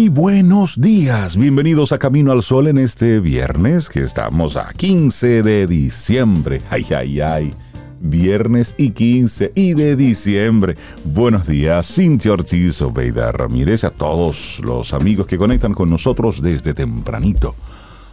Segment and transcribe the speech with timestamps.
[0.00, 5.42] Muy buenos días, bienvenidos a Camino al Sol en este viernes que estamos a 15
[5.42, 6.62] de diciembre.
[6.70, 7.54] Ay, ay, ay.
[8.00, 10.78] Viernes y 15 y de diciembre.
[11.04, 16.72] Buenos días, Cintia Ortiz, Obeida Ramírez, a todos los amigos que conectan con nosotros desde
[16.72, 17.54] tempranito.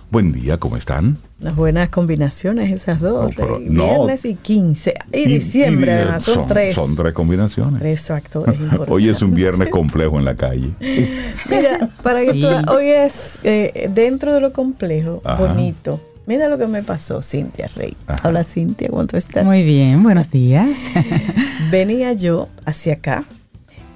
[0.09, 1.17] Buen día, ¿cómo están?
[1.41, 3.25] Unas buenas combinaciones esas dos.
[3.25, 3.83] No, pero de no.
[4.05, 4.93] Viernes y 15.
[5.11, 6.75] Y, diciembre, y- además, son, tres.
[6.75, 7.79] Son tres combinaciones.
[7.81, 8.87] Tres factores importantes.
[8.93, 10.69] Hoy es un viernes complejo en la calle.
[11.49, 12.41] Mira, para que Sí.
[12.41, 15.45] tú- hoy es eh, dentro de lo complejo, Ajá.
[15.45, 15.99] bonito.
[16.25, 17.95] Mira lo que me pasó, Cintia Rey.
[18.07, 18.29] Ajá.
[18.29, 19.43] Hola, Cintia, ¿cómo tú estás?
[19.45, 20.77] Muy bien, buenos días.
[21.71, 23.25] Venía yo hacia acá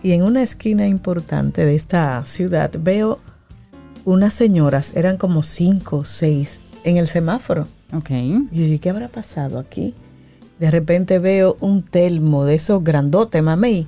[0.04, 3.20] y en una esquina importante de esta ciudad veo
[4.06, 7.68] unas señoras, eran como cinco o seis, en el semáforo.
[7.94, 8.10] ok.
[8.10, 9.94] Y yo dije, ¿qué habrá pasado aquí?
[10.60, 13.88] De repente veo un telmo de esos grandotes, mamey,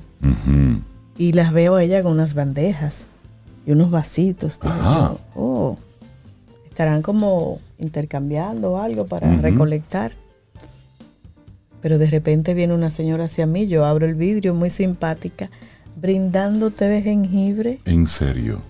[1.17, 3.08] y las veo a ella con unas bandejas
[3.66, 4.59] y unos vasitos.
[4.64, 5.11] Ajá.
[5.11, 5.78] yo, oh,
[6.70, 10.14] estarán como intercambiando algo para recolectar.
[11.81, 15.52] Pero de repente viene una señora hacia mí, yo abro el vidrio, muy simpática,
[16.02, 18.61] brindando té de jengibre, En serio.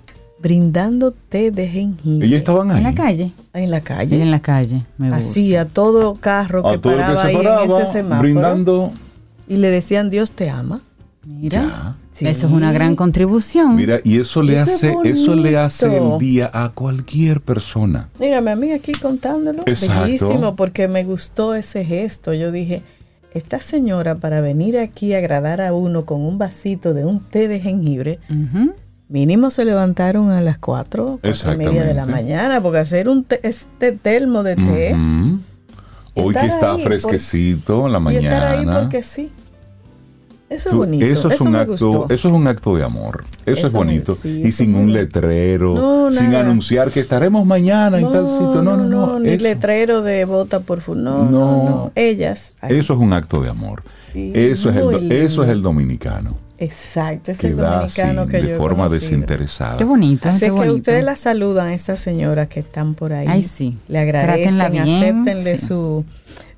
[0.43, 2.27] Brindando té de jengibre.
[2.27, 2.77] Ellos estaban ahí.
[2.77, 3.31] En la calle.
[3.53, 4.21] En la calle.
[4.21, 4.85] en la calle.
[4.97, 5.29] Me gusta.
[5.29, 8.21] Así, a todo carro que paraba que se ahí paraba, en ese semáforo.
[8.21, 8.91] brindando.
[9.47, 10.81] Y le decían, Dios te ama.
[11.25, 11.95] Mira.
[12.11, 12.27] Sí.
[12.27, 13.75] Eso es una gran contribución.
[13.75, 18.09] Mira, y eso le Eso es hace, eso le hace el día a cualquier persona.
[18.19, 19.63] Mírame a mí aquí contándolo.
[19.65, 20.03] Exacto.
[20.03, 22.33] Bellísimo, porque me gustó ese gesto.
[22.33, 22.83] Yo dije,
[23.33, 27.47] esta señora para venir aquí a agradar a uno con un vasito de un té
[27.47, 28.19] de jengibre.
[29.09, 33.23] Mínimo se levantaron a las 4, cuatro y media de la mañana, porque hacer un
[33.23, 34.95] té- este telmo de té.
[36.15, 38.35] Hoy que está fresquecito en la y mañana.
[38.35, 39.31] estar ahí porque sí.
[40.49, 41.03] Eso es bonito.
[41.03, 42.13] Eso es un acto, gustó.
[42.13, 43.23] eso es un acto de amor.
[43.43, 44.13] Eso, Eso es bonito.
[44.13, 48.61] sí, y sin un letrero, No, sin anunciar que estaremos mañana en tal sitio.
[48.61, 49.19] No, no, no.
[49.19, 51.63] ni eso, letrero de bota por No, no, No.
[51.63, 51.91] no.
[51.95, 52.53] Ellas.
[52.61, 52.77] ahí.
[52.77, 53.81] eso es un acto de amor.
[54.11, 55.15] Sí, eso, es el, lindo.
[55.15, 56.35] eso es el dominicano.
[56.63, 59.09] Exacto, es Que el da así, dominicano que yo de forma conocido.
[59.11, 59.77] desinteresada.
[59.77, 60.29] Qué bonito.
[60.29, 60.75] Así qué es que bonito.
[60.75, 63.27] ustedes la saludan a estas señoras que están por ahí.
[63.29, 63.77] Ay, sí.
[63.87, 65.65] Le agradecen, acéptenle sí.
[65.67, 66.05] su,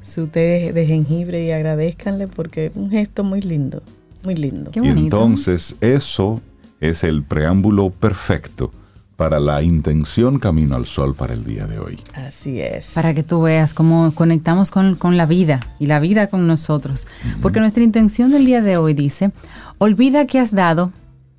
[0.02, 3.82] su té de, de jengibre y agradezcanle porque es un gesto muy lindo,
[4.24, 4.72] muy lindo.
[4.72, 6.42] Qué Y entonces eso
[6.80, 8.72] es el preámbulo perfecto
[9.16, 12.00] para la intención Camino al Sol para el día de hoy.
[12.14, 12.92] Así es.
[12.94, 17.08] Para que tú veas cómo conectamos con, con la vida y la vida con nosotros.
[17.42, 19.32] Porque nuestra intención del día de hoy dice,
[19.78, 20.92] olvida que has dado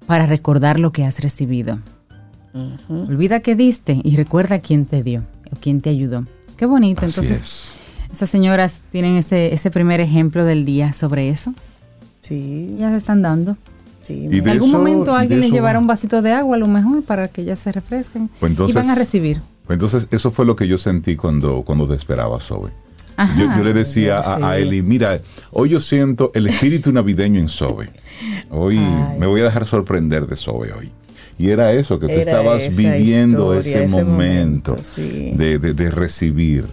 [0.07, 1.79] para recordar lo que has recibido.
[2.89, 6.25] Olvida que diste y recuerda quién te dio o quién te ayudó.
[6.57, 7.05] Qué bonito.
[7.05, 7.77] Así Entonces, es.
[8.13, 11.53] esas señoras tienen ese, ese primer ejemplo del día sobre eso.
[12.23, 13.59] Sí, Ya se están dando.
[14.07, 14.29] Sí.
[14.31, 15.81] En algún eso- momento alguien les eso llevará va.
[15.83, 18.75] un vasito de agua a lo mejor para que ellas se refresquen Pues y entonces-
[18.77, 19.41] van a recibir.
[19.67, 22.71] Pues Entonces, eso fue lo que yo sentí cuando, cuando te esperaba, Sobe.
[23.17, 23.37] Ajá.
[23.37, 24.59] Yo, yo le decía a.
[24.59, 25.19] Eli, mira,
[25.51, 27.91] hoy yo siento el espíritu navideño en Sobe.
[28.51, 29.19] Hoy Ay.
[29.19, 30.93] me voy a dejar sorprender de Sobe hoy.
[31.39, 35.33] Y era eso, que tú Era estabas viviendo historia, ese, ese momento, momento, sí.
[35.35, 36.67] de, de- de recibir.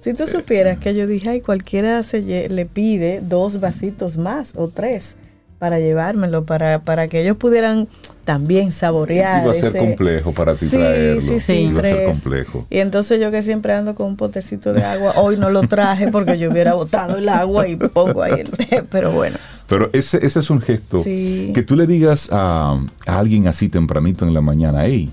[0.00, 4.68] Si tú supieras que yo dije, ay, cualquiera se le pide dos vasitos más o
[4.68, 5.16] tres
[5.58, 7.88] para llevármelo, para, para que ellos pudieran
[8.24, 9.42] también saborear.
[9.44, 11.22] Iba a ser ese- complejo para ti Sí, traerlo.
[11.22, 12.66] sí, sí, Iba a ser complejo.
[12.70, 16.08] Y entonces yo que siempre ando con un potecito de agua, hoy no lo traje
[16.08, 19.36] porque yo hubiera botado el agua y pongo ahí el té, pero bueno.
[19.68, 21.50] Pero ese, ese es un gesto Sí.
[21.54, 25.10] que tú le digas a, a alguien así tempranito en la mañana, hey,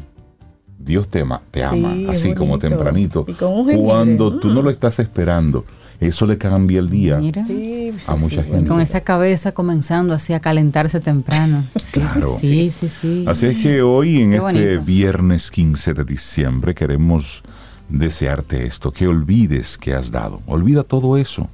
[0.78, 3.24] Dios te ama, te ama Sí, así como tempranito.
[3.28, 4.54] Y con un Cuando tú mm.
[4.54, 5.64] no lo estás esperando,
[6.00, 7.18] eso le cambia el día.
[7.18, 7.46] Mira.
[7.46, 8.68] Sí, sí, A mucha sí, gente.
[8.68, 11.64] Con esa cabeza comenzando así a calentarse temprano.
[11.94, 12.38] Claro.
[12.42, 13.24] Sí, sí, sí.
[13.28, 14.42] Así es que hoy, en Qué este
[14.78, 14.82] bonito.
[14.84, 17.44] viernes 15 de diciembre, queremos
[17.88, 20.42] desearte esto, que olvides que has dado.
[20.48, 21.50] Olvida todo eso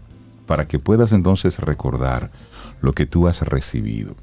[0.47, 2.31] para que puedas entonces recordar
[2.81, 4.15] lo que tú has recibido.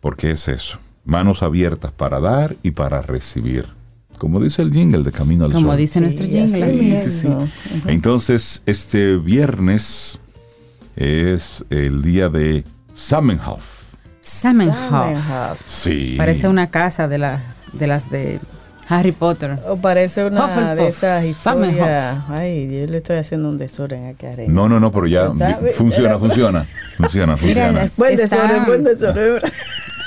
[0.00, 3.66] Porque es eso, manos abiertas para dar y para recibir.
[4.18, 5.76] Como dice el jingle de Camino al Como Sol.
[5.76, 6.70] dice nuestro jingle.
[7.04, 7.28] Sí, sí.
[7.86, 10.18] Entonces, este viernes
[10.96, 12.64] es el día de
[12.94, 13.82] Samenhof.
[14.22, 15.60] Samenhof.
[15.66, 16.14] Sí.
[16.16, 17.42] Parece una casa de la,
[17.72, 18.40] de las de
[18.88, 19.58] Harry Potter.
[19.68, 20.76] O parece una Hufflepuff.
[20.76, 21.74] de esas Samenhof.
[21.76, 22.18] historias.
[22.28, 24.50] Ay, yo le estoy haciendo un desorden aquí arriba.
[24.52, 25.30] No, no, no, pero ya
[25.74, 26.64] funciona, funciona.
[26.96, 27.82] Funciona, funciona.
[27.84, 29.40] es- Buen Está- desorden, buen desorden.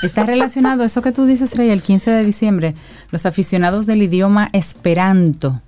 [0.02, 2.74] Está relacionado, eso que tú dices, Rey, el 15 de diciembre,
[3.10, 5.60] los aficionados del idioma esperanto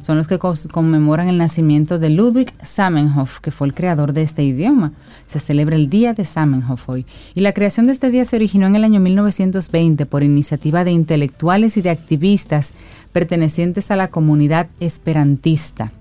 [0.00, 4.44] son los que conmemoran el nacimiento de Ludwig Zamenhof, que fue el creador de este
[4.44, 4.92] idioma.
[5.26, 7.06] Se celebra el Día de Zamenhof hoy.
[7.34, 10.92] Y la creación de este día se originó en el año 1920 por iniciativa de
[10.92, 12.72] intelectuales y de activistas
[13.12, 15.92] pertenecientes a la comunidad esperantista.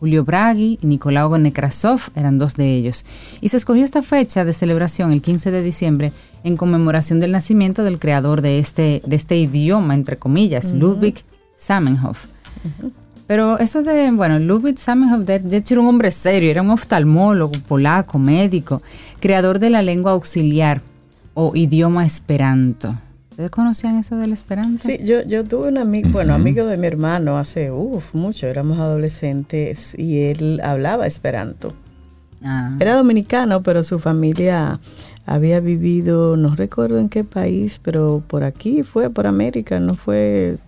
[0.00, 3.04] Julio Braghi y Nicolao Nekrasov eran dos de ellos.
[3.40, 6.12] Y se escogió esta fecha de celebración, el 15 de diciembre,
[6.44, 11.24] en conmemoración del nacimiento del creador de este, de este idioma, entre comillas, Ludwig
[11.58, 12.26] Zamenhof.
[13.26, 16.70] Pero eso de, bueno, Ludwig Zamenhof, de, de hecho era un hombre serio, era un
[16.70, 18.82] oftalmólogo polaco, médico,
[19.20, 20.82] creador de la lengua auxiliar
[21.32, 22.94] o idioma esperanto.
[23.30, 24.86] ¿Ustedes conocían eso del esperanto?
[24.86, 28.78] Sí, yo, yo tuve un amigo, bueno, amigo de mi hermano hace, uff, mucho, éramos
[28.78, 31.74] adolescentes y él hablaba esperanto.
[32.44, 32.76] Ah.
[32.78, 34.78] Era dominicano, pero su familia
[35.26, 40.58] había vivido, no recuerdo en qué país, pero por aquí fue, por América, no fue...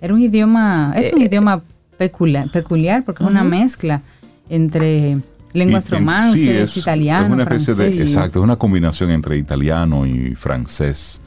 [0.00, 1.62] Era un idioma, es un Eh, idioma
[1.98, 4.00] peculiar, peculiar porque es una mezcla
[4.48, 5.18] entre
[5.52, 8.06] lenguas Y- en- romances, sí, es- italiano, es una especie de, francés.
[8.06, 11.20] exacto, es una combinación entre italiano y francés.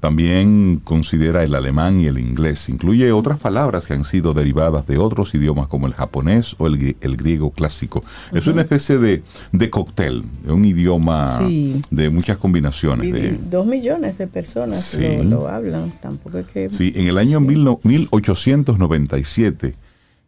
[0.00, 2.68] También considera el alemán y el inglés.
[2.70, 6.96] Incluye otras palabras que han sido derivadas de otros idiomas como el japonés o el,
[7.02, 8.02] el griego clásico.
[8.32, 11.82] Es una especie de, de cóctel, de un idioma Sí.
[11.90, 13.06] de muchas combinaciones.
[13.08, 15.18] y de- dos millones de personas Sí.
[15.18, 16.70] lo, lo hablan, tampoco es que...
[16.70, 19.74] Sí, en el año mil no- 1897,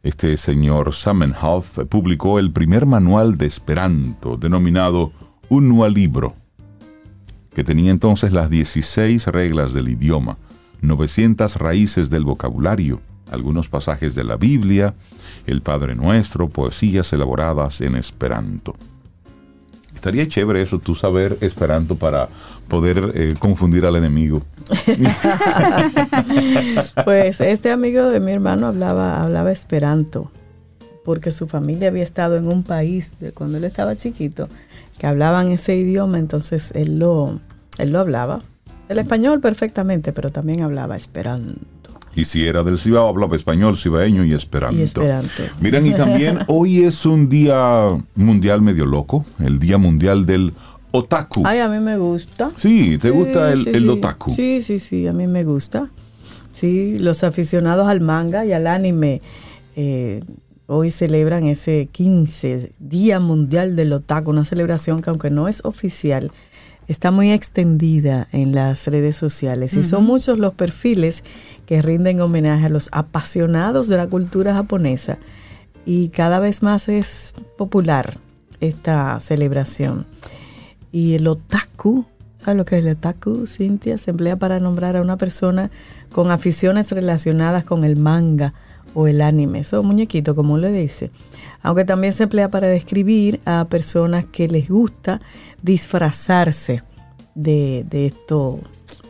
[0.02, 5.12] este señor Zamenhof publicó el primer manual de Esperanto, denominado
[5.48, 6.34] Un Nuevo Libro,
[7.54, 10.38] que tenía entonces las 16 reglas del idioma,
[10.80, 13.00] 900 raíces del vocabulario,
[13.30, 14.94] algunos pasajes de la Biblia,
[15.46, 18.74] el Padre Nuestro, poesías elaboradas en Esperanto.
[19.94, 22.28] Estaría chévere eso, tú saber Esperanto para
[22.68, 24.42] poder eh, confundir al enemigo.
[27.04, 30.30] Pues este amigo de mi hermano hablaba, hablaba esperanto,
[31.04, 34.48] porque su familia había estado en un país de cuando él estaba chiquito,
[34.98, 37.40] que hablaban ese idioma, entonces él lo,
[37.78, 38.40] él lo hablaba.
[38.88, 41.60] El español perfectamente, pero también hablaba esperanto.
[42.14, 44.76] Y si era del Cibao, hablaba español, cibaeño y esperanto.
[44.78, 45.30] Y esperanto.
[45.60, 50.52] Miren, y también hoy es un día mundial medio loco, el Día Mundial del
[50.90, 51.42] Otaku.
[51.46, 52.50] Ay, a mí me gusta.
[52.56, 53.88] Sí, ¿te Sí, gusta el, sí, el sí.
[53.88, 54.30] otaku?
[54.32, 55.88] Sí, sí, sí, a mí me gusta.
[56.54, 59.22] Sí, los aficionados al manga y al anime
[59.74, 60.20] eh,
[60.72, 66.32] hoy celebran ese 15 Día Mundial del Otaku, una celebración que aunque no es oficial,
[66.88, 71.24] está muy extendida en las redes sociales y son muchos los perfiles
[71.66, 75.18] que rinden homenaje a los apasionados de la cultura japonesa
[75.84, 78.18] y cada vez más es popular
[78.60, 80.06] esta celebración.
[80.90, 83.98] Y el otaku, ¿sabes lo que es el otaku, Cintia?
[83.98, 85.70] Se emplea para nombrar a una persona
[86.10, 88.54] con aficiones relacionadas con el manga
[88.94, 89.64] o el anime.
[89.64, 91.10] Son muñequitos, como uno le dice.
[91.62, 95.20] Aunque también se emplea para describir a personas que les gusta
[95.62, 96.82] disfrazarse
[97.34, 98.60] de, de esto,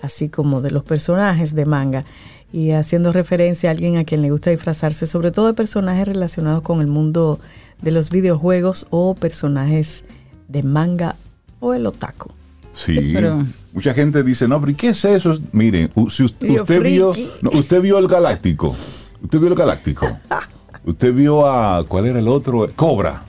[0.02, 2.04] así como de los personajes de manga.
[2.52, 6.60] Y haciendo referencia a alguien a quien le gusta disfrazarse, sobre todo de personajes relacionados
[6.62, 7.40] con el mundo
[7.80, 10.04] de los videojuegos o personajes
[10.48, 11.16] de manga
[11.60, 12.30] o el otaku.
[12.74, 12.94] Sí.
[12.98, 15.34] Sí, pero- Mucha gente dice, no, pero ¿y qué es eso?
[15.52, 18.76] Miren, u- si usted vio, no, usted vio el Galáctico.
[19.22, 20.06] Usted vio el Galáctico.
[20.84, 22.66] Usted vio a, ¿cuál era el otro?
[22.74, 23.22] Cobra.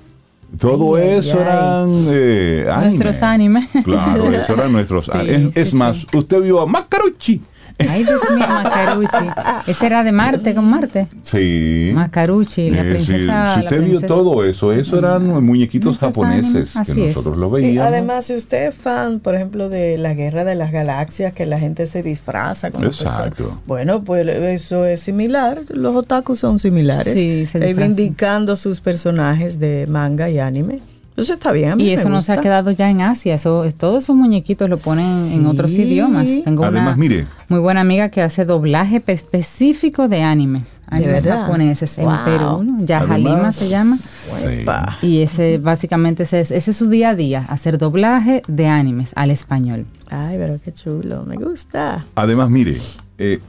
[0.59, 1.41] Todo Ay, eso ay.
[1.43, 2.85] eran eh, anime.
[2.89, 3.69] Nuestros animes.
[3.83, 5.41] Claro, eso eran nuestros Sí, animes.
[5.51, 6.07] Es, es sí, más, sí.
[6.17, 7.41] usted vio a Macarucci.
[7.79, 9.27] Ay, Dios mío, Macarucci.
[9.67, 11.07] Ese era de Marte, con Marte.
[11.21, 11.91] Sí.
[11.93, 12.89] Macarucci, la Eh, sí.
[12.91, 13.15] princesa.
[13.17, 17.15] Si la usted vio princesa- todo eso, eso eran muñequitos Nuestros japoneses que así es.
[17.15, 17.87] nosotros lo Sí, veíamos.
[17.91, 21.59] además, si usted es fan, por ejemplo, de la Guerra de las Galaxias, que la
[21.59, 23.59] gente se disfraza con Exacto.
[23.65, 25.61] Bueno, pues eso es similar.
[25.69, 27.13] Los otakus son similares.
[27.13, 27.61] Sí, se disfrazan.
[27.61, 30.79] Reivindicando sus personajes de manga y anime.
[31.15, 31.71] Eso está bien.
[31.71, 33.35] a mí Y me eso no se ha quedado ya en Asia.
[33.35, 36.27] Eso, es- todos esos muñequitos lo ponen en otros idiomas.
[36.43, 37.27] Tengo Además, una mire.
[37.49, 40.69] muy buena amiga que hace doblaje pe- específico de animes.
[40.87, 42.15] Animes japoneses en Wow.
[42.25, 42.63] Perú.
[42.63, 42.85] ¿no?
[42.85, 43.97] Yahalima Además- se llama.
[43.97, 44.65] Sí.
[45.07, 49.11] Y ese básicamente ese, es- ese es su día a día, hacer doblaje de animes
[49.15, 49.85] al español.
[50.09, 51.23] Ay, pero qué chulo.
[51.25, 52.05] Me gusta.
[52.15, 52.77] Además, mire,
[53.17, 53.39] eh,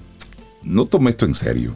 [0.62, 1.74] no tome esto en serio.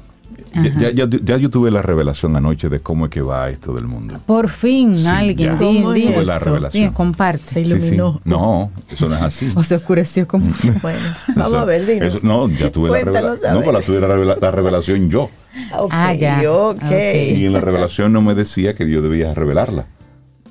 [0.78, 3.85] Ya, ya- ya yo tuve la revelación anoche de cómo es que va esto del
[3.87, 4.19] mundo.
[4.26, 5.57] Por fin, Sí, alguien, ya.
[5.57, 6.93] di, ¿Cómo di- es Tuve la revelación.
[6.93, 7.45] comparte.
[7.47, 7.76] Se Sí, sí.
[7.76, 8.21] iluminó.
[8.25, 9.49] No, eso no es así.
[9.57, 10.47] O se oscureció como...
[10.83, 11.00] Bueno,
[11.37, 13.55] vamos a ver, eso- no, ya tuve la revelación.
[13.55, 15.31] No, pero la tuve la, revela- la revelación yo.
[15.76, 16.40] Ok, Ah, ya.
[16.52, 16.76] ok.
[16.83, 16.93] Ok.
[17.37, 19.87] Y en la revelación no me decía que Dios debía revelarla.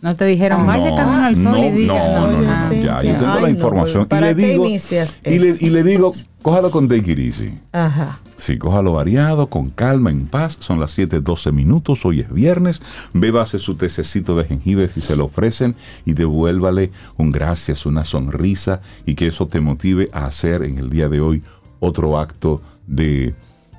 [0.01, 1.93] No te dijeron, vaya no, camino al sol no, y diga.
[1.93, 4.05] No, no, no, no, ya, yo tengo Ay, la información.
[4.05, 5.65] ¿para y le qué digo, inicias y le, eso?
[5.65, 7.59] y le digo, cójalo con take it easy.
[7.71, 8.19] Ajá.
[8.35, 10.57] Sí, cójalo variado, con calma, en paz.
[10.59, 12.05] Son las 7:12 minutos.
[12.05, 12.81] Hoy es viernes.
[13.13, 15.75] Bébase su tececito de jengibre si se lo ofrecen
[16.05, 20.91] y devuélvale un gracias, una sonrisa y que eso te motive a hacer en el
[20.91, 21.43] día de hoy
[21.79, 23.33] otro acto de,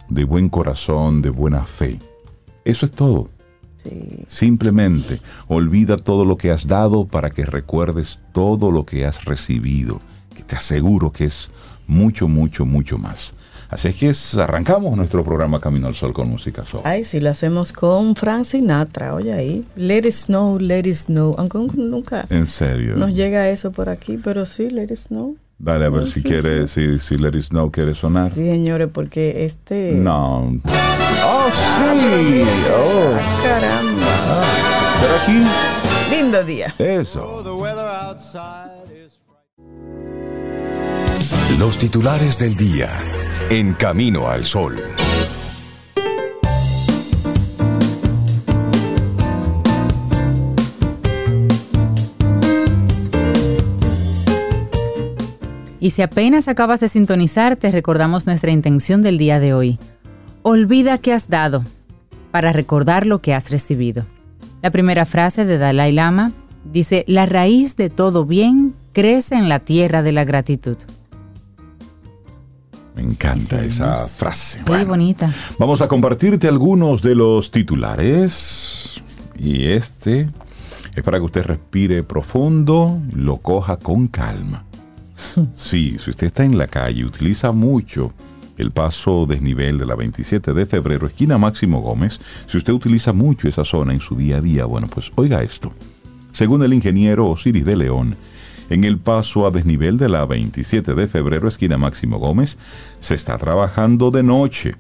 [0.09, 2.01] de buen corazón, de buena fe.
[2.65, 3.29] Eso es todo.
[3.89, 4.25] Sí.
[4.27, 10.01] Simplemente olvida todo lo que has dado para que recuerdes todo lo que has recibido,
[10.37, 11.51] que te aseguro que es
[11.87, 13.35] mucho, mucho, mucho más.
[13.71, 16.83] Así es que es- arrancamos nuestro programa Camino al Sol con música soul.
[16.87, 19.65] Ay, sí, lo hacemos con Frank Sinatra, oye ahí.
[19.77, 21.35] Let it snow, let it snow.
[21.37, 22.97] Aunque nunca En serio.
[22.97, 25.37] nos llega eso por aquí, pero sí, let it snow.
[25.59, 28.33] Dale a ver si sí, quiere, si, si Let It Snow quiere sonar.
[28.33, 29.93] Sí, señores, porque este...
[29.93, 30.61] No.
[31.25, 32.43] Oh, sí.
[32.73, 33.13] Oh.
[33.17, 34.45] Ah, Caramba.
[35.01, 36.15] ¿Será aquí?
[36.15, 36.73] Lindo día.
[36.79, 37.43] Eso.
[41.59, 42.91] Los titulares del día.
[43.51, 44.77] En Camino al Sol.
[55.89, 59.79] Y si apenas acabas de sintonizar, te recordamos nuestra intención del día de hoy.
[60.43, 61.65] Olvida que has dado
[62.31, 64.05] para recordar lo que has recibido.
[64.61, 66.33] La primera frase de Dalai Lama
[66.71, 70.77] dice, la raíz de todo bien crece en la tierra de la gratitud.
[72.95, 74.59] Me encanta esa frase.
[74.59, 74.89] Muy Bueno.
[74.89, 75.33] bonita.
[75.59, 79.01] Vamos a compartirte algunos de los titulares.
[79.39, 80.29] Y este
[80.95, 84.68] es para que usted respire profundo, lo coja con calma.
[85.55, 88.13] Sí, si usted está en la calle utiliza mucho
[88.57, 93.49] el paso desnivel de la 27 de febrero, esquina Máximo Gómez, si usted utiliza mucho
[93.49, 95.73] esa zona en su día a día, bueno, pues oiga esto.
[96.33, 98.17] Según el ingeniero Osiris de León,
[98.69, 102.59] en el paso a desnivel de la 27 de febrero, esquina Máximo Gómez,
[103.01, 104.75] se está trabajando de noche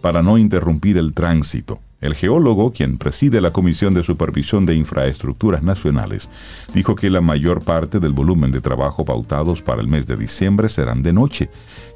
[0.00, 1.80] para no interrumpir el tránsito.
[2.00, 6.28] El geólogo, quien preside la Comisión de Supervisión de Infraestructuras Nacionales,
[6.74, 10.68] dijo que la mayor parte del volumen de trabajo pautados para el mes de diciembre
[10.68, 11.48] serán de noche,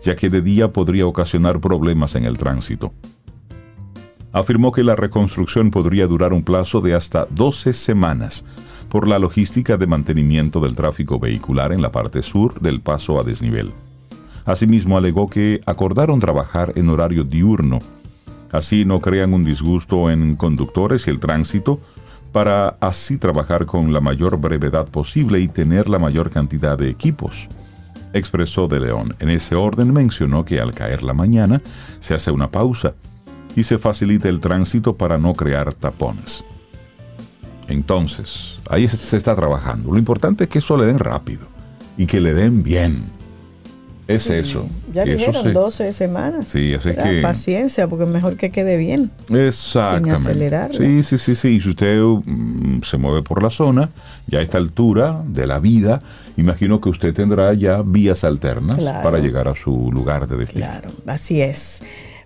[0.02, 2.94] ya que de día podría ocasionar problemas en el tránsito.
[4.32, 8.44] Afirmó que la reconstrucción podría durar un plazo de hasta 12 semanas
[8.88, 13.24] por la logística de mantenimiento del tráfico vehicular en la parte sur del paso a
[13.24, 13.72] desnivel.
[14.46, 17.80] Asimismo, alegó que acordaron trabajar en horario diurno,
[18.52, 21.80] así no crean un disgusto en conductores y el tránsito,
[22.32, 27.48] para así trabajar con la mayor brevedad posible y tener la mayor cantidad de equipos.
[28.12, 29.14] Expresó de León.
[29.18, 31.60] En ese orden mencionó que al caer la mañana
[32.00, 32.94] se hace una pausa
[33.56, 36.44] y se facilita el tránsito para no crear tapones.
[37.68, 39.92] Entonces, ahí se- está trabajando.
[39.92, 41.46] Lo importante es que eso le den rápido
[41.96, 43.04] y que le den bien.
[44.14, 44.66] Es eso.
[44.92, 46.48] Ya eso dijeron se- 12 semanas.
[46.48, 47.04] Sí, así ¿verdad?
[47.10, 47.20] que...
[47.22, 49.10] Paciencia, porque mejor que quede bien.
[49.32, 50.18] Exactamente.
[50.18, 50.78] Sin acelerarla.
[50.78, 51.48] Sí, sí, sí, sí.
[51.48, 53.90] Y si usted mm, se mueve por la zona,
[54.26, 56.02] ya a esta altura de la vida,
[56.36, 59.02] imagino que usted tendrá ya vías alternas Claro.
[59.02, 60.66] para llegar a su lugar de destino.
[60.66, 61.82] Claro, así es.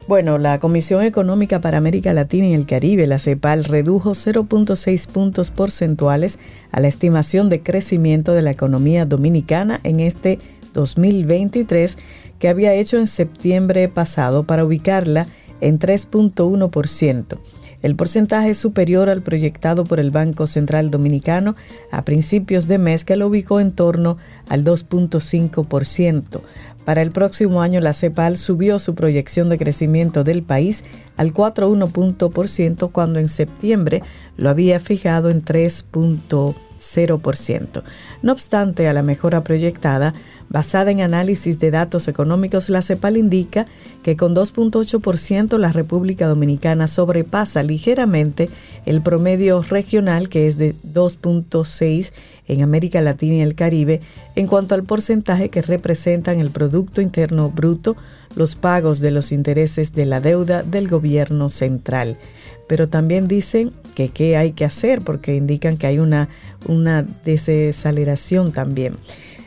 [0.06, 5.50] Bueno, la Comisión Económica para América Latina y el Caribe, la CEPAL, redujo 0.6 puntos
[5.50, 6.38] porcentuales
[6.72, 10.40] a la estimación de crecimiento de la economía dominicana en este
[10.74, 11.96] 2023
[12.38, 15.26] que había hecho en septiembre pasado para ubicarla
[15.62, 17.38] en 3.1%.
[17.80, 21.54] El porcentaje es superior al proyectado por el Banco Central Dominicano
[21.90, 24.16] a principios de mes que lo ubicó en torno
[24.48, 26.40] al 2.5%.
[26.84, 30.84] Para el próximo año, la CEPAL subió su proyección de crecimiento del país
[31.16, 34.02] al 4,1% cuando en septiembre
[34.36, 37.82] lo había fijado en 3.0%.
[38.22, 40.14] No obstante, a la mejora proyectada,
[40.48, 43.66] basada en análisis de datos económicos, la CEPAL indica
[44.02, 48.50] que con 2.8% la República Dominicana sobrepasa ligeramente
[48.86, 52.12] el promedio regional que es de 2.6
[52.46, 54.02] en América Latina y el Caribe
[54.36, 57.96] en cuanto al porcentaje que representan el Producto Interno Bruto,
[58.36, 62.18] los pagos de los intereses de la deuda del gobierno central.
[62.66, 66.28] Pero también dicen que qué hay que hacer porque indican que hay una,
[66.66, 68.96] una desaceleración también.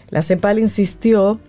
[0.09, 1.39] La CEPAL insistió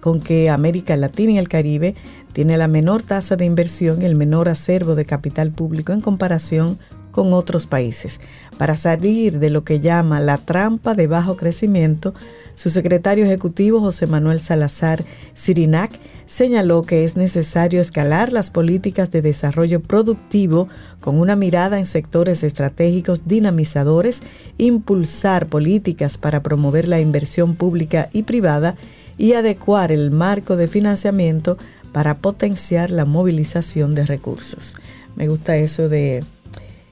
[0.00, 1.94] con que América Latina y el Caribe
[2.32, 6.78] tiene la menor tasa de inversión y el menor acervo de capital público en comparación
[7.10, 8.20] con otros países.
[8.56, 12.14] Para salir de lo que llama la trampa de bajo crecimiento,
[12.54, 15.04] su secretario ejecutivo José Manuel Salazar
[15.34, 15.90] Sirinac
[16.30, 20.68] señaló que es necesario escalar las políticas de desarrollo productivo
[21.00, 24.22] con una mirada en sectores estratégicos dinamizadores,
[24.56, 28.76] impulsar políticas para promover la inversión pública y privada
[29.18, 31.58] y adecuar el marco de financiamiento
[31.92, 34.76] para potenciar la movilización de recursos.
[35.16, 36.22] Me gusta eso de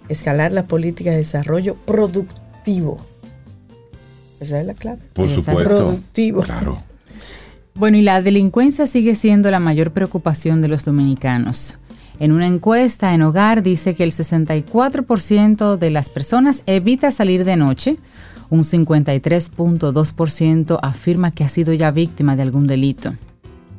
[0.09, 2.99] escalar las políticas de desarrollo productivo.
[4.41, 4.99] Esa es la clave.
[5.13, 5.63] Por supuesto.
[5.65, 6.43] Productivo.
[6.43, 6.88] Claro.
[7.79, 11.79] Bueno, y la delincuencia sigue siendo la mayor preocupación de los dominicanos.
[12.19, 17.55] En una encuesta en Hogar dice que el 64% de las personas evita salir de
[17.55, 17.97] noche,
[18.51, 23.15] un 53.2% afirma que ha sido ya víctima de algún delito.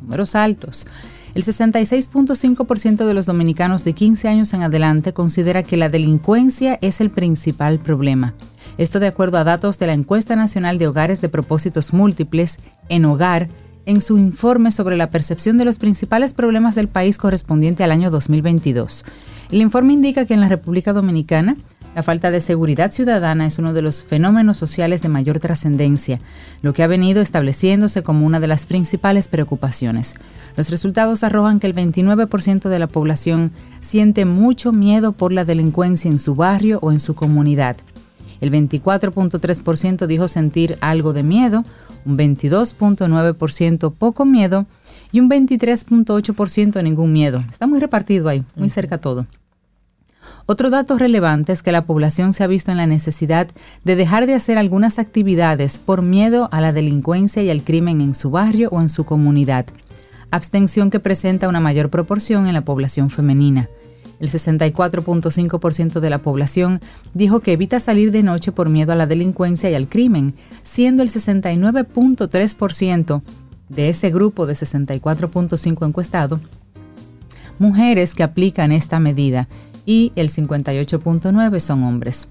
[0.02, 0.88] Números altos.
[1.36, 7.02] El 66.5% de los dominicanos de 15 años en adelante considera que la delincuencia es
[7.02, 8.34] el principal problema.
[8.78, 13.04] Esto de acuerdo a datos de la Encuesta Nacional de Hogares de Propósitos Múltiples en
[13.04, 13.50] Hogar
[13.90, 18.12] en su informe sobre la percepción de los principales problemas del país correspondiente al año
[18.12, 19.04] 2022.
[19.52, 21.58] El informe indica que en la República Dominicana
[21.96, 26.22] la falta de seguridad ciudadana es uno de los fenómenos sociales de mayor trascendencia,
[26.62, 30.14] lo que ha venido estableciéndose como una de las principales preocupaciones.
[30.56, 36.12] Los resultados arrojan que el 29% de la población siente mucho miedo por la delincuencia
[36.12, 37.76] en su barrio o en su comunidad.
[38.40, 41.66] El 24.3% dijo sentir algo de miedo,
[42.06, 44.66] un 22.9% poco miedo
[45.12, 47.44] y un 23.8% ningún miedo.
[47.50, 49.28] Está muy repartido ahí, muy cerca todo.
[50.46, 53.48] Otro dato relevante es que la población se ha visto en la necesidad
[53.84, 58.16] de dejar de hacer algunas actividades por miedo a la delincuencia y al crimen en
[58.16, 59.68] su barrio o en su comunidad,
[60.32, 63.70] abstención que presenta una mayor proporción en la población femenina.
[64.20, 66.82] El 64.5% de la población
[67.14, 71.04] dijo que evita salir de noche por miedo a la delincuencia y al crimen, siendo
[71.04, 73.22] el 69.3%
[73.70, 76.40] de ese grupo de 64.5 encuestado
[77.60, 79.48] mujeres que aplican esta medida
[79.86, 82.30] y el 58.9% son hombres.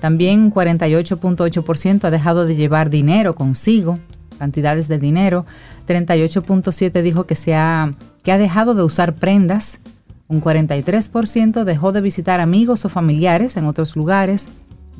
[0.00, 3.98] También un 48.8% ha dejado de llevar dinero consigo,
[4.38, 5.44] cantidades de dinero.
[5.88, 9.80] 38.7% dijo que, se ha, que ha dejado de usar prendas.
[10.28, 14.48] Un 43% dejó de visitar amigos o familiares en otros lugares.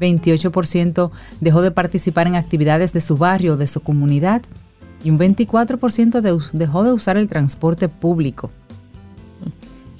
[0.00, 1.10] 28%
[1.40, 4.42] dejó de participar en actividades de su barrio o de su comunidad.
[5.04, 6.20] Y un 24%
[6.52, 8.50] dejó de usar el transporte público.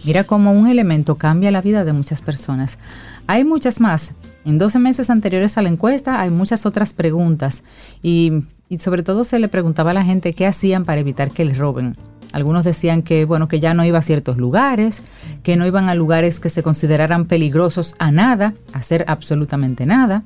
[0.05, 2.79] Mira cómo un elemento cambia la vida de muchas personas.
[3.27, 4.15] Hay muchas más.
[4.45, 7.65] En 12 meses anteriores a la encuesta hay muchas otras preguntas
[8.03, 8.45] y,
[8.79, 11.97] sobre todo se le preguntaba a la gente qué hacían para evitar que les roben.
[12.33, 15.03] Algunos decían que bueno, que ya no iba a ciertos lugares,
[15.43, 20.23] que no iban a lugares que se consideraran peligrosos a nada, a hacer absolutamente nada.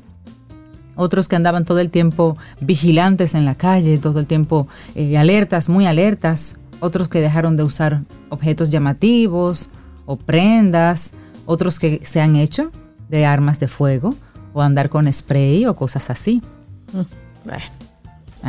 [0.96, 5.68] Otros que andaban todo el tiempo vigilantes en la calle, todo el tiempo eh, alertas,
[5.68, 9.68] muy alertas, otros que dejaron de usar objetos llamativos
[10.05, 11.14] o prendas,
[11.46, 12.72] otros que se han hecho
[13.09, 14.14] de armas de fuego
[14.52, 16.42] o andar con spray o cosas así.
[16.92, 17.48] Mm,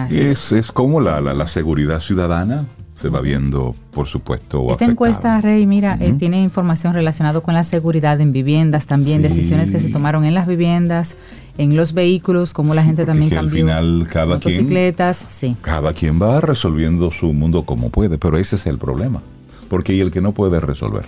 [0.09, 4.71] es, como la, la, seguridad ciudadana se va viendo, por supuesto.
[4.71, 9.71] Esta encuesta, Rey, mira, eh, tiene información relacionada con la seguridad en viviendas, también decisiones
[9.71, 11.17] que se tomaron en las viviendas,
[11.57, 13.65] en los vehículos, como la gente también cambió.
[13.65, 15.55] Al final, cada motocicletas, sí.
[15.61, 19.21] Cada quien va resolviendo su mundo como puede, pero ese es el problema.
[19.69, 21.05] Porque hay el que no puede resolver.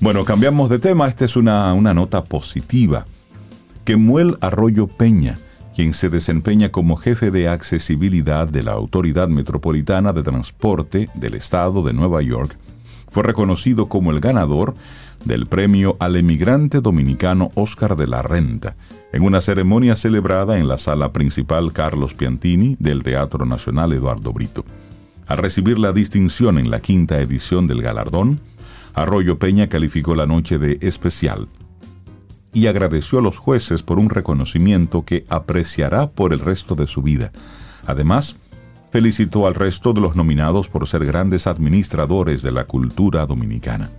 [0.00, 1.08] Bueno, cambiamos de tema.
[1.08, 3.06] Esta es una, una nota positiva.
[3.84, 5.38] Kemuel Arroyo Peña,
[5.76, 11.82] quien se desempeña como jefe de accesibilidad de la Autoridad Metropolitana de Transporte del Estado
[11.82, 12.56] de Nueva York,
[13.08, 14.74] fue reconocido como el ganador
[15.26, 18.74] del premio al emigrante dominicano Oscar de la Renta,
[19.12, 24.64] en una ceremonia celebrada en la sala principal Carlos Piantini del Teatro Nacional Eduardo Brito.
[25.26, 28.40] Al recibir la distinción en la quinta edición del galardón,
[28.94, 31.48] Arroyo Peña calificó la noche de especial
[32.56, 37.02] y agradeció a los jueces por un reconocimiento que apreciará por el resto de su
[37.02, 37.30] vida.
[37.84, 38.36] Además,
[38.90, 43.90] felicitó al resto de los nominados por ser grandes administradores de la cultura dominicana.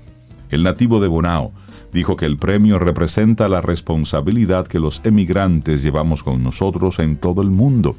[0.49, 1.51] El nativo de Bonao
[1.93, 7.43] dijo que el premio representa la responsabilidad que los emigrantes llevamos con nosotros en todo
[7.43, 7.95] el mundo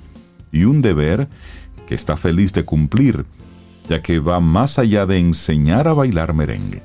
[0.50, 1.28] y un deber
[1.86, 3.26] que está feliz de cumplir,
[3.88, 6.82] ya que va más allá de enseñar a bailar merengue.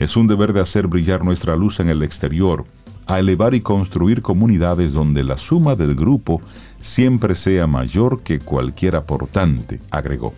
[0.00, 2.64] Es un deber de hacer brillar nuestra luz en el exterior,
[3.06, 6.40] a elevar y construir comunidades donde la suma del grupo
[6.80, 10.34] siempre sea mayor que cualquier aportante, agregó.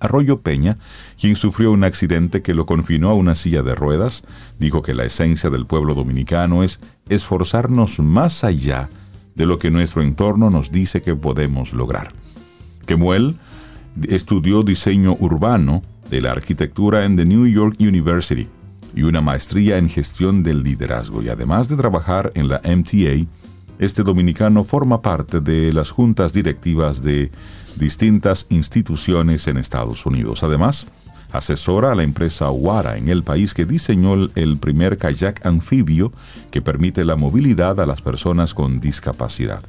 [0.00, 0.78] Arroyo Peña,
[1.20, 4.24] quien sufrió un accidente que lo confinó a una silla de ruedas,
[4.58, 8.88] dijo que la esencia del pueblo dominicano es esforzarnos más allá
[9.36, 12.12] de lo que nuestro entorno nos dice que podemos lograr.
[12.86, 13.36] Kemuel
[14.08, 18.48] estudió diseño urbano de la arquitectura en the New York University
[18.94, 23.26] y una maestría en gestión del liderazgo y además de trabajar en la MTA,
[23.78, 27.30] este dominicano forma parte de las juntas directivas de
[27.78, 30.42] distintas instituciones en Estados Unidos.
[30.42, 30.86] Además,
[31.32, 36.12] asesora a la empresa Wara en el país que diseñó el primer kayak anfibio
[36.50, 39.62] que permite la movilidad a las personas con discapacidad.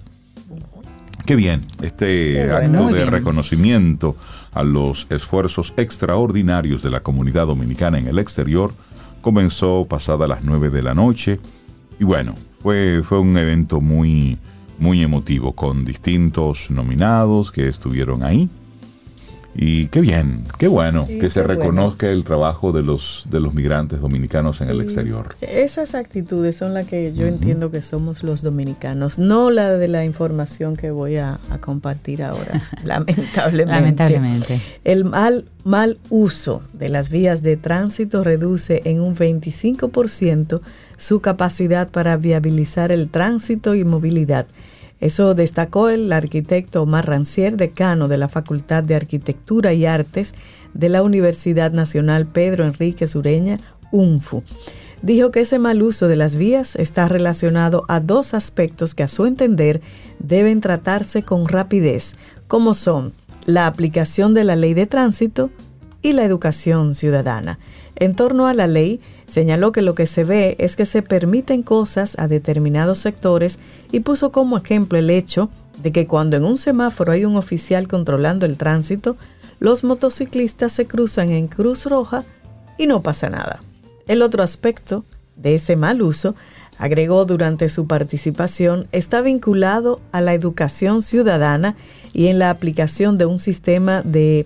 [1.26, 4.18] Qué bien, este acto de reconocimiento
[4.52, 8.74] a los esfuerzos extraordinarios de la comunidad dominicana en el exterior
[9.24, 11.40] comenzó pasada las 9 de la noche
[12.00, 14.38] y bueno, fue, fue un evento muy,
[14.78, 18.50] muy emotivo con distintos nominados que estuvieron ahí
[19.56, 24.00] y qué bien, qué bueno que se reconozca el trabajo de los, de los migrantes
[24.00, 25.36] dominicanos en el exterior.
[25.42, 30.06] Esas actitudes son las que yo entiendo que somos los dominicanos, no la de la
[30.06, 33.66] información que voy a, compartir ahora, lamentablemente.
[33.66, 34.62] lamentablemente.
[34.84, 40.62] El mal, mal uso de las vías de tránsito reduce en un 25%
[40.98, 44.48] su capacidad para viabilizar el tránsito y movilidad
[45.04, 50.34] eso destacó el arquitecto Omar Rancier, decano de la Facultad de Arquitectura y Artes
[50.74, 53.60] de la Universidad Nacional Pedro Enrique Sureña,
[53.92, 54.44] UNFU.
[55.02, 59.10] Dijo que ese mal uso de las vías está relacionado a dos aspectos que a
[59.10, 59.82] su entender
[60.20, 62.16] deben tratarse con rapidez,
[62.48, 63.12] como son
[63.46, 65.50] la aplicación de la ley de tránsito
[66.02, 67.60] y la educación ciudadana.
[67.98, 69.02] En torno a la ley,
[69.34, 73.58] Señaló que lo que se ve es que se permiten cosas a determinados sectores
[73.92, 75.50] y puso como ejemplo el hecho
[75.82, 79.18] de que cuando en un semáforo hay un oficial controlando el tránsito,
[79.60, 82.24] los motociclistas se cruzan en cruz roja
[82.78, 83.62] y no pasa nada.
[84.06, 85.04] El otro aspecto
[85.36, 86.36] de ese mal uso,
[86.78, 91.76] agregó durante su participación, está vinculado a la educación ciudadana
[92.14, 94.46] y en la aplicación de un sistema de,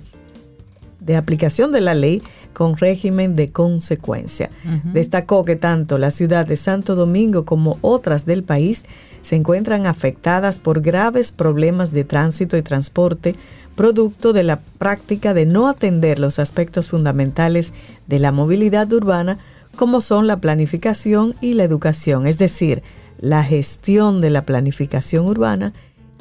[1.02, 2.24] de aplicación de la ley
[2.58, 4.50] con régimen de consecuencia.
[4.92, 8.82] Destacó que tanto la ciudad de Santo Domingo como otras del país
[9.22, 13.36] se encuentran afectadas por graves problemas de tránsito y transporte,
[13.76, 17.74] producto de la práctica de no atender los aspectos fundamentales
[18.08, 19.38] de la movilidad urbana,
[19.76, 22.82] como son la planificación y la educación, es decir,
[23.20, 25.74] la gestión de la planificación urbana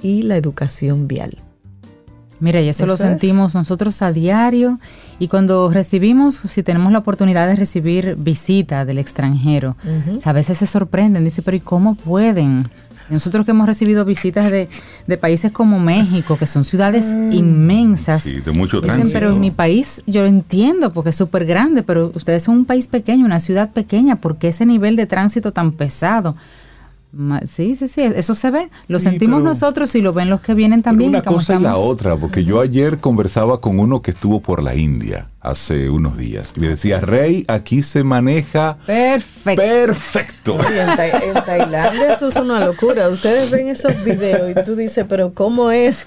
[0.03, 1.46] y la educación vial.
[2.41, 4.79] Mira, y eso, lo sentimos nosotros a diario
[5.19, 9.77] y cuando recibimos, si tenemos la oportunidad de recibir visita del extranjero,
[10.25, 12.69] a veces se sorprenden, dice, pero ¿y cómo pueden?
[13.09, 14.69] Nosotros que hemos recibido visitas de,
[15.17, 17.33] países como México, que son ciudades mm.
[17.33, 21.47] inmensas, sí, de mucho dicen, pero en mi país yo lo entiendo porque es súper
[21.47, 25.07] grande, pero ustedes son un país pequeño, una ciudad pequeña, ¿por qué ese nivel de
[25.07, 26.35] tránsito tan pesado?
[27.47, 28.69] Sí, sí, sí, eso se ve.
[28.89, 31.11] Lo sentimos nosotros y lo ven los que vienen también.
[31.11, 34.75] Una cosa y la otra, porque yo ayer conversaba con uno que estuvo por la
[34.75, 36.53] India hace unos días.
[36.57, 39.63] Y me decía, Rey, aquí se maneja perfecto.
[39.63, 40.59] Perfecto.
[40.61, 43.09] en, Tailandia eso es una locura.
[43.09, 46.05] Ustedes ven esos videos y tú dices, pero ¿cómo es?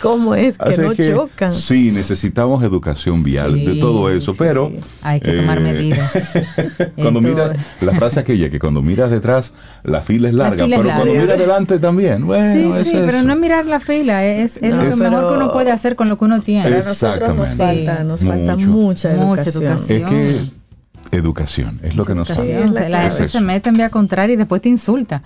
[0.00, 1.54] ¿Cómo es que no chocan?
[1.54, 4.72] Sí, necesitamos educación vial de todo eso, pero...
[5.02, 6.32] Hay que tomar eh, medidas.
[6.96, 9.52] cuando miras, la frase aquella, que cuando miras detrás,
[9.84, 12.48] la fila es larga, pero cuando miras adelante también, bueno,
[12.82, 15.96] Sí, sí, pero no es mirar la fila, es, lo mejor que uno puede hacer
[15.96, 16.66] con lo que uno tiene.
[16.66, 20.02] A nosotros nos falta, nos falta mucho mucha educación.
[20.02, 22.88] Es que educación es lo que nos falta.
[22.88, 25.22] la gente se mete en vía contraria y después te insulta.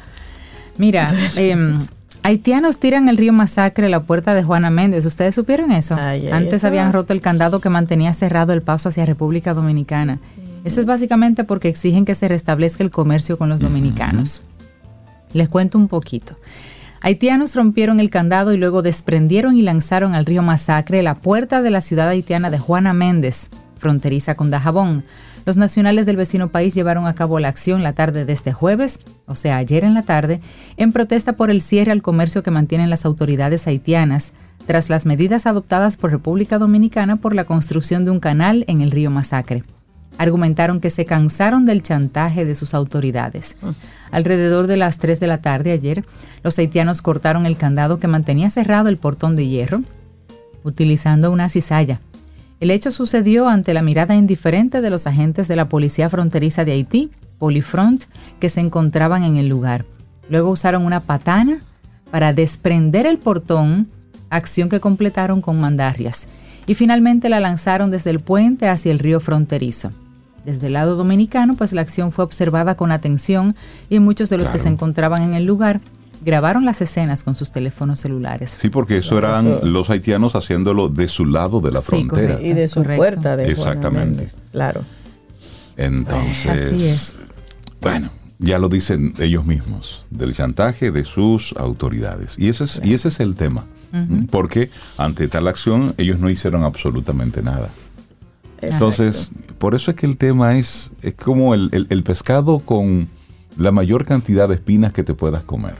[0.76, 1.78] Mira, em,
[2.22, 5.04] haitianos tiran el río Masacre a la puerta de Juana Méndez.
[5.06, 5.96] ¿Ustedes supieron eso?
[6.30, 10.18] Antes habían roto el candado que mantenía cerrado el paso hacia República Dominicana.
[10.64, 14.42] Eso es básicamente porque exigen que se restablezca el comercio con los dominicanos.
[15.32, 16.36] Les cuento un poquito.
[17.04, 21.70] Haitianos rompieron el candado y luego desprendieron y lanzaron al río Masacre la puerta de
[21.70, 25.02] la ciudad haitiana de Juana Méndez, fronteriza con Dajabón.
[25.44, 29.00] Los nacionales del vecino país llevaron a cabo la acción la tarde de este jueves,
[29.26, 30.40] o sea, ayer en la tarde,
[30.76, 34.32] en protesta por el cierre al comercio que mantienen las autoridades haitianas,
[34.68, 38.92] tras las medidas adoptadas por República Dominicana por la construcción de un canal en el
[38.92, 39.64] río Masacre
[40.22, 43.56] argumentaron que se cansaron del chantaje de sus autoridades.
[44.10, 46.04] Alrededor de las 3 de la tarde ayer,
[46.42, 49.82] los haitianos cortaron el candado que mantenía cerrado el portón de hierro,
[50.64, 52.00] utilizando una cizalla.
[52.60, 56.72] El hecho sucedió ante la mirada indiferente de los agentes de la Policía Fronteriza de
[56.72, 58.04] Haití, Polifront,
[58.38, 59.84] que se encontraban en el lugar.
[60.28, 61.62] Luego usaron una patana
[62.12, 63.88] para desprender el portón,
[64.30, 66.28] acción que completaron con mandarrias.
[66.64, 69.90] y finalmente la lanzaron desde el puente hacia el río fronterizo.
[70.44, 73.54] Desde el lado dominicano, pues la acción fue observada con atención
[73.88, 75.80] y muchos de los que se encontraban en el lugar
[76.24, 78.56] grabaron las escenas con sus teléfonos celulares.
[78.60, 82.40] Sí, porque eso eran los haitianos haciéndolo de su lado de la frontera.
[82.40, 84.30] Y de su puerta de Exactamente.
[84.50, 84.84] claro.
[85.76, 87.16] Entonces, Así es.
[87.80, 92.38] bueno, ya lo dicen ellos mismos, del chantaje de sus autoridades.
[92.38, 93.64] Y ese es, y ese es el tema.
[94.30, 97.68] Porque ante tal acción ellos no hicieron absolutamente nada.
[98.62, 99.30] Entonces,
[99.62, 103.06] por eso es que el tema es, es como el, el- el pescado con
[103.56, 105.76] la mayor cantidad de espinas que te puedas comer.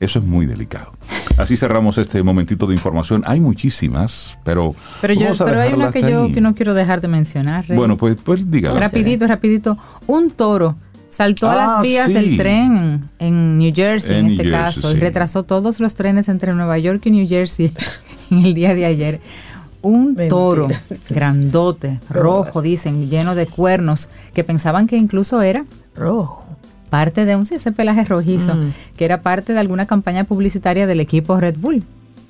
[0.00, 0.92] Eso es muy delicado.
[1.36, 3.22] Así cerramos este momentito de información.
[3.26, 6.32] Hay muchísimas, pero, Pero, yo, pero hay una que yo ahí.
[6.32, 7.66] que no quiero dejar de mencionar.
[7.68, 7.76] Rey.
[7.76, 8.80] Bueno, pues, pues dígala.
[8.80, 9.76] rapidito, rapidito.
[10.06, 10.76] Un toro
[11.10, 12.14] saltó a Ah, las vías sí.
[12.14, 14.96] del tren en New Jersey, En este Jersey, caso, sí.
[14.96, 17.70] y retrasó todos los trenes entre Nueva York y New Jersey
[18.30, 19.20] en el día de ayer.
[19.82, 20.28] Un Mentira.
[20.28, 20.68] toro
[21.10, 25.64] grandote, rojo, dicen, lleno de cuernos, que pensaban que incluso era
[25.94, 26.42] Rojo.
[26.90, 28.72] parte de un sí, ese pelaje rojizo, Mm.
[28.96, 31.82] que era parte de alguna campaña publicitaria del equipo Red Bull,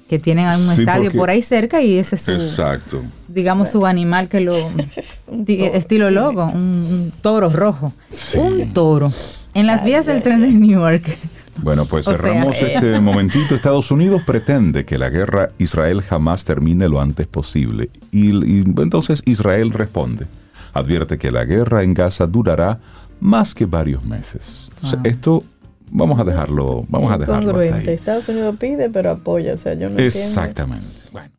[0.09, 3.01] que tienen un Sí, estadio por ahí cerca y ese es su, Exacto.
[3.29, 4.55] digamos, su animal que lo...
[5.47, 7.93] estilo logo, un, un toro rojo.
[8.37, 9.11] Un toro.
[9.55, 11.17] En las vías del tren de Newark.
[11.63, 12.73] Bueno, pues O sea, cerramos eh.
[12.75, 13.55] este momentito.
[13.55, 17.91] Estados Unidos pretende que la guerra Israel jamás termine lo antes posible.
[18.11, 20.27] Y, y entonces Israel responde.
[20.73, 22.79] Advierte que la guerra en Gaza durará
[23.21, 24.69] más que varios meses.
[24.71, 25.45] Entonces, esto
[25.91, 27.89] vamos a dejarlo, vamos a dejarlo hasta ahí.
[27.89, 29.55] Estados Unidos pide, pero apoya.
[29.55, 30.05] O sea, yo no entiendo.
[30.05, 30.87] Exactamente.
[31.13, 31.31] Bueno.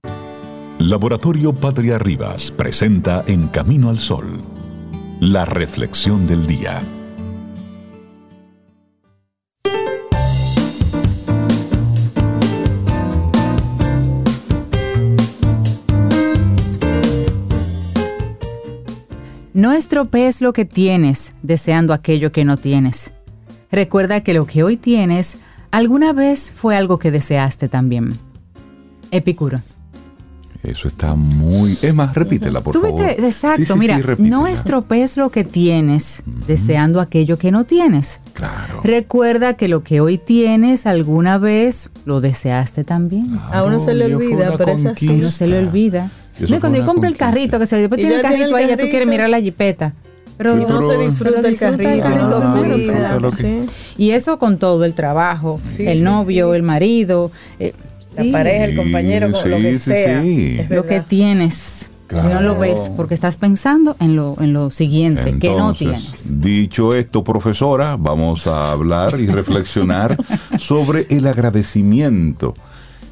[0.80, 4.42] Laboratorio Patria Rivas presenta En Camino al Sol,
[5.20, 6.82] la reflexión del día.
[19.54, 23.12] No estropees lo que tienes deseando aquello que no tienes.
[23.72, 25.38] Recuerda que lo que hoy tienes
[25.72, 28.18] alguna vez fue algo que deseaste también.
[29.12, 29.62] Epicuro.
[30.64, 31.76] Eso está muy...
[31.82, 33.04] Es más, repítela, por Tú favor.
[33.08, 37.64] viste, exacto, Sí, sí, mira, sí, no estropees lo que tienes deseando aquello que no
[37.64, 38.20] tienes.
[38.34, 38.80] Claro.
[38.84, 43.40] Recuerda que lo que hoy tienes alguna vez lo deseaste también.
[43.52, 45.08] A uno se le Claro, olvida, pero es así.
[45.08, 45.14] conquista.
[45.26, 46.12] No se le olvida.
[46.40, 48.88] No, cuando yo compro el carrito, que se después tiene el carrito ahí, ya tú
[48.90, 49.94] quieres mirar la jipeta.
[50.38, 53.60] Pero Sí, No se Pero disfruta el carrito, no sí.
[53.98, 56.56] Y eso con todo, el trabajo, Sí, el novio, sí.
[56.56, 57.74] el marido, eh,
[58.16, 60.24] La sí, pareja, el compañero, lo que sí, sea.
[60.70, 61.90] lo que tienes.
[62.12, 66.42] No lo ves porque estás pensando en lo, en lo siguiente, que no tienes.
[66.42, 70.18] Dicho esto, profesora, vamos a hablar y reflexionar
[70.60, 72.54] sobre el agradecimiento,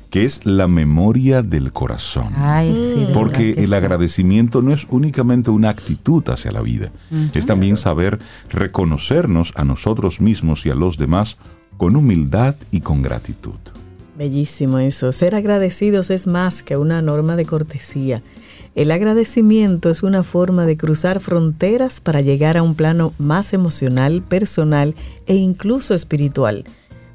[0.10, 2.34] que es la memoria del corazón.
[2.36, 3.74] Ay, sí, de Porque el sí.
[3.74, 6.92] agradecimiento no es únicamente una actitud hacia la vida,
[7.34, 8.20] es también saber
[8.50, 11.38] reconocernos a nosotros mismos y a los demás
[11.78, 13.56] con humildad y con gratitud.
[14.18, 15.14] Bellísimo eso.
[15.14, 18.22] Ser agradecidos es más que una norma de cortesía.
[18.76, 24.22] El agradecimiento es una forma de cruzar fronteras para llegar a un plano más emocional,
[24.22, 24.94] personal
[25.26, 26.66] e incluso espiritual.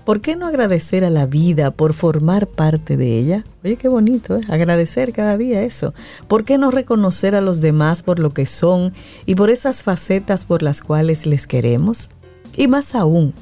[0.04, 3.44] ¿Por qué no agradecer a la vida por formar parte de ella?
[3.64, 4.42] Oye, qué bonito, ¿eh?
[4.50, 5.94] Agradecer cada día eso.
[6.28, 8.92] ¿Por qué no reconocer a los demás por lo que son
[9.24, 12.10] y por esas facetas por las cuales les queremos?
[12.54, 13.32] Y más aún,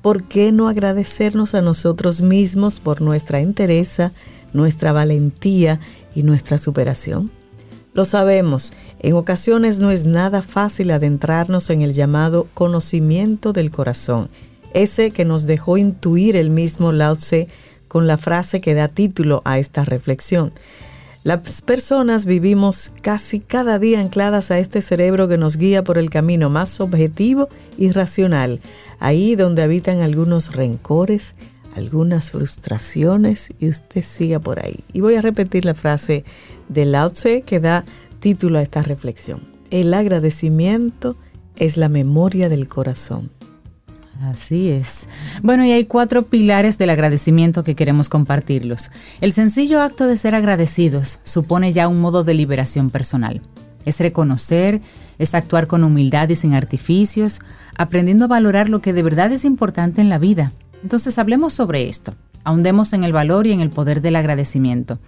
[0.00, 4.12] ¿por qué no agradecernos a nosotros mismos por nuestra entereza,
[4.54, 5.78] nuestra valentía
[6.14, 7.30] y nuestra superación?
[7.92, 14.30] Lo sabemos, en ocasiones no es nada fácil adentrarnos en el llamado conocimiento del corazón,
[14.74, 17.48] ese que nos dejó intuir el mismo Lao Tse
[17.88, 20.52] con la frase que da título a esta reflexión.
[21.24, 26.10] Las personas vivimos casi cada día ancladas a este cerebro que nos guía por el
[26.10, 28.60] camino más objetivo y racional,
[28.98, 31.34] ahí donde habitan algunos rencores,
[31.74, 34.84] algunas frustraciones y usted siga por ahí.
[34.92, 36.24] Y voy a repetir la frase
[36.68, 37.84] de Lao Tse que da
[38.20, 39.42] título a esta reflexión.
[39.70, 41.16] El agradecimiento
[41.56, 43.30] es la memoria del corazón.
[44.22, 45.06] Así es.
[45.42, 48.90] Bueno, y hay cuatro pilares del agradecimiento que queremos compartirlos.
[49.20, 53.40] El sencillo acto de ser agradecidos supone ya un modo de liberación personal.
[53.84, 54.80] Es reconocer,
[55.18, 57.40] es actuar con humildad y sin artificios,
[57.76, 60.52] aprendiendo a valorar lo que de verdad es importante en la vida.
[60.82, 64.98] Entonces hablemos sobre esto, ahondemos en el valor y en el poder del agradecimiento.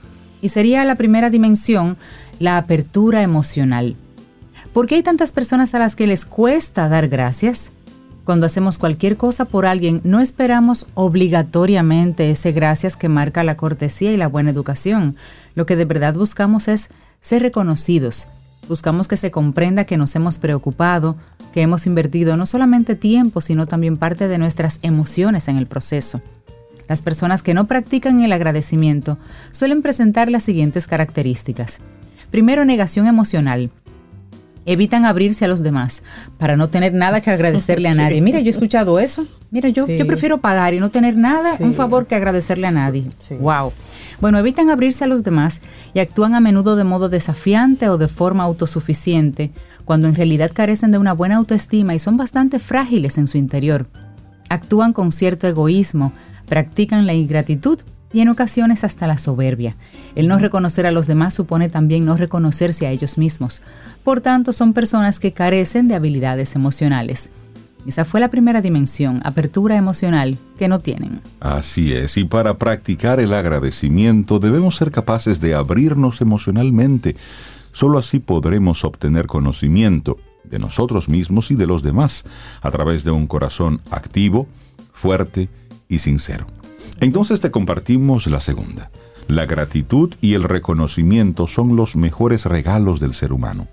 [0.41, 1.97] Y sería la primera dimensión,
[2.39, 3.97] la apertura emocional.
[4.73, 7.73] ¿Por qué hay tantas personas a las que les cuesta dar gracias?
[8.31, 14.13] Cuando hacemos cualquier cosa por alguien, no esperamos obligatoriamente ese gracias que marca la cortesía
[14.13, 15.17] y la buena educación.
[15.57, 16.91] Lo que de verdad buscamos es
[17.21, 18.29] ser reconocidos.
[18.69, 21.17] Buscamos que se comprenda que nos hemos preocupado,
[21.53, 26.23] que hemos invertido no solamente tiempo, sino también parte de nuestras emociones en el proceso.
[26.89, 29.19] Las personas que no practican el agradecimiento
[29.51, 31.81] suelen presentar las siguientes características.
[32.31, 33.71] Primero, negación emocional.
[34.73, 36.05] Evitan abrirse a los demás
[36.39, 38.21] para no tener nada que agradecerle a nadie.
[38.21, 39.27] Mira, yo he escuchado eso.
[39.51, 43.05] Mira, yo, yo prefiero pagar y no tener nada, un favor que agradecerle a nadie.
[43.41, 43.73] Wow.
[44.21, 45.61] Bueno, evitan abrirse a los demás
[45.93, 49.51] y actúan a menudo de modo desafiante o de forma autosuficiente,
[49.85, 53.89] cuando en realidad carecen de una buena autoestima y son bastante frágiles en su interior.
[54.51, 56.13] Actúan con cierto egoísmo,
[56.47, 57.81] practican la ingratitud
[58.13, 59.77] y en ocasiones hasta la soberbia.
[60.15, 63.63] El no reconocer a los demás supone también no reconocerse a ellos mismos.
[64.05, 67.31] Por tanto, son personas que carecen de habilidades emocionales.
[67.87, 71.21] Esa fue la primera dimensión, apertura emocional, que no tienen.
[71.41, 77.17] Así es, y para practicar el agradecimiento debemos ser capaces de abrirnos emocionalmente.
[77.73, 82.25] Solo así podremos obtener conocimiento de nosotros mismos y de los demás
[82.61, 84.47] a través de un corazón activo,
[84.93, 85.49] fuerte
[85.89, 86.47] y sincero.
[87.01, 88.91] Entonces te compartimos la segunda.
[89.27, 93.69] La gratitud y el reconocimiento son los mejores regalos del ser humano.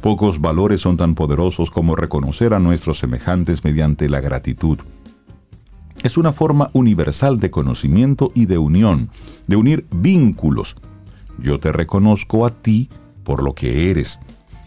[0.00, 4.78] Pocos valores son tan poderosos como reconocer a nuestros semejantes mediante la gratitud.
[6.02, 9.10] Es una forma universal de conocimiento y de unión,
[9.46, 10.76] de unir vínculos.
[11.38, 12.88] Yo te reconozco a ti
[13.22, 14.18] por lo que eres,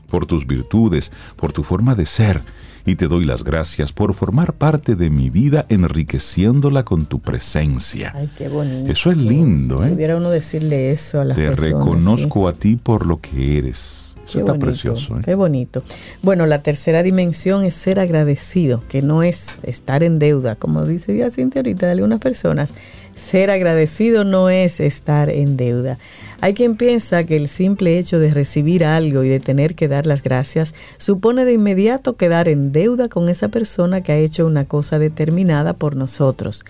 [0.10, 2.44] por tus virtudes, por tu forma de ser,
[2.86, 8.12] y te doy las gracias por formar parte de mi vida enriqueciéndola con tu presencia.
[8.16, 8.92] Ay, qué bonito.
[8.92, 9.90] Eso es lindo, ¿eh?
[9.90, 11.70] Pudiera uno decirle eso a las te personas.
[11.70, 14.14] Te reconozco a ti por lo que eres.
[14.26, 15.18] Eso Qué está bonito, precioso.
[15.18, 15.22] ¿eh?
[15.24, 15.84] Qué bonito.
[16.22, 21.16] Bueno, la tercera dimensión es ser agradecido, que no es estar en deuda, como dice
[21.16, 22.72] ya Cintia ahorita de algunas personas.
[23.16, 26.00] Ser agradecido no es estar en deuda.
[26.44, 30.06] Hay quien piensa que el simple hecho de recibir algo y de tener que dar
[30.06, 34.66] las gracias supone de inmediato quedar en deuda con esa persona que ha hecho una
[34.66, 36.66] cosa determinada por nosotros.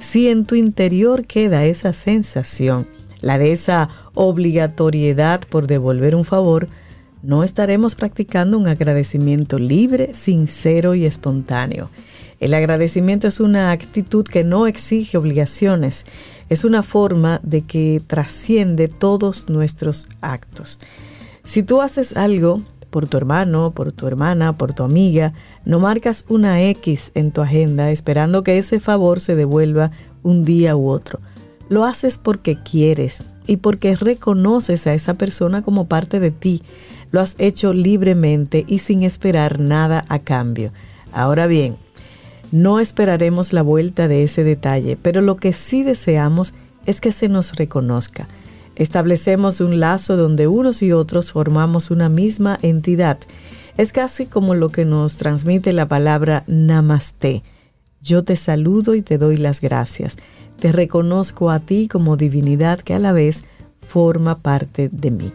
[0.00, 2.86] Si en tu interior queda esa sensación,
[3.20, 6.68] la de esa obligatoriedad por devolver un favor,
[7.24, 11.90] no estaremos practicando un agradecimiento libre, sincero y espontáneo.
[12.38, 16.04] El agradecimiento es una actitud que no exige obligaciones,
[16.48, 20.78] es una forma de que trasciende todos nuestros actos.
[21.44, 25.32] Si tú haces algo por tu hermano, por tu hermana, por tu amiga,
[25.64, 29.90] no marcas una X en tu agenda esperando que ese favor se devuelva
[30.22, 31.20] un día u otro.
[31.68, 36.62] Lo haces porque quieres y porque reconoces a esa persona como parte de ti.
[37.10, 40.72] Lo has hecho libremente y sin esperar nada a cambio.
[41.12, 41.76] Ahora bien,
[42.52, 46.54] no esperaremos la vuelta de ese detalle, pero lo que sí deseamos
[46.86, 48.28] es que se nos reconozca.
[48.76, 53.18] Establecemos un lazo donde unos y otros formamos una misma entidad.
[53.76, 57.42] Es casi como lo que nos transmite la palabra namaste.
[58.02, 60.16] Yo te saludo y te doy las gracias.
[60.60, 63.44] Te reconozco a ti como divinidad que a la vez
[63.86, 65.32] forma parte de mí.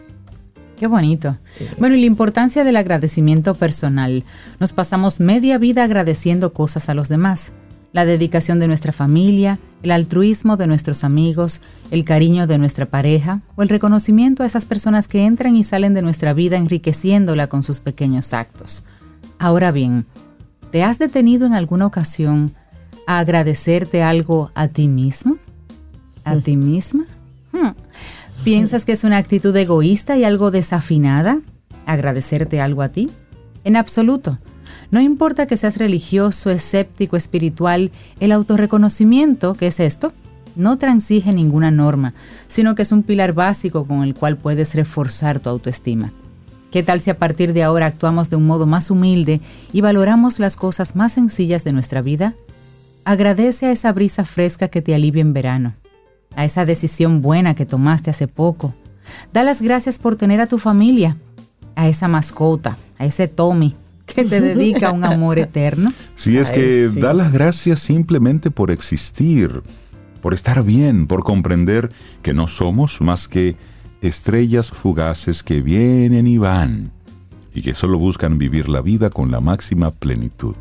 [0.81, 1.37] Qué bonito.
[1.51, 1.67] Sí.
[1.77, 4.23] Bueno, y la importancia del agradecimiento personal.
[4.59, 7.51] Nos pasamos media vida agradeciendo cosas a los demás.
[7.93, 13.41] La dedicación de nuestra familia, el altruismo de nuestros amigos, el cariño de nuestra pareja
[13.55, 17.61] o el reconocimiento a esas personas que entran y salen de nuestra vida enriqueciéndola con
[17.61, 18.83] sus pequeños actos.
[19.37, 20.07] Ahora bien,
[20.71, 22.55] ¿te has detenido en alguna ocasión
[23.05, 25.37] a agradecerte algo a ti mismo?
[26.23, 27.05] ¿A ti misma?
[27.51, 27.75] Hmm.
[28.43, 31.41] ¿Piensas que es una actitud egoísta y algo desafinada
[31.85, 33.11] agradecerte algo a ti?
[33.63, 34.39] En absoluto.
[34.89, 40.11] No importa que seas religioso, escéptico, espiritual, el autorreconocimiento, que es esto,
[40.55, 42.15] no transige ninguna norma,
[42.47, 46.11] sino que es un pilar básico con el cual puedes reforzar tu autoestima.
[46.71, 49.39] ¿Qué tal si a partir de ahora actuamos de un modo más humilde
[49.71, 52.33] y valoramos las cosas más sencillas de nuestra vida?
[53.05, 55.75] Agradece a esa brisa fresca que te alivia en verano
[56.35, 58.73] a esa decisión buena que tomaste hace poco.
[59.33, 61.17] Da las gracias por tener a tu familia,
[61.75, 65.93] a esa mascota, a ese Tommy que te dedica un amor eterno.
[66.15, 66.99] Si es Ay, que sí.
[66.99, 69.63] da las gracias simplemente por existir,
[70.21, 73.55] por estar bien, por comprender que no somos más que
[74.01, 76.91] estrellas fugaces que vienen y van
[77.53, 80.55] y que solo buscan vivir la vida con la máxima plenitud.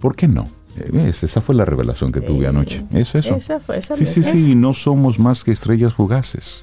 [0.00, 0.48] ¿Por qué no?
[0.78, 2.84] Eh, es- Esa fue la revelación que tuve anoche.
[2.92, 3.34] Es eso.
[3.36, 6.62] esa fue- esa sí, sí, sí, no somos más que estrellas fugaces.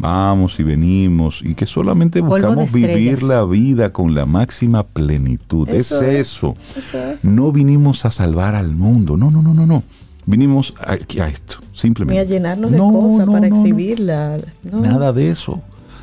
[0.00, 5.68] Vamos y venimos y que solamente buscamos vivir la vida con la máxima plenitud.
[5.68, 6.20] Eso es es.
[6.28, 6.54] eso.
[6.76, 7.24] Eso es.
[7.24, 9.16] No vinimos a salvar al mundo.
[9.16, 9.82] No, no, no, no, no.
[10.24, 12.20] Vinimos a, a esto, simplemente.
[12.22, 13.60] Ni a llenarnos de No, cosas no, para no, no.
[13.62, 14.38] exhibirla.
[14.62, 14.80] No.
[14.82, 15.60] Nada de eso.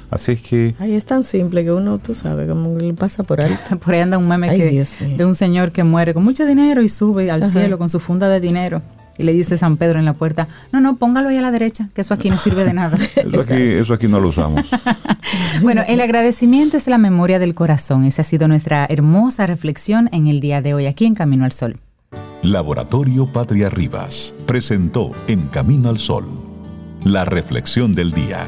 [0.10, 0.76] Así es que...
[0.80, 3.56] Ahí es tan simple que uno, tú sabes, como le pasa por ahí.
[3.84, 4.86] Por ahí anda un meme que,
[5.18, 8.30] de un señor que muere con mucho dinero y sube al cielo con su funda
[8.30, 8.82] de dinero.
[9.18, 11.90] Y le dice San Pedro en la puerta, no, no, póngalo ahí a la derecha,
[11.94, 12.98] que eso aquí no sirve de nada.
[13.16, 14.68] eso, aquí, eso aquí no lo usamos.
[15.62, 18.06] bueno, el agradecimiento es la memoria del corazón.
[18.06, 21.54] Esa ha sido nuestra hermosa reflexión en el día de hoy aquí en Camino al
[21.54, 21.78] Sol.
[22.44, 26.46] Laboratorio Patria Rivas presentó En Camino al Sol
[27.06, 28.48] la reflexión del día.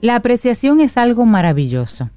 [0.00, 2.10] La apreciación es algo maravilloso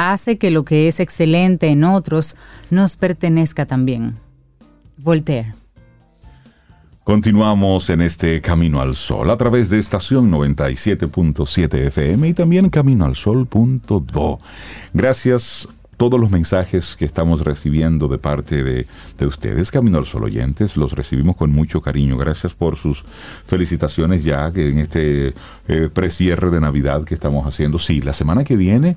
[0.00, 2.36] hace que lo que es excelente en otros
[2.70, 4.16] nos pertenezca también.
[4.96, 5.54] Voltaire.
[7.04, 14.40] Continuamos en este Camino al Sol a través de estación 97.7 FM y también caminoalsol.do.
[14.92, 15.68] Gracias
[16.00, 18.86] todos los mensajes que estamos recibiendo de parte de,
[19.26, 22.16] ustedes, Camino al Sol oyentes, los recibimos con mucho cariño.
[22.16, 23.04] Gracias por sus
[23.44, 25.34] felicitaciones ya que en este
[25.68, 27.78] eh, precierre de Navidad que estamos haciendo.
[27.78, 28.96] Sí, la semana que viene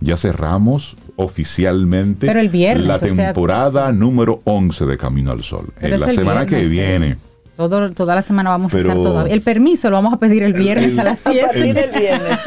[0.00, 5.72] ya cerramos oficialmente la temporada número 11 de Camino al Sol.
[5.80, 7.16] En la semana que viene.
[7.68, 9.32] Todo, toda la semana vamos a estar todavía.
[9.32, 11.44] El permiso lo vamos a pedir el viernes a las 7.
[11.44, 12.38] A el viernes,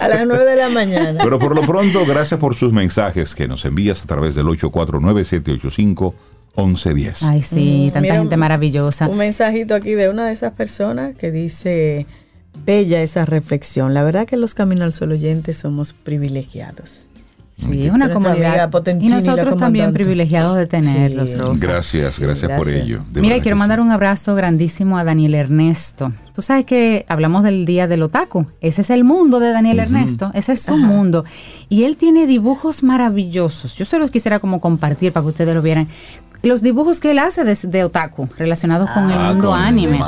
[0.00, 1.20] a las 9 de la mañana.
[1.22, 6.14] Pero por lo pronto, gracias por sus mensajes que nos envías a través del 849-785.
[6.56, 7.22] 1110.
[7.22, 9.06] Ay, sí, mm, tanta gente maravillosa.
[9.06, 12.04] Un mensajito aquí de una de esas personas que dice,
[12.64, 13.94] Bella esa reflexión.
[13.94, 17.07] La verdad que los Camino al Sol oyentes somos privilegiados.
[17.58, 18.70] Sí, es una comunidad.
[19.00, 23.00] Y nosotros también privilegiados de tenerlos, Gracias, gracias, por ello.
[23.14, 26.12] Mira, quiero mandar un abrazo grandísimo a Daniel Ernesto.
[26.34, 28.46] Tú sabes que hablamos del Día del Otaku.
[28.60, 30.30] Ese es el mundo de Daniel Ernesto.
[30.34, 31.24] Ese es su mundo.
[31.68, 33.74] Y él tiene dibujos maravillosos.
[33.74, 35.88] Yo se los quisiera como compartir para que ustedes lo vieran
[36.42, 40.00] los dibujos que él hace de, otaku relacionados con el ah, mundo anime.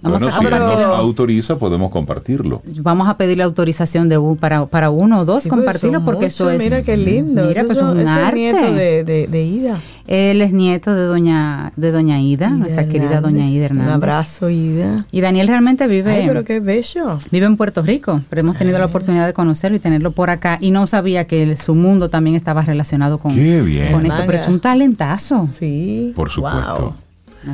[0.00, 2.62] Vamos a si autoriza, podemos compartirlo.
[2.80, 6.50] Vamos a pedir la autorización de para, para uno o dos pues, compartirlo porque eso
[6.50, 6.62] es.
[6.62, 7.46] Mira qué lindo.
[7.46, 8.36] Mira, pues es un arte.
[8.36, 9.80] nieto de, de, Ida.
[10.06, 13.88] Él es nieto de doña de doña Ida, nuestra querida doña Ida Hernández.
[13.88, 15.06] Un abrazo, Ida.
[15.10, 16.12] Y Daniel realmente vive.
[16.12, 17.18] Ay, pero qué bello.
[17.30, 20.58] Vive en Puerto Rico, pero hemos tenido la oportunidad de conocerlo y tenerlo por acá.
[20.60, 24.60] Y no sabía que su mundo también estaba relacionado con, con esto, pero es un
[24.60, 25.46] talentazo.
[25.48, 26.12] Sí.
[26.14, 26.94] Por supuesto.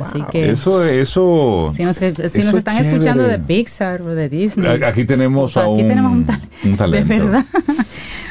[0.01, 1.71] Así que eso, eso.
[1.75, 4.83] Si nos, están escuchando de Pixar o de Disney.
[4.83, 7.13] Aquí tenemos a un, tenemos un, talento.
[7.13, 7.45] De verdad.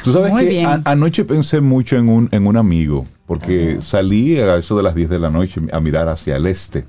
[0.03, 4.77] Tú sabes que anoche pensé mucho en un, en un amigo, porque salí a eso
[4.77, 6.85] de las 10 de la noche a mirar hacia el este.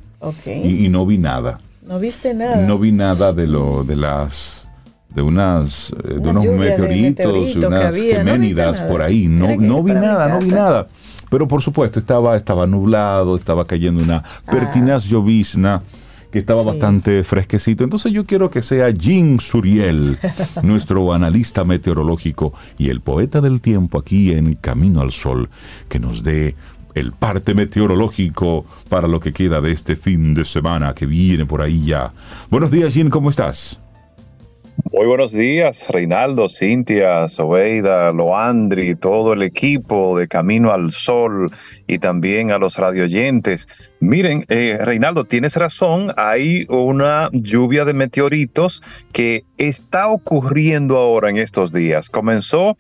[0.47, 1.61] Y, no vi nada.
[1.87, 2.65] No viste nada.
[2.67, 4.69] No vi nada de lo de las
[5.09, 9.27] de unas eh, de unos meteoritos, de unas geménidas por ahí.
[9.27, 10.87] No, no vi nada, no vi nada.
[11.31, 14.51] Pero por supuesto estaba, estaba nublado, estaba cayendo una ah.
[14.51, 15.83] pertinaz llovizna
[16.31, 17.85] que estaba bastante fresquecito.
[17.85, 20.19] Entonces yo quiero que sea Jim Suriel,
[20.63, 25.49] nuestro analista meteorológico y el poeta del tiempo aquí en Camino al Sol,
[25.89, 26.55] que nos dé
[26.95, 31.63] el parte meteorológico para lo que queda de este fin de semana que viene por
[31.63, 32.13] ahí ya.
[32.51, 33.80] Buenos días, Jim, ¿cómo estás?
[34.93, 41.51] Muy buenos días, Reinaldo, Cintia, Sobeida, Loandri, todo el equipo de Camino al Sol
[41.87, 43.69] y también a los radioyentes.
[44.01, 51.39] Miren, eh, Reinaldo, tienes razón, hay una lluvia de meteoritos que está ocurriendo ahora en
[51.39, 52.11] estos días.
[52.11, 52.77] Comenzó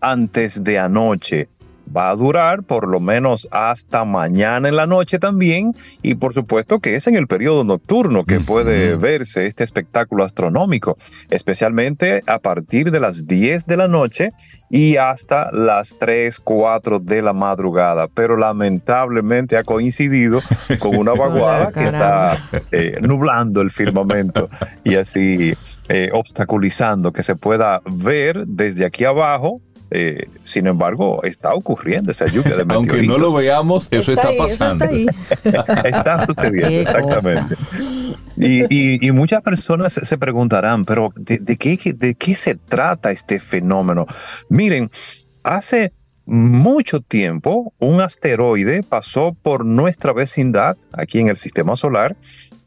[0.00, 1.48] antes de anoche
[1.94, 5.74] va a durar por lo menos hasta mañana en la noche también.
[6.02, 10.96] Y por supuesto que es en el periodo nocturno que puede verse este espectáculo astronómico,
[11.30, 14.30] especialmente a partir de las 10 de la noche
[14.70, 20.40] y hasta las 3, 4 de la madrugada, pero lamentablemente ha coincidido
[20.78, 22.38] con una vaguada que está
[22.72, 24.48] eh, nublando el firmamento
[24.82, 25.54] y así
[25.88, 29.60] eh, obstaculizando que se pueda ver desde aquí abajo
[29.96, 32.94] eh, sin embargo, está ocurriendo esa lluvia de meteoritos.
[32.94, 34.84] Aunque no lo veamos, eso está, pasando.
[35.84, 37.54] está, sucediendo, exactamente.
[38.36, 44.06] Y, muchas personas se preguntarán, pero ¿de, qué, ¿de qué se trata este fenómeno?
[44.48, 44.90] Miren,
[45.44, 45.92] hace
[46.26, 52.16] mucho tiempo un asteroide pasó por nuestra vecindad aquí en el sistema solar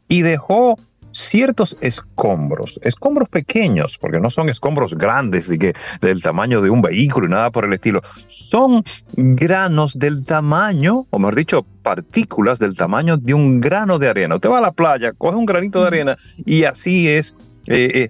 [0.08, 0.78] y dejó
[1.12, 6.82] ciertos escombros, escombros pequeños, porque no son escombros grandes de que, del tamaño de un
[6.82, 8.84] vehículo y nada por el estilo, son
[9.14, 14.36] granos del tamaño, o mejor dicho, partículas del tamaño de un grano de arena.
[14.36, 17.34] Usted va a la playa, coge un granito de arena y así es
[17.66, 18.08] eh, eh,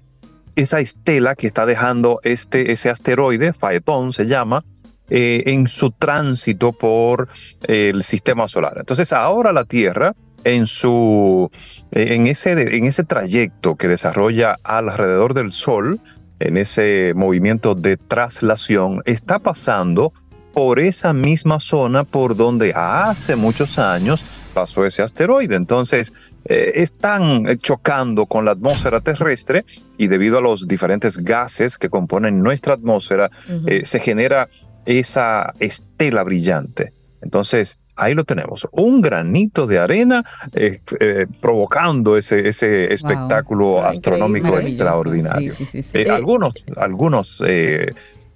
[0.55, 4.65] esa estela que está dejando este, ese asteroide, Faetón se llama,
[5.09, 7.29] eh, en su tránsito por
[7.63, 8.73] el sistema solar.
[8.77, 10.13] Entonces ahora la Tierra
[10.43, 11.49] en su
[11.91, 15.99] en ese, en ese trayecto que desarrolla alrededor del Sol,
[16.39, 20.13] en ese movimiento de traslación, está pasando
[20.53, 24.23] por esa misma zona por donde hace muchos años
[24.53, 25.55] pasó ese asteroide.
[25.55, 26.13] Entonces,
[26.45, 29.65] eh, están chocando con la atmósfera terrestre
[29.97, 33.29] y debido a los diferentes gases que componen nuestra atmósfera,
[33.67, 34.49] eh, se genera
[34.85, 36.93] esa estela brillante.
[37.21, 40.23] Entonces, ahí lo tenemos, un granito de arena
[40.53, 45.53] eh, eh, provocando ese, ese espectáculo astronómico extraordinario.
[45.93, 47.43] Eh, algunos algunos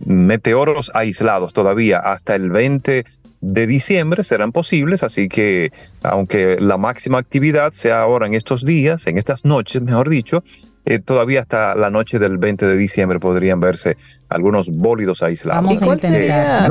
[0.05, 3.05] meteoros aislados todavía hasta el 20
[3.41, 9.07] de diciembre serán posibles, así que aunque la máxima actividad sea ahora en estos días,
[9.07, 10.43] en estas noches, mejor dicho,
[11.05, 13.95] todavía hasta la noche del 20 de diciembre podrían verse
[14.29, 15.79] algunos bólidos aislados.
[15.79, 16.69] cuál, sería,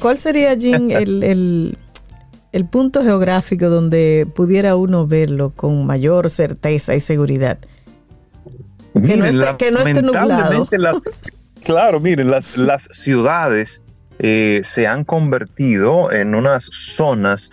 [0.00, 1.78] cuál, sería, Jim, el, el
[2.66, 7.58] punto geográfico donde pudiera uno verlo con mayor certeza y seguridad.
[8.94, 9.16] que,
[9.70, 10.66] no esté, nublado.
[11.62, 13.82] claro, miren, las, las ciudades
[14.22, 17.50] eh, se han convertido en unas zonas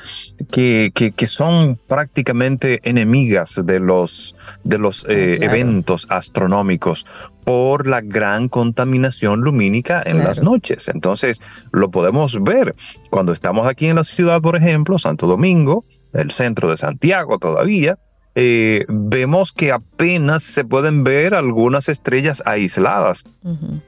[0.52, 7.06] que, que, son prácticamente enemigas de los, de los eh, eventos astronómicos
[7.46, 10.90] por la gran contaminación lumínica en las noches.
[10.90, 11.42] Entonces,
[11.72, 12.76] lo podemos ver
[13.10, 17.98] cuando estamos aquí en la ciudad, por ejemplo, Santo Domingo, el centro de Santiago todavía,
[18.40, 23.24] eh, vemos que apenas se pueden ver algunas estrellas aisladas,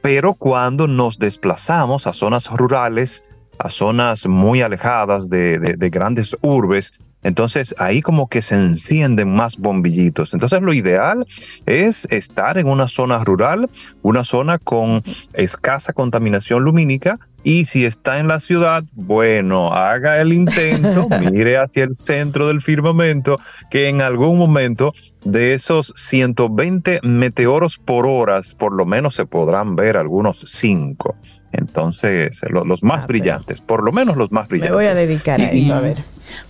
[0.02, 6.93] pero cuando nos desplazamos a zonas rurales, a zonas muy alejadas de, de, grandes urbes,
[7.24, 10.34] entonces ahí como que se encienden más bombillitos.
[10.34, 11.26] Entonces lo ideal
[11.66, 13.70] es estar en una zona rural,
[14.01, 15.03] una zona con
[15.34, 21.84] escasa contaminación lumínica y si está en la ciudad, bueno, haga el intento, mire hacia
[21.84, 23.39] el centro del firmamento,
[23.70, 24.93] que en algún momento
[25.24, 31.16] de esos 120 meteoros por horas, por lo menos se podrán ver algunos cinco.
[31.52, 34.72] Entonces, los más ah, brillantes, por lo menos los más brillantes.
[34.72, 35.97] Me voy a dedicar a eso, a ver.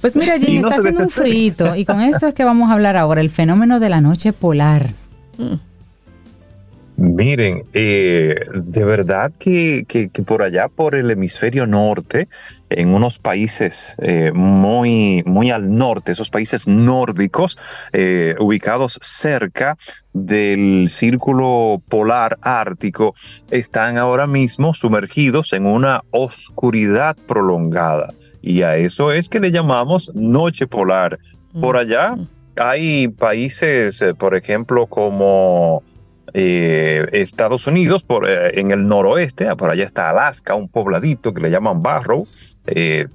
[0.01, 2.97] Pues mira, Jim, está haciendo un frito y con eso es que vamos a hablar
[2.97, 4.89] ahora, el fenómeno de la noche polar.
[5.37, 5.68] Mm.
[7.01, 9.85] Miren, eh, de verdad que,
[10.25, 12.27] por allá, por el hemisferio norte,
[12.69, 17.57] en unos países eh, muy, muy al norte, esos países nórdicos,
[17.93, 19.77] eh, ubicados cerca
[20.11, 23.15] del círculo polar ártico,
[23.49, 28.13] están ahora mismo sumergidos en una oscuridad prolongada.
[28.41, 31.17] Y a eso es que le llamamos noche polar.
[31.61, 32.17] Por allá
[32.57, 35.81] hay países, por ejemplo, como
[36.33, 41.33] eh, Estados Unidos, por, eh, en el noroeste, ah, por allá está Alaska, un pobladito
[41.33, 42.27] que le llaman Barrow,
[42.67, 43.07] eh,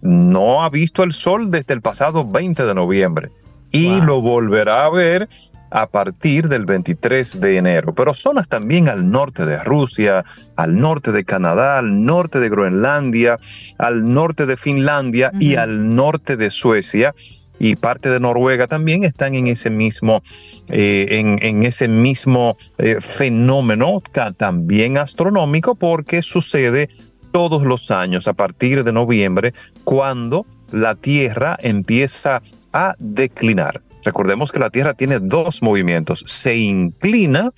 [0.00, 3.30] no ha visto el sol desde el pasado 20 de noviembre
[3.70, 5.28] y lo volverá a ver
[5.70, 7.94] a partir del 23 de enero.
[7.94, 10.24] Pero zonas también al norte de Rusia,
[10.56, 13.38] al norte de Canadá, al norte de Groenlandia,
[13.78, 17.14] al norte de Finlandia y al norte de Suecia
[17.62, 20.24] y parte de Noruega también están en ese mismo,
[20.68, 21.06] eh,
[21.40, 24.02] en, ese mismo eh, fenómeno
[24.36, 26.88] también astronómico porque sucede
[27.30, 29.54] todos los años a partir de noviembre
[29.84, 32.42] cuando la Tierra empieza
[32.72, 33.80] a declinar.
[34.04, 37.52] Recordemos que la Tierra tiene dos movimientos, se inclina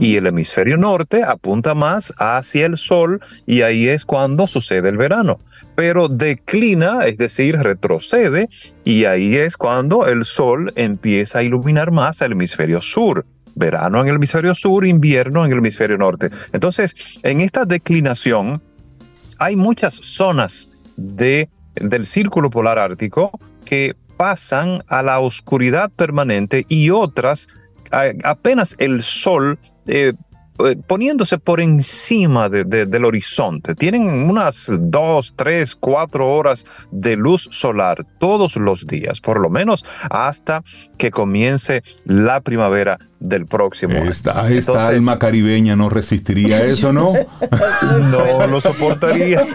[0.00, 4.96] y el hemisferio norte apunta más hacia el sol y ahí es cuando sucede el
[4.96, 5.38] verano.
[5.76, 8.48] Pero declina, es decir, retrocede
[8.84, 13.24] y ahí es cuando el sol empieza a iluminar más el hemisferio sur
[13.54, 16.30] verano en el hemisferio sur, invierno en el hemisferio norte.
[16.52, 18.62] Entonces, en esta declinación
[19.38, 23.30] hay muchas zonas de, del círculo polar ártico
[23.64, 27.48] que pasan a la oscuridad permanente y otras
[28.24, 30.12] apenas el sol eh,
[30.60, 33.76] eh, poniéndose por encima del horizonte.
[33.76, 39.84] Tienen unas dos, tres, cuatro horas de luz solar todos los días, por lo menos
[40.10, 40.64] hasta
[40.96, 44.10] que comience la primavera del próximo año.
[44.10, 47.12] Esta, esta alma caribeña no resistiría eso, ¿no?
[48.10, 49.46] no lo soportaría.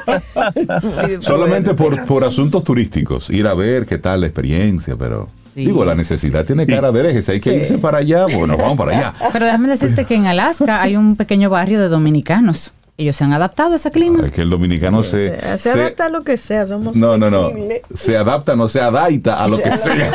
[1.21, 5.29] Solamente por, por asuntos turísticos, ir a ver qué tal la experiencia, pero...
[5.55, 8.97] Digo, la necesidad tiene cara de herejes, hay que irse para allá, bueno, vamos para
[8.97, 9.13] allá.
[9.33, 12.71] Pero déjame decirte que en Alaska hay un pequeño barrio de dominicanos.
[12.97, 14.25] Ellos se han adaptado a ese clima.
[14.25, 17.29] Es que el dominicano se, se, se, adapta a lo que sea, somos No, no,
[17.29, 17.51] no.
[17.93, 20.11] Se adapta, no se adapta a lo que sea.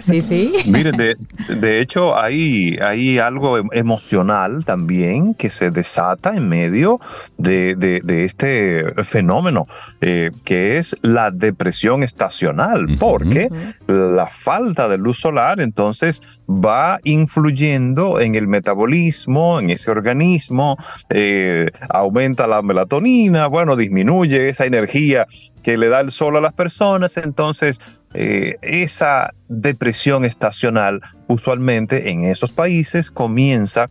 [0.00, 0.52] Sí, sí.
[0.66, 1.16] Miren, de,
[1.54, 7.00] de, hecho hay, hay algo emocional también que se desata en medio
[7.38, 9.66] de, de, de este fenómeno,
[10.00, 13.54] eh, que es la depresión estacional, porque uh
[13.92, 14.14] -huh.
[14.14, 20.76] la falta de luz solar entonces va influyendo en el metabolismo, en ese organismo,
[21.10, 25.26] eh, aumenta la melatonina, bueno, disminuye esa energía
[25.62, 27.80] que le da el sol a las personas, entonces
[28.14, 33.90] eh, esa depresión estacional usualmente en esos países comienza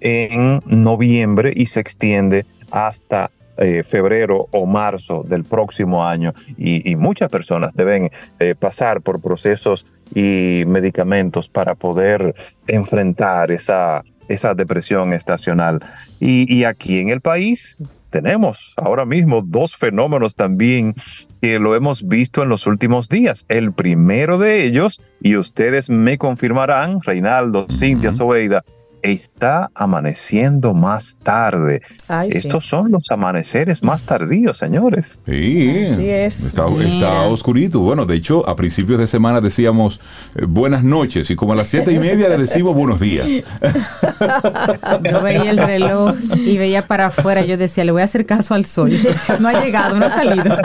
[0.00, 7.28] en noviembre y se extiende hasta eh, febrero o marzo del próximo año y, muchas
[7.28, 8.10] personas deben
[8.40, 12.34] eh, pasar por procesos y medicamentos para poder
[12.66, 15.80] enfrentar esa, esa depresión estacional.
[16.18, 17.78] Y aquí en el país
[18.12, 20.94] tenemos ahora mismo dos fenómenos también
[21.40, 23.44] que lo hemos visto en los últimos días.
[23.48, 28.16] El primero de ellos, y ustedes me confirmarán, Reinaldo, Cintia, uh -huh.
[28.18, 28.64] Sobeida,
[29.02, 31.82] está amaneciendo más tarde.
[32.08, 32.70] Ay, Estos sí.
[32.70, 35.22] son los amaneceres más tardíos, señores.
[35.26, 36.44] Sí, Así es.
[36.44, 37.80] Está, está, oscurito.
[37.80, 40.00] Bueno, de hecho, a principios de semana decíamos
[40.36, 43.26] eh, buenas noches y como a las siete y media le decimos buenos días.
[45.02, 47.42] Yo veía el reloj y veía para afuera.
[47.42, 48.92] Yo decía, le voy a hacer caso al sol.
[49.40, 50.56] No ha llegado, no ha salido.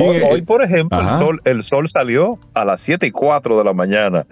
[0.00, 3.64] hoy, hoy, por ejemplo, el sol, el sol salió a las siete y cuatro de
[3.64, 4.26] la mañana.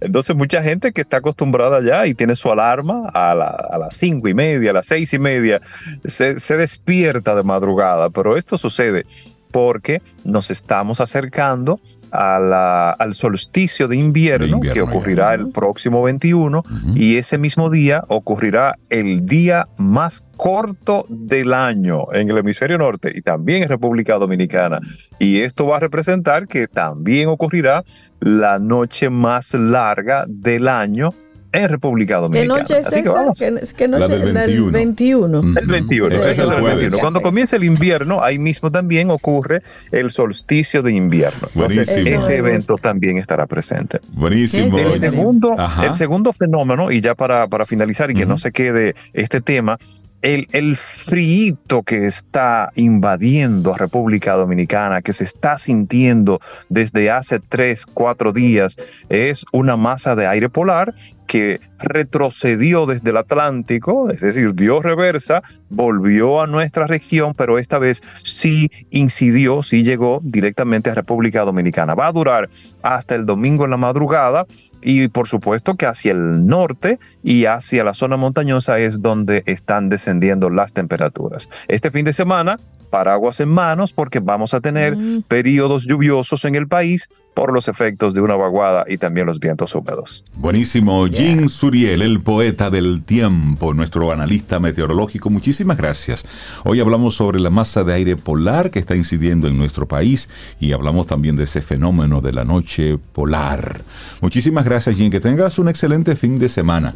[0.00, 3.96] Entonces mucha gente que está acostumbrada ya y tiene su alarma a, la, a las
[3.96, 5.60] cinco y media, a las seis y media,
[6.04, 9.04] se despierta de madrugada, pero esto sucede
[9.50, 11.80] porque nos estamos acercando
[12.12, 16.96] a la, al solsticio de invierno, de invierno que ocurrirá el próximo 21 uh -huh.
[16.96, 23.12] y ese mismo día ocurrirá el día más corto del año en el hemisferio norte
[23.14, 24.80] y también en República Dominicana.
[25.18, 27.84] Y esto va a representar que también ocurrirá
[28.20, 31.12] la noche más larga del año
[31.52, 32.54] en República Dominicana.
[32.54, 33.02] ¿Qué noche es Así esa?
[33.02, 33.38] que vamos.
[33.38, 34.00] ¿Qué, qué noche?
[34.00, 34.70] La del 21.
[34.72, 35.58] 21.
[35.58, 36.78] El 21, Sí, ese es el jueves.
[36.80, 36.98] 21.
[36.98, 41.48] Cuando comienza el invierno, ahí mismo también ocurre el solsticio de invierno.
[41.54, 42.18] Entonces, Buenísimo.
[42.18, 44.00] ese evento también estará presente.
[44.12, 44.78] Buenísimo.
[44.78, 45.86] El segundo, Ajá.
[45.86, 49.78] el segundo fenómeno, y ya para, para finalizar y que no se quede este tema,
[50.22, 57.40] el, el frío que está invadiendo a República Dominicana, que se está sintiendo desde hace
[57.40, 58.76] tres, cuatro días,
[59.08, 60.92] es una masa de aire polar
[61.30, 67.78] que retrocedió desde el Atlántico, es decir, dio reversa, volvió a nuestra región, pero esta
[67.78, 71.94] vez sí incidió, sí llegó directamente a República Dominicana.
[71.94, 72.50] Va a durar
[72.82, 74.44] hasta el domingo en la madrugada
[74.82, 79.88] y por supuesto que hacia el norte y hacia la zona montañosa es donde están
[79.88, 81.48] descendiendo las temperaturas.
[81.68, 82.58] Este fin de semana,
[82.90, 85.22] paraguas en manos porque vamos a tener Mm.
[85.28, 89.74] periodos lluviosos en el país por los efectos de una vaguada y también los vientos
[89.74, 90.24] húmedos.
[90.34, 91.06] Buenísimo.
[91.06, 95.30] Jean Suriel, el poeta del tiempo, nuestro analista meteorológico.
[95.30, 96.24] Muchísimas gracias.
[96.64, 100.28] Hoy hablamos sobre la masa de aire polar que está incidiendo en nuestro país
[100.58, 103.82] y hablamos también de ese fenómeno de la noche polar.
[104.20, 105.10] Muchísimas gracias, Jean.
[105.10, 106.94] Que tengas un excelente fin de semana.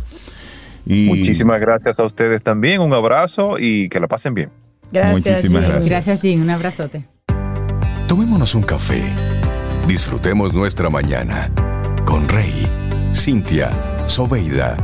[0.86, 2.80] Y Muchísimas gracias a ustedes también.
[2.82, 4.50] Un abrazo y que la pasen bien.
[4.94, 5.26] Gracias.
[5.26, 5.88] Muchísimas gracias.
[5.88, 6.40] Gracias, Jim.
[6.40, 7.04] Un abrazote.
[8.06, 9.02] Tomémonos un café.
[9.88, 11.50] Disfrutemos nuestra mañana
[12.04, 12.64] con Rey,
[13.12, 13.70] Cintia,
[14.06, 14.76] Soveida,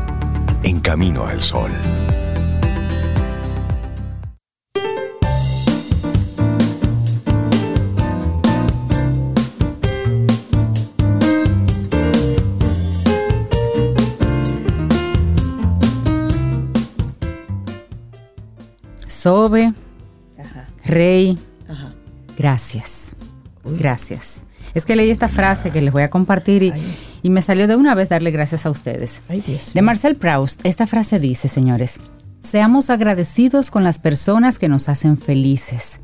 [0.64, 1.70] en camino al sol.
[19.06, 19.72] Sobe,
[20.84, 21.92] Rey, ajá.
[22.36, 23.16] gracias.
[23.64, 24.44] Gracias.
[24.74, 26.82] Es que leí esta frase que les voy a compartir y, Ay.
[27.22, 29.20] y me salió de una vez darle gracias a ustedes.
[29.28, 29.72] Ay, Dios.
[29.74, 32.00] De Marcel Proust, esta frase dice, señores,
[32.40, 36.00] seamos agradecidos con las personas que nos hacen felices.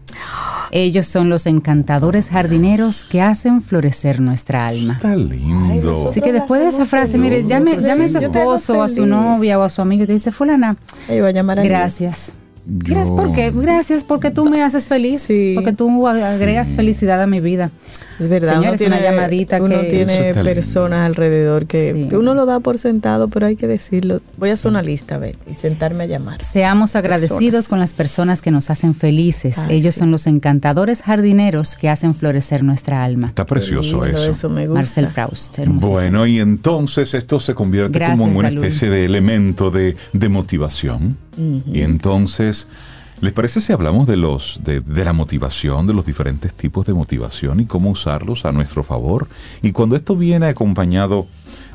[0.71, 4.95] Ellos son los encantadores jardineros que hacen florecer nuestra alma.
[4.95, 5.93] Está lindo.
[5.93, 9.07] nosotros- Así que después de esa frase, mire, llame, llame a su esposo, a su
[9.07, 10.77] novia o a su amigo y te dice, fulana,
[11.09, 12.01] Ay, voy a llamar a gracias.
[12.01, 12.35] Gracias,
[12.67, 13.53] Yo- ¿por qué?
[13.53, 15.53] Gracias porque tú me haces feliz, Sí.
[15.55, 17.71] porque tú agregas felicidad a mi vida.
[18.19, 20.55] Es verdad, Señores, uno una tiene, llamadita uno que- tiene Eso lindo.
[20.55, 22.09] personas alrededor que, Sí.
[22.09, 24.21] que uno lo da por sentado, pero hay que decirlo.
[24.39, 26.43] Voy a hacer una lista, a ver, y sentarme a llamar.
[26.43, 27.69] Seamos agradecidos Personas.
[27.69, 29.59] con las personas que nos hacen felices.
[29.59, 30.01] Ay, Ellos sí.
[30.01, 33.27] son los encantadores jardineros que hacen florecer nuestra alma.
[33.27, 34.49] Está precioso Lindo, eso.
[34.49, 34.75] me gusta.
[34.81, 35.59] Marcel Proust.
[35.67, 40.29] Bueno, y entonces esto se convierte Gracias, como en una especie de elemento de, de
[40.29, 41.17] motivación.
[41.37, 42.67] Y entonces,
[43.21, 46.95] ¿les parece si hablamos de los de, de la motivación, de los diferentes tipos de
[46.95, 49.29] motivación y cómo usarlos a nuestro favor?
[49.63, 51.27] Y cuando esto viene acompañado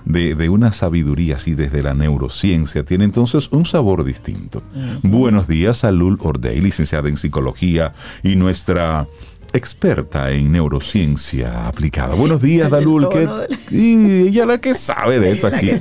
[0.06, 4.64] de, de una sabiduría así desde la neurociencia, tiene entonces un sabor distinto.
[5.04, 9.08] Buenos días a Lul Ordey, licenciada en psicología y nuestra
[9.54, 12.16] experta en neurociencia aplicada.
[12.16, 13.10] Buenos días, Dalul.
[13.10, 13.28] que
[13.72, 15.72] y ella la que sabe de esto aquí.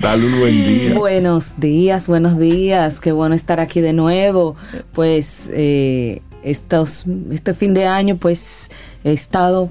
[0.00, 0.94] Dalul, buen día.
[0.98, 3.00] Buenos días, buenos días.
[3.00, 4.56] Qué bueno estar aquí de nuevo.
[4.92, 8.70] Pues eh, estos, este fin de año, pues
[9.04, 9.70] he estado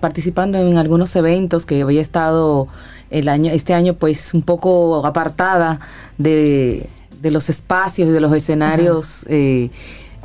[0.00, 2.68] participando en algunos eventos que había estado
[3.10, 5.80] el año, este año, pues un poco apartada
[6.18, 6.86] de,
[7.20, 9.24] de los espacios y de los escenarios.
[9.28, 9.70] eh,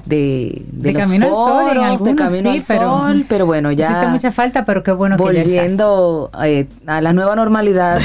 [0.06, 3.45] de, De los Camino al Sol, en algunos de Camino sí, al pero Sol, pero
[3.45, 5.50] bueno, ya Hiciste mucha falta, pero qué bueno que ya estás.
[5.50, 8.00] volviendo eh, a la nueva normalidad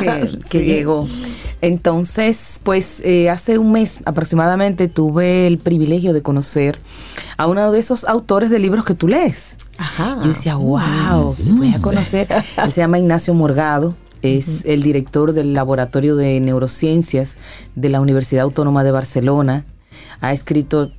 [0.50, 1.06] que, llegó.
[1.62, 6.78] Entonces, pues eh, hace un mes aproximadamente tuve el privilegio de conocer
[7.36, 9.56] a uno de esos autores de libros que tú lees.
[9.76, 10.18] Ajá.
[10.22, 12.28] Yo decía, wow, voy a conocer.
[12.64, 13.94] Él se llama Ignacio Morgado.
[14.22, 17.36] Es el director del Laboratorio de Neurociencias
[17.74, 19.64] de la Universidad Autónoma de Barcelona.
[20.20, 20.92] Ha escrito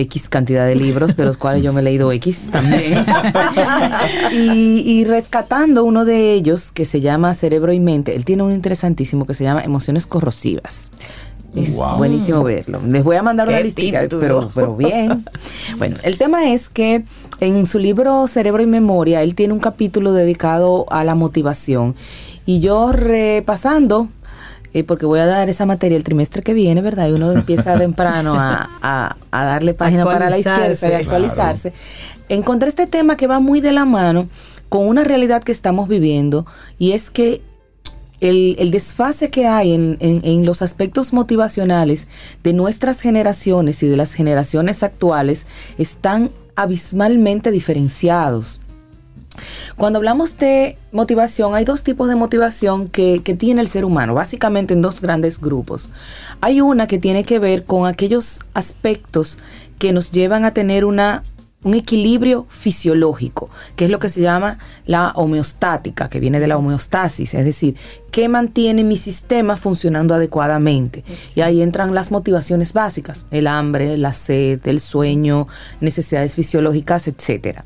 [0.00, 3.04] X cantidad de libros, de los cuales yo me he leído X también.
[4.32, 8.54] y, y rescatando uno de ellos, que se llama Cerebro y Mente, él tiene uno
[8.54, 10.90] interesantísimo que se llama Emociones Corrosivas.
[11.54, 11.96] Es Wow.
[11.96, 12.80] buenísimo verlo.
[12.86, 15.24] Les voy a mandar una listica, pero, pero bien.
[15.78, 17.04] Bueno, el tema es que
[17.40, 21.94] en su libro Cerebro y Memoria, él tiene un capítulo dedicado a la motivación.
[22.44, 24.08] Y yo repasando,
[24.78, 27.08] eh, porque voy a dar esa materia el trimestre que viene, ¿verdad?
[27.08, 31.72] Y uno empieza temprano a, a- a darle página para la izquierda y Actualizarse.
[32.28, 34.28] Encontré este tema que va muy de la mano
[34.68, 36.44] con una realidad que estamos viviendo
[36.78, 37.40] y es que
[38.20, 42.08] el, el desfase que hay en, en- en los aspectos motivacionales
[42.42, 45.46] de nuestras generaciones y de las generaciones actuales
[45.78, 48.60] están abismalmente diferenciados.
[49.76, 54.14] Cuando hablamos de motivación, hay dos tipos de motivación que, que tiene el ser humano,
[54.14, 55.90] básicamente en dos grandes grupos.
[56.40, 59.38] Hay una que tiene que ver con aquellos aspectos
[59.78, 61.22] que nos llevan a tener una,
[61.66, 66.56] un equilibrio fisiológico, que es lo que se llama la homeostática, que viene de la
[66.56, 67.76] homeostasis, es decir,
[68.12, 71.02] que mantiene mi sistema funcionando adecuadamente.
[71.34, 75.48] Y ahí entran las motivaciones básicas, el hambre, la sed, el sueño,
[75.80, 77.64] necesidades fisiológicas, etcétera.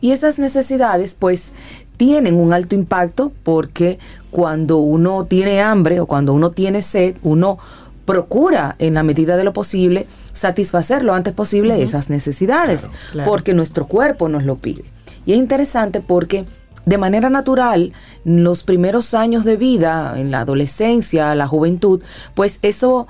[0.00, 1.52] Y esas necesidades, pues,
[1.98, 3.98] tienen un alto impacto porque
[4.30, 7.58] cuando uno tiene hambre o cuando uno tiene sed, uno
[8.04, 12.82] procura en la medida de lo posible satisfacer lo antes posible esas necesidades,
[13.12, 13.30] claro.
[13.30, 14.84] porque nuestro cuerpo nos lo pide.
[15.26, 16.44] Y es interesante porque
[16.84, 17.92] de manera natural,
[18.24, 22.02] en los primeros años de vida, en la adolescencia, la juventud,
[22.34, 23.06] pues eso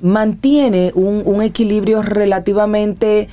[0.00, 3.28] mantiene un, un equilibrio relativamente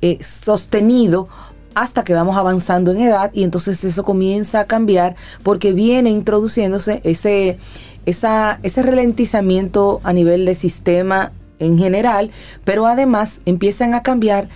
[0.00, 1.28] eh, sostenido
[1.74, 7.00] hasta que vamos avanzando en edad y entonces eso comienza a cambiar porque viene introduciéndose
[7.04, 7.58] ese,
[8.06, 12.30] esa, ese ralentizamiento a nivel de sistema en general,
[12.64, 14.48] pero además empiezan a cambiar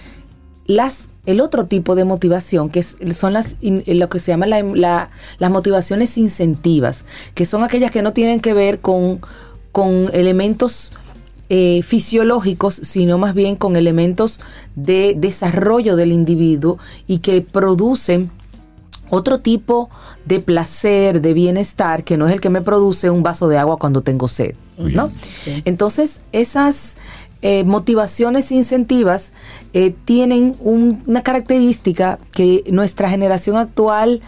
[0.67, 5.11] las el otro tipo de motivación que son las lo que se llama la- la-
[5.39, 9.21] las motivaciones incentivas que son aquellas que no tienen que ver con,
[9.71, 10.93] con elementos
[11.51, 14.41] eh, fisiológicos, sino más bien con elementos
[14.75, 18.31] de desarrollo del individuo y que producen
[19.11, 19.89] otro tipo
[20.25, 23.77] de placer, de bienestar, que no es el que me produce un vaso de agua
[23.79, 25.11] cuando tengo sed, ¿no?
[25.65, 26.97] Entonces, esas
[27.41, 29.33] eh, motivaciones incentivas
[29.73, 34.21] eh, tienen un- una característica que nuestra generación actual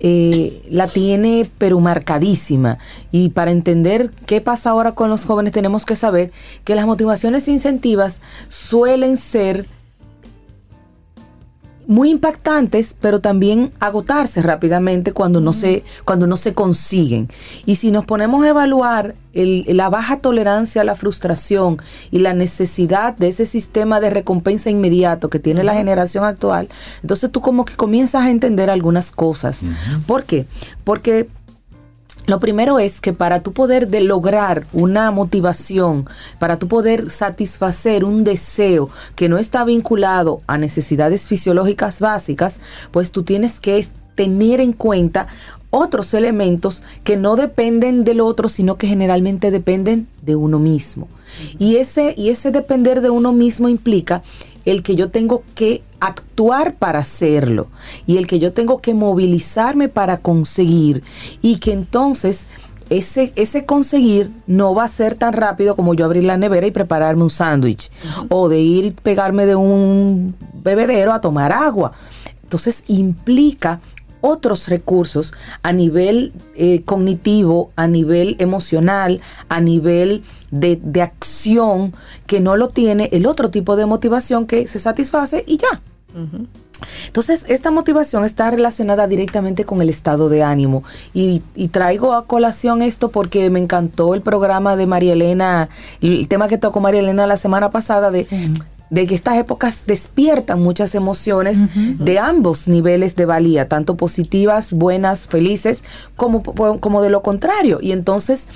[0.00, 2.78] eh, la tiene pero marcadísima.
[3.12, 6.30] Y para entender qué pasa ahora con los jóvenes tenemos que saber
[6.64, 9.66] que las motivaciones incentivas suelen ser
[11.86, 17.28] muy impactantes, pero también agotarse rápidamente cuando no se cuando no se consiguen.
[17.66, 21.78] Y si nos ponemos a evaluar el- la baja tolerancia a la frustración
[22.10, 26.68] y la necesidad de ese sistema de recompensa inmediato que tiene la generación actual,
[27.02, 29.62] entonces tú como que comienzas a entender algunas cosas.
[30.06, 30.46] ¿Por qué?
[30.84, 31.28] Porque
[32.26, 36.08] lo primero es que para tú poder de lograr una motivación,
[36.38, 42.60] para tú poder satisfacer un deseo que no está vinculado a necesidades fisiológicas básicas,
[42.90, 45.26] pues tú tienes que tener en cuenta
[45.70, 51.08] otros elementos que no dependen del otro, sino que generalmente dependen de uno mismo.
[51.58, 54.22] Y ese, y ese depender de uno mismo implica
[54.64, 57.68] el que yo tengo que actuar para hacerlo
[58.06, 61.02] y el que yo tengo que movilizarme para conseguir
[61.42, 62.46] y que entonces
[62.90, 66.70] ese, ese conseguir no va a ser tan rápido como yo abrir la nevera y
[66.70, 67.90] prepararme un sándwich
[68.28, 71.92] o de ir y pegarme de un bebedero a tomar agua.
[72.42, 73.80] Entonces implica
[74.24, 79.20] otros recursos a nivel eh, cognitivo, a nivel emocional,
[79.50, 81.92] a nivel de, acción,
[82.26, 85.82] que no lo tiene el otro tipo de motivación que se satisface y ya.
[87.06, 90.84] Entonces, esta motivación está relacionada directamente con el estado de ánimo.
[91.12, 95.68] Y, traigo a colación esto porque me encantó el programa de María Elena,
[96.00, 98.26] el tema que tocó María Elena la semana pasada de
[98.94, 105.26] de que estas épocas despiertan muchas emociones de ambos niveles de valía, tanto positivas, buenas,
[105.26, 105.82] felices,
[106.16, 107.80] como, como de lo contrario.
[107.82, 108.46] Y entonces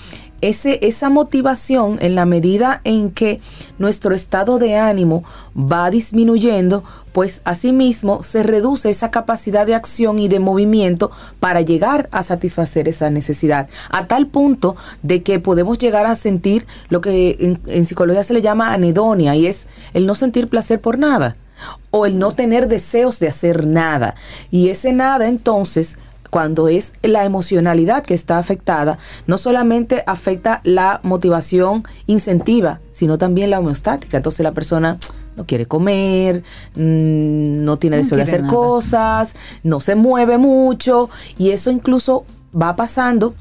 [0.40, 3.40] ese, esa motivación, en la medida en que
[3.78, 5.24] nuestro estado de ánimo
[5.56, 11.10] va disminuyendo, pues asimismo se reduce esa capacidad de acción y de movimiento
[11.40, 16.66] para llegar a satisfacer esa necesidad, a tal punto de que podemos llegar a sentir
[16.88, 20.80] lo que en, en psicología se le llama anedonia, y es el no sentir placer
[20.80, 21.36] por nada
[21.90, 24.14] o el no tener deseos de hacer nada.
[24.50, 25.98] Y ese nada entonces
[26.30, 33.50] cuando es la emocionalidad que está afectada, no solamente afecta la motivación incentiva, sino también
[33.50, 34.16] la homeostática.
[34.16, 34.98] Entonces la persona
[35.36, 36.42] no quiere comer,
[36.74, 41.08] mm, no tiene deseo de hacer cosas, no se mueve mucho
[41.38, 43.34] y eso incluso va pasando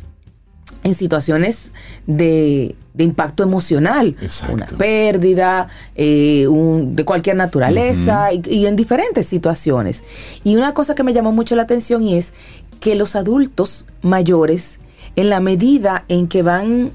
[0.84, 1.72] en situaciones
[2.06, 4.16] de, impacto emocional,
[4.52, 10.04] una pérdida eh, de cualquier naturaleza y, y, en diferentes situaciones.
[10.44, 12.34] Y una cosa que me llamó mucho la atención y es
[12.80, 14.80] que los adultos mayores,
[15.16, 16.92] en la medida en que van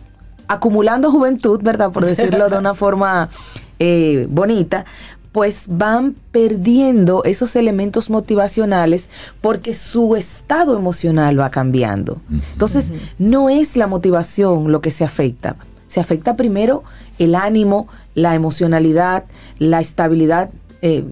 [0.48, 1.90] acumulando juventud, ¿verdad?
[1.90, 3.30] Por decirlo de una forma
[3.78, 4.84] eh, bonita,
[5.32, 9.08] pues van perdiendo esos elementos motivacionales
[9.40, 12.20] porque su estado emocional va cambiando.
[12.52, 15.56] Entonces, no es la motivación lo que se afecta.
[15.88, 16.84] Se afecta primero
[17.18, 19.24] el ánimo, la emocionalidad,
[19.58, 20.50] la estabilidad
[20.82, 21.04] eh,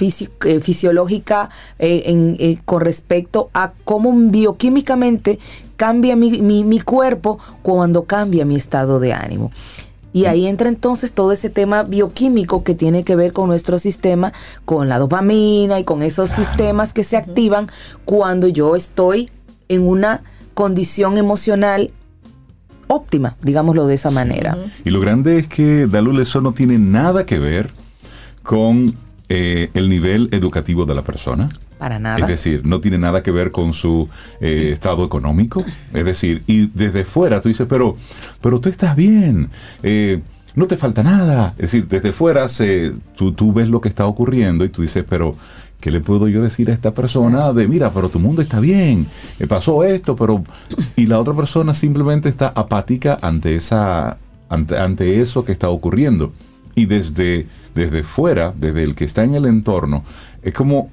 [0.00, 5.38] eh, fisiológica eh, eh, con respecto a cómo bioquímicamente
[5.76, 9.50] cambia mi, mi, cuerpo cuando cambia mi estado de ánimo.
[10.12, 14.32] Y ahí entra entonces todo ese tema bioquímico que tiene que ver con nuestro sistema,
[14.64, 17.68] con la dopamina y con esos sistemas que se activan
[18.04, 19.30] cuando yo estoy
[19.68, 20.22] en una
[20.54, 21.92] condición emocional
[22.88, 24.56] óptima, digámoslo de esa manera.
[24.84, 27.70] Y lo grande es que Dalul eso no tiene nada que ver
[28.42, 28.96] con
[29.30, 31.50] eh, el nivel educativo de la persona.
[31.78, 32.18] Para nada.
[32.18, 34.08] Es decir, no tiene nada que ver con su
[34.40, 35.62] eh, estado económico.
[35.92, 37.96] Es decir, y desde fuera tú dices, pero,
[38.40, 39.50] pero tú estás bien.
[39.82, 40.22] Eh,
[40.54, 41.52] no te falta nada.
[41.58, 45.04] Es decir, desde fuera se, tú, tú ves lo que está ocurriendo y tú dices,
[45.06, 45.36] pero
[45.78, 49.06] ¿qué le puedo yo decir a esta persona de, mira, pero tu mundo está bien,
[49.46, 50.42] pasó esto, pero...
[50.96, 54.16] Y la otra persona simplemente está apática ante, esa,
[54.48, 56.32] ante, ante eso que está ocurriendo.
[56.74, 60.04] Y desde desde fuera, desde el que está en el entorno,
[60.42, 60.90] es como,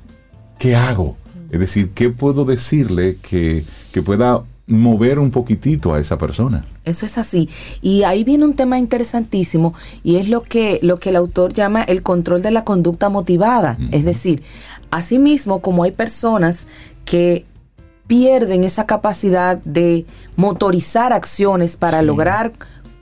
[0.60, 1.18] ¿qué hago?
[1.52, 6.66] Es decir, ¿qué puedo decirle que, que pueda mover un poquitito a esa persona.
[6.84, 7.50] Eso es así.
[7.82, 9.74] Y ahí viene un tema interesantísimo
[10.04, 13.78] y es lo que, lo que el autor llama el control de la conducta motivada.
[13.92, 14.44] Es decir,
[14.92, 16.68] asimismo, como hay personas
[17.06, 17.46] que
[18.08, 20.06] pierden esa capacidad de
[20.36, 22.54] motorizar acciones para lograr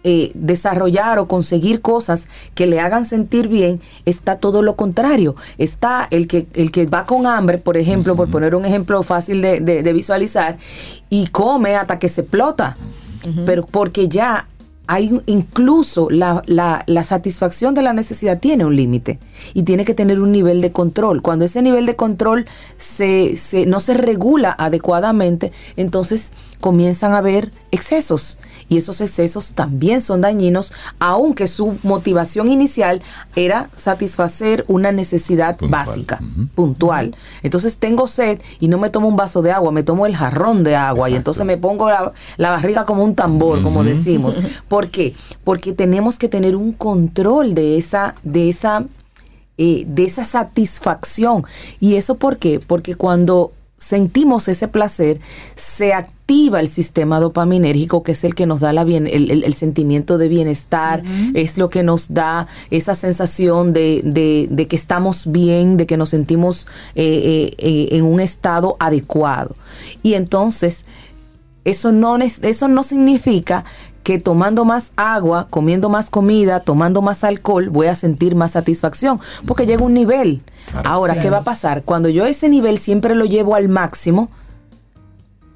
[0.03, 5.35] eh, desarrollar o conseguir cosas que le hagan sentir bien, está todo lo contrario.
[5.57, 9.41] Está el que, el que va con hambre, por ejemplo, por poner un ejemplo fácil
[9.41, 10.57] de, visualizar,
[11.09, 12.77] y come hasta que se explota.
[13.45, 14.47] Pero porque ya
[14.85, 19.19] hay incluso la, la, satisfacción de la necesidad tiene un límite
[19.53, 21.21] y tiene que tener un nivel de control.
[21.21, 22.45] Cuando ese nivel de control
[22.77, 28.39] se, se, no se regula adecuadamente, entonces comienzan a haber excesos
[28.73, 33.03] y esos excesos también son dañinos, aunque su motivación inicial
[33.35, 36.19] era satisfacer una necesidad básica,
[36.55, 37.15] puntual.
[37.43, 40.63] Entonces tengo sed y no me tomo un vaso de agua, me tomo el jarrón
[40.63, 42.13] de agua y entonces me pongo la,
[42.49, 44.39] barriga como un tambor, como decimos.
[44.67, 45.13] ¿Por qué?
[45.43, 48.85] Porque tenemos que tener un control de esa, de esa,
[49.59, 51.45] eh, de esa satisfacción.
[51.79, 52.59] ¿Y eso por qué?
[52.59, 55.19] Porque cuando sentimos ese placer,
[55.55, 59.43] se activa el sistema dopaminérgico, que es el que nos da la bien, el, el-
[59.43, 61.03] el sentimiento de bienestar,
[61.33, 65.97] es lo que nos da esa sensación de, de- de que estamos bien, de que
[65.97, 66.65] nos sentimos
[66.95, 69.55] eh, eh, eh, en un estado adecuado.
[70.01, 70.85] Y entonces,
[71.65, 73.63] eso no, eso no significa
[74.03, 79.19] que tomando más agua, comiendo más comida, tomando más alcohol, voy a sentir más satisfacción,
[79.47, 80.41] porque llega un nivel.
[80.71, 80.89] Claro.
[80.89, 81.83] Ahora, ¿qué va a pasar?
[81.83, 84.29] Cuando yo ese nivel siempre lo llevo al máximo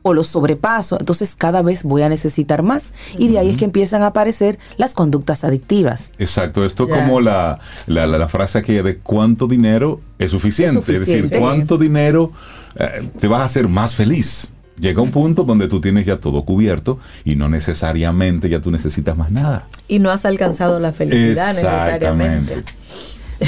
[0.04, 2.94] o lo sobrepaso, entonces cada vez voy a necesitar más.
[3.18, 6.14] Y de ahí es que empiezan a aparecer las conductas adictivas.
[6.18, 6.96] Exacto, esto es Ya.
[6.96, 10.80] como la, la, la- la frase aquella de cuánto dinero es suficiente.
[10.80, 12.32] Es, Es decir, cuánto dinero
[12.80, 14.54] eh, te vas a hacer más feliz.
[14.80, 19.18] Llega un punto donde tú tienes ya todo cubierto y no necesariamente ya tú necesitas
[19.18, 19.68] más nada.
[19.88, 22.54] Y no has alcanzado la felicidad necesariamente.
[22.54, 22.74] Exactamente.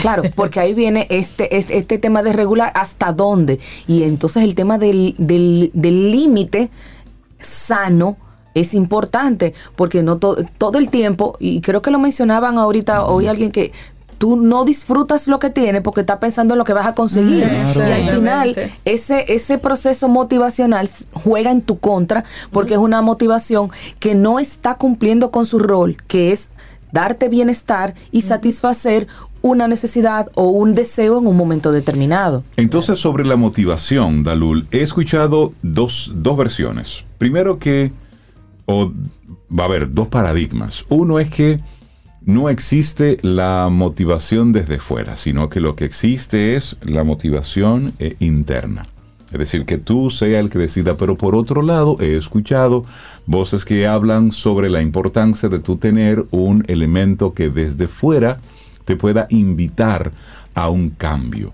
[0.01, 3.59] Claro, porque ahí viene este, este, este tema de regular hasta dónde.
[3.87, 6.69] Y entonces el tema del del- del límite
[7.39, 8.17] sano
[8.53, 13.27] es importante, porque no to- todo el tiempo, y creo que lo mencionaban ahorita, hoy
[13.27, 13.71] alguien que
[14.19, 17.47] tú no disfrutas lo que tienes porque estás pensando en lo que vas a conseguir.
[17.73, 17.89] Claro.
[17.89, 23.71] Y al final, ese, ese proceso motivacional juega en tu contra porque es una motivación
[23.99, 26.51] que no está cumpliendo con su rol, que es
[26.91, 29.07] darte bienestar y satisfacer
[29.41, 32.43] una necesidad o un deseo en un momento determinado.
[32.57, 37.05] Entonces, sobre la motivación, Dalul, he escuchado dos, dos versiones.
[37.17, 37.93] Primero que,
[38.65, 38.91] o
[39.57, 40.83] va a haber dos paradigmas.
[40.89, 41.61] Uno es que
[42.21, 48.15] no existe la motivación desde fuera, sino que lo que existe es la motivación eh,
[48.19, 48.85] interna.
[49.31, 52.85] Es decir, que tú sea el que decida, pero por otro lado he escuchado
[53.27, 58.39] voces que hablan sobre la importancia de tú tener un elemento que desde fuera
[58.85, 60.11] te pueda invitar
[60.55, 61.53] a un cambio.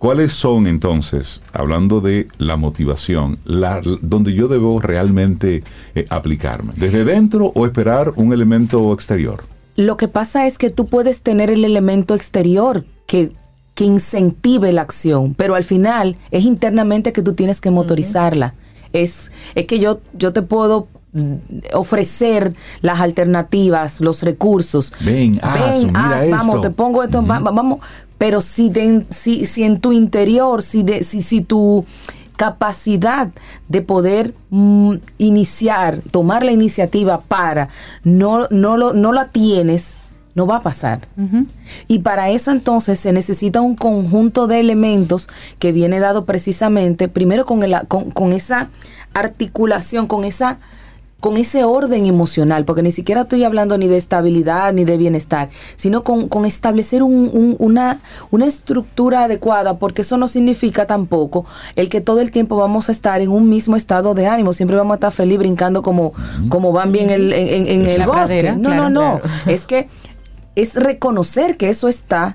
[0.00, 5.62] ¿Cuáles son entonces, hablando de la motivación, la, donde yo debo realmente
[5.94, 6.72] eh, aplicarme?
[6.74, 9.44] ¿Desde dentro o esperar un elemento exterior?
[9.76, 13.32] Lo que pasa es que tú puedes tener el elemento exterior que,
[13.74, 18.54] que incentive la acción, pero al final es internamente que tú tienes que motorizarla.
[18.94, 21.34] Es, es que yo, yo te puedo mm,
[21.74, 24.94] ofrecer las alternativas, los recursos.
[25.04, 26.60] Ven, haz, mira haz, vamos, esto.
[26.62, 27.80] te pongo esto, va- va- vamos.
[28.20, 31.84] Pero si, de- si, si en tu interior, si, de, si, si tu
[32.36, 33.28] capacidad
[33.68, 37.68] de poder mm, iniciar, tomar la iniciativa para,
[38.04, 39.94] no, no, lo, no la tienes,
[40.34, 41.00] no va a pasar.
[41.88, 47.44] Y para eso entonces se necesita un conjunto de elementos que viene dado precisamente, primero
[47.46, 48.70] con, el- con, con esa
[49.14, 50.58] articulación, con esa
[51.20, 55.50] con ese orden emocional, porque ni siquiera estoy hablando ni de estabilidad ni de bienestar,
[55.76, 58.00] sino con, con establecer un- un- una,
[58.30, 61.44] una estructura adecuada, porque eso no significa tampoco
[61.76, 64.76] el que todo el tiempo vamos a estar en un mismo estado de ánimo, siempre
[64.76, 66.12] vamos a estar feliz brincando como,
[66.48, 68.12] como van bien el- en, en- en Es el bosque.
[68.18, 69.34] pradera, no, claro, no, no, claro.
[69.46, 69.88] es que
[70.56, 72.34] es reconocer que eso está,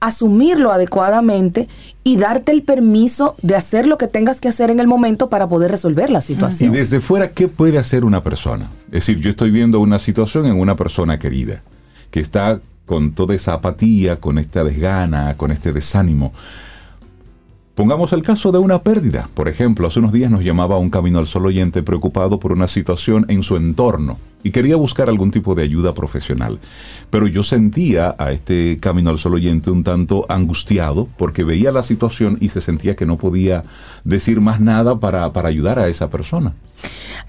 [0.00, 1.68] asumirlo adecuadamente
[2.04, 5.48] y darte el permiso de hacer lo que tengas que hacer en el momento para
[5.48, 6.72] poder resolver la Y situación.
[6.72, 8.68] desde fuera, ¿qué puede hacer una persona?
[8.86, 11.62] Es decir, yo estoy viendo una situación en una persona querida,
[12.10, 16.32] que está con toda esa apatía, con esta desgana, con este desánimo.
[17.74, 19.28] Pongamos el caso de una pérdida.
[19.32, 22.68] Por ejemplo, hace unos días nos llamaba un camino al sol oyente preocupado por una
[22.68, 26.58] situación en su entorno y quería buscar algún tipo de ayuda profesional.
[27.10, 31.82] Pero yo sentía a este camino al sol oyente un tanto angustiado porque veía la
[31.82, 33.64] situación y se sentía que no podía
[34.04, 36.54] decir más nada para, para ayudar a esa persona.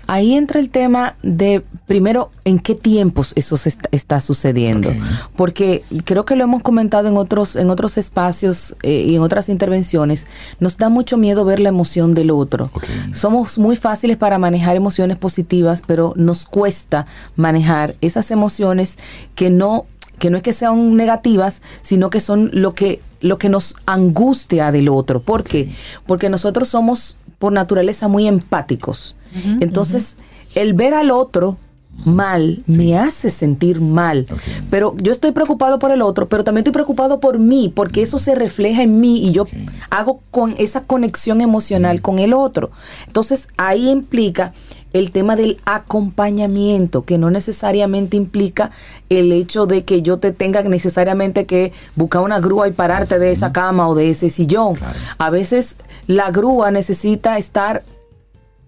[0.05, 4.93] Ahí entra el tema de, primero, en qué tiempos eso se está, está sucediendo.
[5.35, 9.47] Porque creo que lo hemos comentado en otros, en otros espacios eh, y en otras
[9.47, 10.27] intervenciones.
[10.59, 12.69] Nos da mucho miedo ver la emoción del otro.
[13.11, 17.02] Somos muy fáciles para manejar emociones positivas, pero nos cuesta
[17.35, 18.97] manejar esas emociones
[19.35, 19.85] que no
[20.19, 24.71] que no es que sean negativas, sino que son lo que lo que nos angustia
[24.71, 25.21] del otro.
[25.21, 25.71] ¿Por qué?
[26.05, 29.15] Porque nosotros somos por naturaleza muy empáticos.
[29.59, 30.17] Entonces,
[30.55, 31.57] el ver al otro
[32.05, 34.27] mal me hace sentir mal.
[34.69, 38.19] Pero yo estoy preocupado por el otro, pero también estoy preocupado por mí, porque eso
[38.19, 39.45] se refleja en mí y yo
[39.89, 42.71] hago con esa conexión emocional con el otro.
[43.07, 44.53] Entonces, ahí implica
[44.93, 48.69] el tema del acompañamiento, que no necesariamente implica
[49.09, 53.31] el hecho de que yo te tenga necesariamente que buscar una grúa y pararte de
[53.31, 54.75] esa cama o de ese sillón.
[54.75, 54.97] Claro.
[55.17, 55.77] A veces
[56.07, 57.83] la grúa necesita estar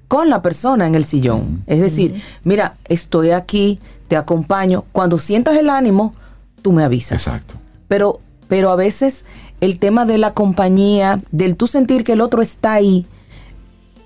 [0.07, 1.63] con la persona en el sillón.
[1.67, 4.85] Es decir, mira, estoy aquí, te acompaño.
[4.91, 6.13] Cuando sientas el ánimo,
[6.61, 7.27] tú me avisas.
[7.27, 7.55] Exacto.
[7.87, 9.25] Pero, pero a veces
[9.61, 13.05] el tema de la compañía, del tú sentir que el otro está ahí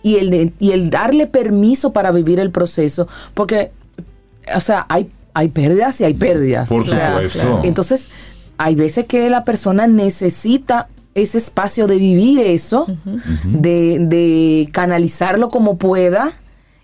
[0.04, 3.72] y el, de- y el darle permiso para vivir el proceso, porque,
[4.56, 6.70] o sea, hay, hay pérdidas y hay pérdidas.
[6.70, 7.62] Por O sea, supuesto.
[7.64, 8.10] entonces,
[8.58, 12.86] hay veces que la persona necesita ese espacio de vivir eso,
[13.46, 16.32] de, de canalizarlo como pueda,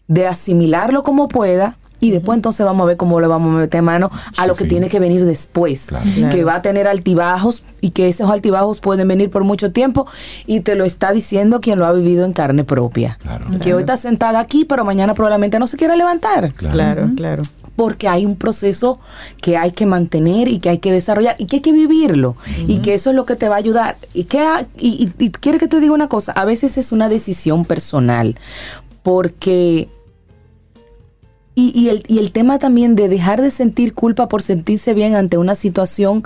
[0.07, 1.77] de asimilarlo como pueda.
[1.99, 4.55] Y después entonces vamos a ver cómo le vamos a meter mano a Sí, lo
[4.55, 4.69] que sí.
[4.69, 5.87] tiene que venir después.
[5.87, 6.05] Claro.
[6.31, 10.05] Que va a tener altibajos y que esos altibajos pueden venir por mucho tiempo.
[10.45, 13.17] Y te lo está diciendo quien lo ha vivido en carne propia.
[13.21, 13.45] Claro.
[13.59, 17.43] Que hoy está sentada aquí, pero mañana probablemente no se quiera levantar Claro, claro.
[17.75, 18.99] porque hay un proceso
[19.41, 22.35] que hay que mantener y que hay que desarrollar y que hay que vivirlo
[22.67, 25.25] y que eso es lo que te va a ayudar y que ha- y, y-
[25.25, 28.35] y quiero que te diga una cosa a veces es una decisión personal
[29.03, 29.89] porque
[31.55, 35.15] y, y el, y el tema también de dejar de sentir culpa por sentirse bien
[35.15, 36.23] ante una situación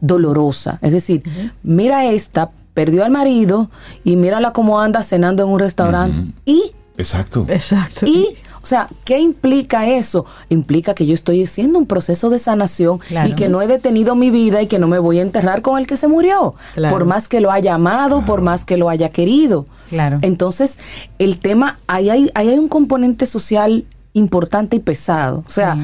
[0.00, 0.78] dolorosa.
[0.82, 1.22] Es decir,
[1.62, 3.70] mira esta, perdió al marido
[4.04, 6.32] y mírala cómo anda cenando en un restaurante.
[6.44, 7.46] Y Exacto.
[7.48, 8.06] Exacto.
[8.06, 8.28] y,
[8.62, 10.24] o sea, ¿qué implica eso?
[10.48, 13.28] Implica que yo estoy haciendo un proceso de sanación Claro.
[13.28, 15.78] y que no he detenido mi vida y que no me voy a enterrar con
[15.78, 16.54] el que se murió.
[16.74, 16.94] Claro.
[16.94, 19.64] Por más que lo haya amado, por más que lo haya querido.
[19.88, 20.18] Claro.
[20.22, 20.78] Entonces,
[21.18, 23.84] el tema, ahí hay, ahí hay un componente social
[24.14, 25.44] importante y pesado.
[25.46, 25.80] O sea, Sí.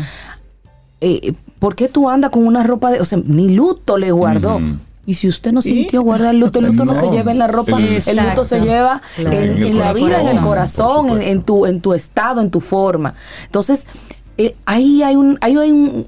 [1.01, 4.61] eh, ¿por qué tú andas con una ropa de, o sea, ni luto le guardó?
[5.07, 7.01] Y si usted no sintió guardar el luto, el luto no, No.
[7.01, 9.33] se lleva en la ropa, El- el, luto se lleva Claro.
[9.37, 12.51] en, En el en la vida, en el corazón, en, tu, en tu estado, en
[12.51, 13.15] tu forma.
[13.47, 13.87] Entonces,
[14.37, 16.07] eh, ahí hay un, ahí hay un,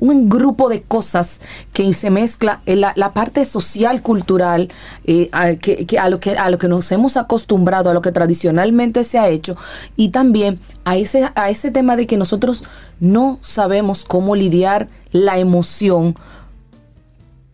[0.00, 1.40] un grupo de cosas
[1.72, 4.70] que se mezcla en la, la parte social, cultural,
[5.04, 8.10] eh, a, que, a, lo que, a lo que nos hemos acostumbrado, a lo que
[8.10, 9.56] tradicionalmente se ha hecho,
[9.96, 12.64] y también a ese, a ese tema de que nosotros
[12.98, 16.16] no sabemos cómo lidiar la emoción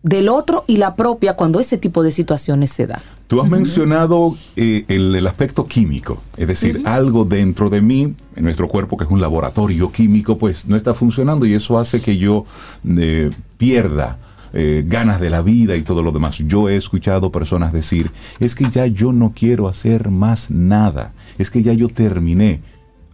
[0.03, 3.01] del otro y la propia cuando ese tipo de situaciones se da.
[3.27, 8.43] Tú has mencionado eh, el, el aspecto químico, es decir, algo dentro de mí, en
[8.43, 12.17] nuestro cuerpo, que es un laboratorio químico, pues no está funcionando y eso hace que
[12.17, 12.45] yo
[12.87, 14.17] eh, pierda
[14.53, 16.37] eh, ganas de la vida y todo lo demás.
[16.37, 21.51] Yo he escuchado personas decir, es que ya yo no quiero hacer más nada, es
[21.51, 22.61] que ya yo terminé.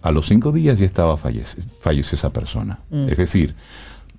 [0.03, 2.79] A los cinco días ya estaba fallece, falleció esa persona.
[2.91, 3.55] Es decir,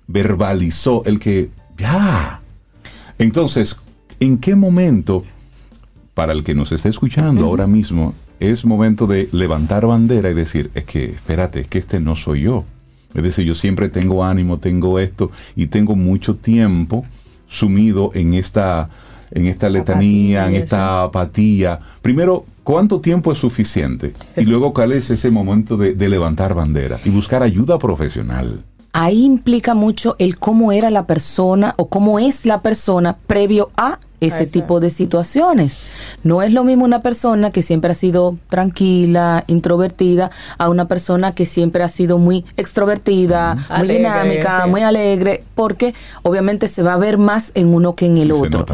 [0.07, 2.41] verbalizó el que, ya.
[3.17, 3.77] Entonces,
[4.19, 5.23] ¿en qué momento
[6.15, 10.71] para el que nos está escuchando ahora mismo, es momento de levantar bandera y decir,
[10.73, 12.63] es que, espérate, es que este no soy yo.
[13.13, 17.05] Es decir, yo siempre tengo ánimo, tengo esto y tengo mucho tiempo
[17.47, 18.89] sumido en esta,
[19.29, 21.79] en esta letanía, en esta apatía.
[22.01, 24.13] Primero, ¿cuánto tiempo es suficiente?
[24.37, 28.63] Y luego, ¿cuál es ese momento de, de levantar bandera y buscar ayuda profesional?
[28.97, 33.99] Ahí implica mucho el cómo era la persona o cómo es la persona previo a
[34.21, 35.79] ese tipo de situaciones.
[36.23, 41.33] No es lo mismo una persona que siempre ha sido tranquila, introvertida, a una persona
[41.35, 44.69] que siempre ha sido muy extrovertida, muy Alegre, dinámica, sí.
[44.69, 45.93] muy alegre, porque
[46.23, 48.65] obviamente se va a ver más en uno que en el Sí, otro.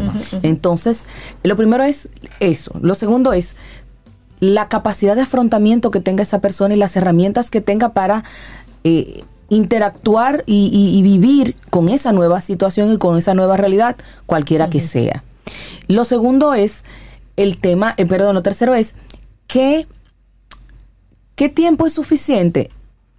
[0.44, 1.06] Entonces,
[1.42, 2.08] lo primero es
[2.38, 2.70] eso.
[2.80, 3.56] Lo segundo es
[4.38, 8.22] la capacidad de afrontamiento que tenga esa persona y las herramientas que tenga para
[8.84, 9.24] eh,
[9.54, 13.96] interactuar y, y- y vivir con esa nueva situación y con esa nueva realidad,
[14.26, 15.22] cualquiera que sea.
[15.88, 16.84] Lo segundo es
[17.36, 18.94] el tema, eh, perdón, lo tercero es
[19.46, 19.86] que
[21.34, 22.70] ¿qué tiempo es suficiente?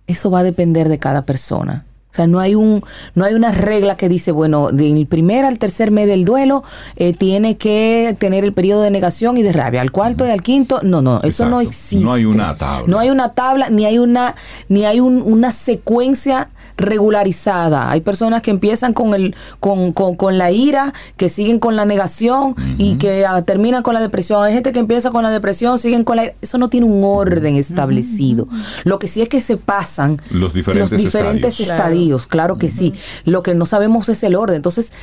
[0.08, 1.86] Eso va a depender de cada persona.
[2.14, 2.84] O sea, no hay un,
[3.16, 6.64] no hay una regla que dice, bueno, del primer al tercer mes del duelo
[6.96, 9.82] eh, tiene que tener el periodo de negación y de rabia.
[9.82, 12.06] Al cuarto y al quinto, no, no, eso no existe.
[12.06, 12.86] No hay una tabla.
[12.88, 14.36] No hay una tabla, ni hay una,
[14.70, 17.92] ni hay un- una secuencia regularizada.
[17.92, 21.86] Hay personas que empiezan con el, con, con, con la ira, que siguen con la
[21.86, 24.44] negación y que ah, terminan con la depresión.
[24.44, 26.34] Hay gente que empieza con la depresión, siguen con la ira.
[26.42, 28.48] Eso no tiene un orden establecido.
[28.84, 31.80] Lo que sí es que se pasan Los diferentes diferentes estadios.
[31.80, 32.94] estadios, claro que sí.
[33.26, 34.56] Lo que no sabemos es el orden.
[34.56, 34.94] Entonces,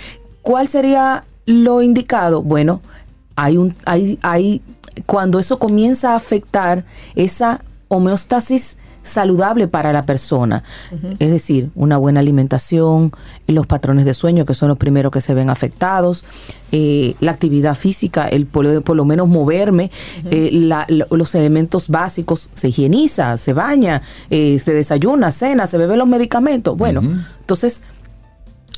[0.42, 2.42] ¿cuál sería lo indicado?
[2.42, 2.80] Bueno,
[3.36, 4.62] hay un, hay, hay,
[5.06, 6.84] cuando eso comienza a afectar
[7.14, 10.62] esa homeostasis saludable para la persona,
[11.18, 13.12] es decir, una buena alimentación,
[13.46, 16.24] los patrones de sueño que son los primeros que se ven afectados,
[16.72, 19.90] eh, la actividad física, el por, por lo menos moverme,
[20.30, 25.96] eh, la- los elementos básicos, se higieniza, se baña, eh, se desayuna, cena, se bebe
[25.96, 26.76] los medicamentos.
[26.76, 27.00] Bueno,
[27.40, 27.82] entonces,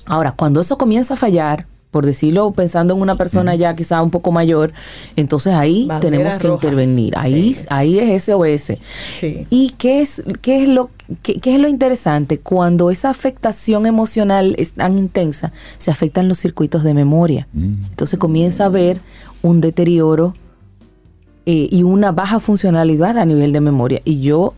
[0.06, 4.10] ahora, cuando eso comienza a fallar, por decirlo, pensando en una persona ya quizá un
[4.10, 4.72] poco mayor,
[5.14, 6.66] entonces ahí Bandera tenemos que roja.
[6.66, 7.12] intervenir.
[7.16, 7.66] Ahí, Sí.
[7.68, 8.78] ahí es SOS.
[9.20, 9.46] Sí.
[9.50, 10.88] ¿Y qué es, qué es lo
[11.22, 12.38] qué, qué es lo interesante?
[12.40, 17.46] Cuando esa afectación emocional es tan intensa, se afectan los circuitos de memoria.
[17.54, 18.98] Entonces comienza a haber
[19.42, 20.34] un deterioro
[21.44, 24.00] eh, y una baja funcionalidad a nivel de memoria.
[24.04, 24.54] Y yo,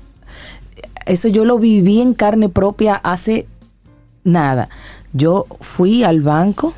[1.07, 3.47] eso yo lo viví en carne propia hace
[4.23, 4.69] nada.
[5.13, 6.75] Yo fui al banco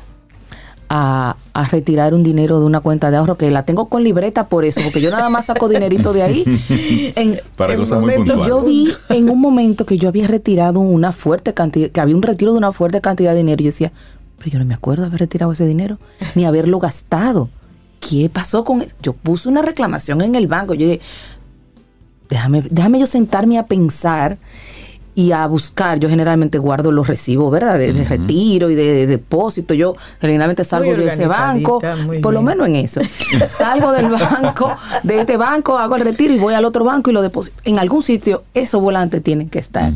[0.89, 4.47] a, a retirar un dinero de una cuenta de ahorro que la tengo con libreta
[4.47, 6.43] por eso, porque yo nada más saco dinerito de ahí.
[7.15, 8.47] En- Para En cosas muy momentos puntuales.
[8.47, 12.21] yo vi en un momento que yo había retirado una fuerte cantidad, que había un
[12.23, 13.61] retiro de una fuerte cantidad de dinero.
[13.61, 13.91] Y yo decía,
[14.37, 15.97] pero yo no me acuerdo de haber retirado ese dinero,
[16.35, 17.49] ni haberlo gastado.
[17.99, 18.95] ¿Qué pasó con eso?
[19.01, 20.73] Yo puse una reclamación en el banco.
[20.75, 21.01] Yo dije,
[22.29, 24.37] déjame, déjame yo sentarme a pensar
[25.17, 25.99] y a buscar.
[25.99, 27.79] Yo generalmente guardo los recibos, ¿verdad?
[27.79, 29.73] De, de retiro y de, de depósito.
[29.73, 31.81] Yo generalmente salgo Muy de ese banco,
[32.21, 33.01] por lo menos en eso.
[33.49, 34.69] Salgo del banco,
[35.01, 37.57] de este banco, hago el retiro y voy al otro banco y lo deposito.
[37.63, 39.91] En algún sitio esos volantes tienen que estar.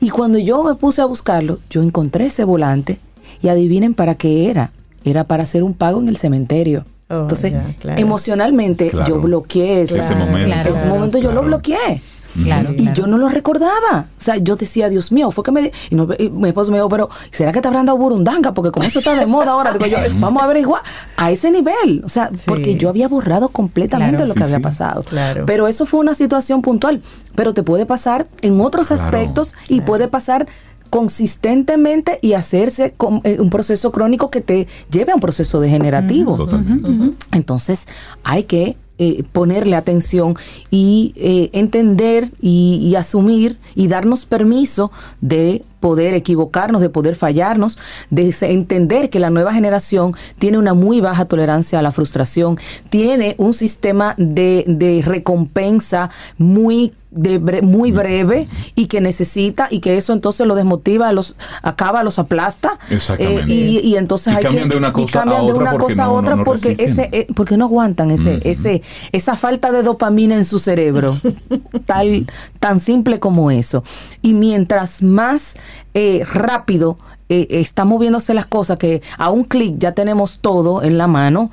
[0.00, 2.98] Y cuando yo me puse a buscarlo, yo encontré ese volante
[3.42, 4.72] y adivinen para qué era.
[5.04, 6.86] Era para hacer un pago en el cementerio.
[7.10, 8.00] Oh, Entonces, ya, claro.
[8.00, 9.06] emocionalmente Claro.
[9.16, 10.46] yo bloqueé ese, Ese momento.
[10.46, 10.70] claro.
[10.70, 12.00] ese momento yo lo bloqueé.
[12.44, 12.94] Claro, Y claro.
[12.94, 14.06] yo no lo recordaba.
[14.18, 15.72] O sea, yo decía, Dios mío, fue que me...
[15.90, 18.52] Y, no- y mi esposo me dijo, pero ¿será que te habrán dado burundanga?
[18.54, 20.82] Porque como eso está de moda ahora, digo yo, vamos a averiguar
[21.16, 22.02] a ese nivel.
[22.04, 22.44] O sea, Sí.
[22.46, 24.28] porque yo había borrado completamente Claro.
[24.28, 24.62] lo que Sí, había sí.
[24.62, 25.02] pasado.
[25.02, 25.44] Claro.
[25.46, 27.02] Pero eso fue una situación puntual.
[27.34, 30.46] Pero te puede pasar en otros aspectos y puede pasar
[30.90, 36.36] consistentemente y hacerse con, eh, un proceso crónico que te lleve a un proceso degenerativo.
[36.36, 37.14] Totalmente.
[37.32, 37.86] Entonces
[38.24, 40.36] hay que eh, ponerle atención
[40.70, 47.78] y eh, entender y, y asumir y darnos permiso de poder equivocarnos, de poder fallarnos,
[48.10, 52.58] de entender que la nueva generación tiene una muy baja tolerancia a la frustración,
[52.90, 59.80] tiene un sistema de, de recompensa muy de bre- muy breve y que necesita y
[59.80, 63.52] que eso entonces lo desmotiva, los acaba, los aplasta Exactamente.
[63.52, 65.50] eh, y, y entonces Y hay cambian que de una y cosa cambian a de
[65.52, 67.04] otra una porque cosa a otra no porque resisten.
[67.06, 68.82] ese eh, porque no aguantan ese ese
[69.12, 71.14] esa falta de dopamina en su cerebro
[71.86, 72.26] tal
[72.60, 73.82] tan simple como eso
[74.22, 75.54] y mientras más
[75.94, 76.98] eh, rápido
[77.28, 81.50] eh, está moviéndose las cosas que a un clic ya tenemos todo en la mano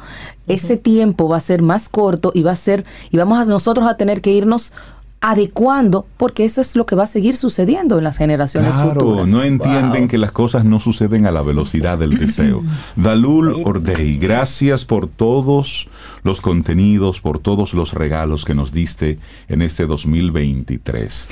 [0.48, 3.88] ese tiempo va a ser más corto y va a ser y vamos a nosotros
[3.88, 4.74] a tener que irnos
[5.22, 9.28] adecuando porque eso es lo que va a seguir sucediendo en las generaciones Claro, futuras
[9.28, 12.64] no entienden que las cosas no suceden a la velocidad del deseo.
[12.96, 15.90] Dalul Ordey, gracias por todos
[16.24, 19.20] los contenidos, por todos los regalos que nos diste
[19.50, 21.28] en este 2023.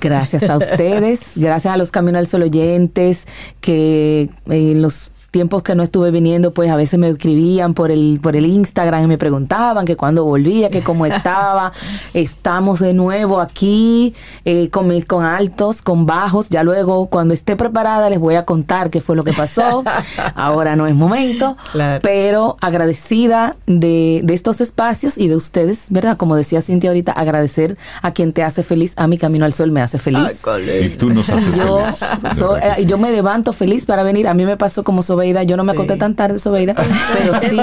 [0.00, 3.26] Gracias a ustedes, gracias a los Camino al Sol oyentes
[3.60, 8.20] que en los tiempos que no estuve viniendo, pues a veces me escribían por el
[8.22, 11.72] por el Instagram y me preguntaban que cuándo volvía, que cómo estaba.
[12.14, 16.48] Estamos de nuevo aquí eh, con mis con altos, con bajos.
[16.50, 19.82] Ya luego cuando esté preparada les voy a contar qué fue lo que pasó.
[20.36, 22.00] Ahora no es momento, Claro.
[22.02, 26.16] pero agradecida de, de estos espacios y de ustedes, ¿verdad?
[26.16, 28.94] Como decía Cintia ahorita, agradecer a quien te hace feliz.
[28.96, 30.42] A mi Camino al Sol me hace feliz.
[30.84, 34.28] Y tú nos haces Yo, feliz, so- eh, yo me levanto feliz para venir.
[34.28, 35.42] A mí me pasó como Sobeida.
[35.44, 35.98] Yo no me acosté Sí.
[35.98, 36.74] tan tarde, Sobeida,
[37.14, 37.60] pero sí,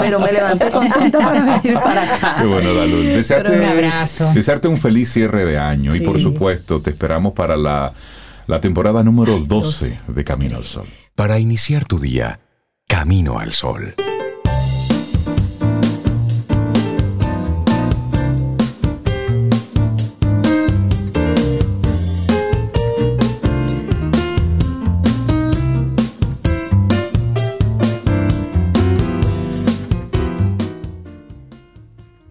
[0.00, 2.36] pero me levanté contenta para venir para acá.
[2.40, 3.04] Qué bueno, Dalul.
[3.06, 4.32] Desearte, un abrazo.
[4.34, 7.92] desearte un feliz cierre de año y por supuesto te esperamos para la,
[8.46, 10.86] la temporada número 12 de Camino al Sol.
[11.14, 12.40] Para iniciar tu día,
[12.88, 13.94] Camino al Sol.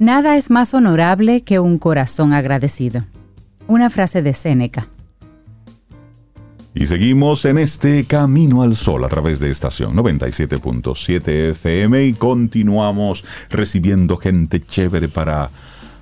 [0.01, 3.05] Nada es más honorable que un corazón agradecido.
[3.67, 4.87] Una frase de Séneca.
[6.73, 13.23] Y seguimos en este Camino al Sol a través de estación 97.7 FM y continuamos
[13.51, 15.51] recibiendo gente chévere para,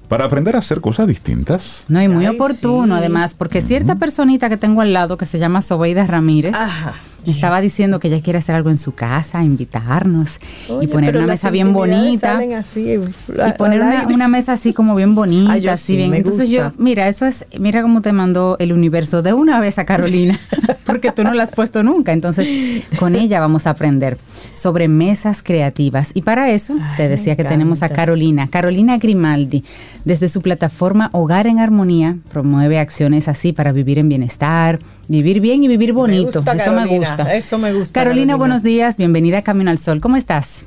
[0.07, 1.83] para aprender a hacer cosas distintas.
[1.89, 2.99] No, y muy Ay, oportuno sí.
[2.99, 6.93] además, porque cierta personita que tengo al lado que se llama Sobeida Ramírez Ajá.
[7.25, 10.39] Me estaba diciendo que ella quiere hacer algo en su casa, invitarnos
[10.81, 12.39] y poner una mesa bien bonita.
[12.57, 16.13] así, Y poner una, una mesa así como bien bonita, Ay, así sí, bien.
[16.13, 16.75] Entonces yo, gusta.
[16.81, 20.39] mira, eso es, mira cómo te mandó el universo de una vez a Carolina,
[20.85, 22.13] porque tú no la has puesto nunca.
[22.13, 22.47] Entonces,
[22.97, 24.17] con ella vamos a aprender
[24.53, 26.11] sobre mesas creativas.
[26.13, 27.89] Y para eso, Ay, te decía que tenemos a.
[27.89, 28.47] Carolina.
[28.49, 29.63] Carolina Grimaldi,
[30.05, 35.63] desde su plataforma Hogar en Armonía, promueve acciones así para vivir en bienestar, vivir bien
[35.63, 36.39] y vivir bonito.
[36.41, 36.99] gusta, eso me Carolina.
[37.15, 37.35] Gusta.
[37.35, 37.99] Eso me gusta.
[37.99, 38.97] Carolina, buenos días.
[38.97, 40.01] Bienvenida a Camino al Sol.
[40.01, 40.65] ¿Cómo estás?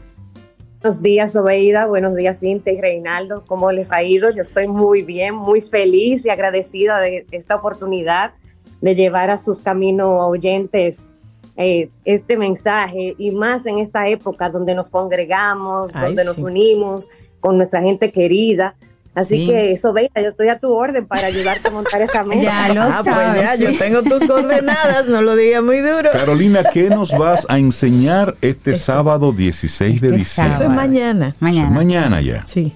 [0.81, 1.87] Buenos días, Obeida.
[1.87, 3.45] Buenos días, Cintia y Reinaldo.
[3.47, 4.31] ¿Cómo les ha ido?
[4.31, 8.33] Yo estoy muy bien, muy feliz y agradecida de esta oportunidad
[8.81, 11.09] de llevar a sus caminos oyentes
[11.57, 17.09] eh, este mensaje y más en esta época donde nos congregamos, donde nos unimos
[17.41, 18.75] con nuestra gente querida.
[19.15, 22.43] Así que eso, yo estoy a tu orden para ayudarte a montar esa mesa.
[22.43, 23.61] Ya lo ah, pues sabes.
[23.61, 26.11] yo tengo tus coordenadas, no lo diga muy duro.
[26.13, 30.55] Carolina, ¿qué nos vas a enseñar este sábado 16 de este diciembre?
[30.55, 31.35] Eso es mañana.
[31.41, 31.71] Mañana.
[31.71, 32.45] mañana ya.
[32.47, 32.73] Sí.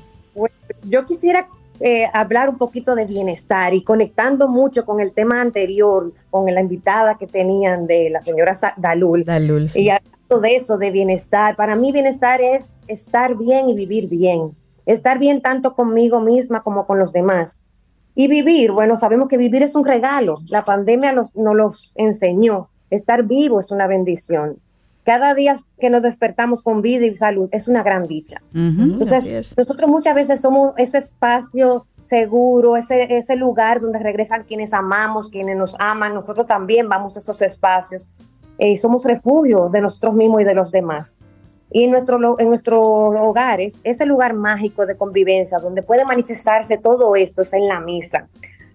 [0.85, 1.49] yo quisiera
[1.81, 6.61] eh, hablar un poquito de bienestar y conectando mucho con el tema anterior, con la
[6.61, 9.25] invitada que tenían de la señora Dalul.
[9.25, 11.57] Dalul Y hablando de eso, de bienestar.
[11.57, 14.55] Para mí bienestar es estar bien y vivir bien
[14.87, 17.61] estar bien tanto conmigo misma como con los demás.
[18.15, 20.39] Y vivir, bueno, sabemos que vivir es un regalo.
[20.49, 22.71] La pandemia nos, nos los enseñó.
[22.89, 24.59] Estar vivo es una bendición.
[25.07, 28.43] Cada día que nos despertamos con vida y salud es una gran dicha.
[28.53, 35.31] Entonces, nosotros muchas veces somos ese espacio seguro, ese, ese lugar donde regresan quienes amamos,
[35.31, 36.13] quienes nos aman.
[36.13, 38.11] Nosotros también vamos a esos espacios.
[38.59, 41.17] y eh, somos refugio de nosotros mismos y de los demás.
[41.77, 47.15] Y en, nuestro, en nuestros hogares, ese lugar mágico de convivencia donde puede manifestarse todo
[47.17, 48.29] esto es en la misa.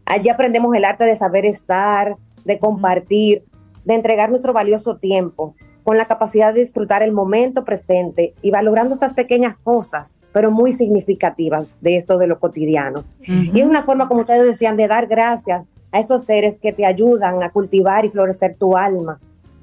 [0.05, 2.15] Allí aprendemos el arte de saber estar,
[2.45, 3.43] de compartir,
[3.85, 8.93] de entregar nuestro valioso tiempo, con la capacidad de disfrutar el momento presente y valorando
[8.93, 13.05] estas pequeñas cosas, pero muy significativas de esto de lo cotidiano.
[13.25, 16.85] Y es una forma, como ustedes decían, de dar gracias a esos seres que te
[16.85, 19.19] ayudan a cultivar y florecer tu alma,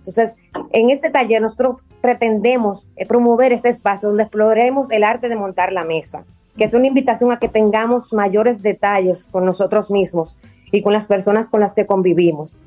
[0.08, 0.36] entonces,
[0.72, 5.72] en este taller nosotros pretendemos eh, promover este espacio donde exploremos el arte de montar
[5.72, 6.24] la mesa,
[6.56, 10.36] que es una invitación a que tengamos mayores detalles con nosotros mismos
[10.72, 12.58] y con las personas con las que convivimos.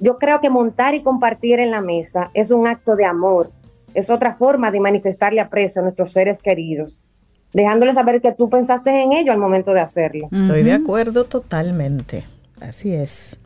[0.00, 3.52] Yo creo que montar y compartir en la mesa es un acto de amor,
[3.94, 7.00] es otra forma de manifestarle aprecio a nuestros seres queridos,
[7.52, 10.28] dejándoles saber que tú pensaste en ello al momento de hacerlo.
[10.32, 12.24] Estoy de acuerdo totalmente,
[12.60, 13.38] así es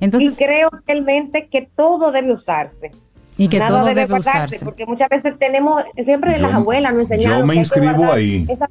[0.00, 2.92] y creo realmente que todo debe usarse.
[3.38, 7.40] Y que Nada todo debe, debe porque muchas veces tenemos, siempre las abuelas nos enseñaron.
[7.40, 8.46] Yo me inscribo ahí.
[8.48, 8.68] Esa,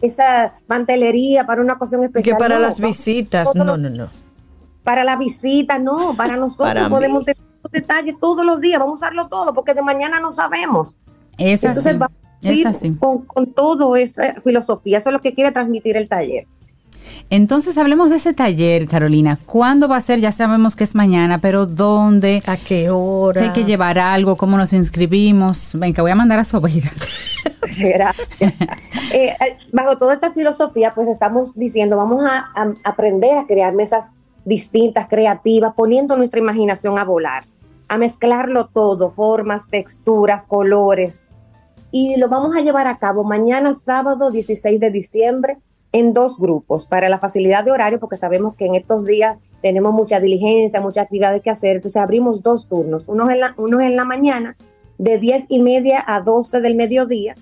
[0.00, 2.36] esa mantelería para una ocasión especial.
[2.36, 4.08] Que para las visitas, no, no, no.
[4.84, 7.42] Para la visita, no, para nosotros podemos tener
[7.72, 10.96] detalles todos los días, vamos a usarlo todo, porque de mañana no sabemos.
[11.38, 15.96] Es Entonces vamos a Con, con todo esa filosofía, eso es lo que quiere transmitir
[15.96, 16.46] el taller.
[17.30, 19.38] Entonces hablemos de ese taller, Carolina.
[19.46, 20.18] ¿Cuándo va a ser?
[20.18, 22.42] Ya sabemos que es mañana, pero ¿dónde?
[22.44, 23.40] ¿A qué hora?
[23.40, 25.70] Hay que llevar algo, ¿cómo nos inscribimos?
[25.74, 26.90] Venga, voy a mandar a su vida.
[27.78, 28.60] Gracias.
[29.12, 32.50] Eh, eh, bajo toda esta filosofía, pues estamos diciendo, vamos a,
[32.82, 37.44] aprender a crear mesas distintas, creativas, poniendo nuestra imaginación a volar,
[37.86, 41.26] a mezclarlo todo, formas, texturas, colores.
[41.92, 45.58] Y lo vamos a llevar a cabo mañana sábado 16 de diciembre
[45.92, 49.92] en dos grupos para la facilidad de horario, porque sabemos que en estos días tenemos
[49.92, 51.76] mucha diligencia, muchas actividades que hacer.
[51.76, 54.56] Entonces abrimos dos turnos, uno en la, uno en la mañana
[54.98, 57.34] de 10 y media a 12 del mediodía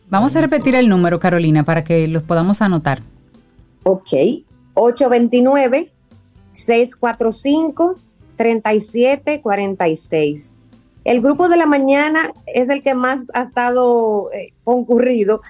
[0.09, 3.01] Vamos a repetir el número, Carolina, para que los podamos anotar.
[3.83, 4.13] Ok,
[4.75, 5.89] 829
[6.51, 7.97] 645
[8.35, 10.59] 3746.
[11.05, 15.41] El grupo de la mañana es el que más ha estado eh, concurrido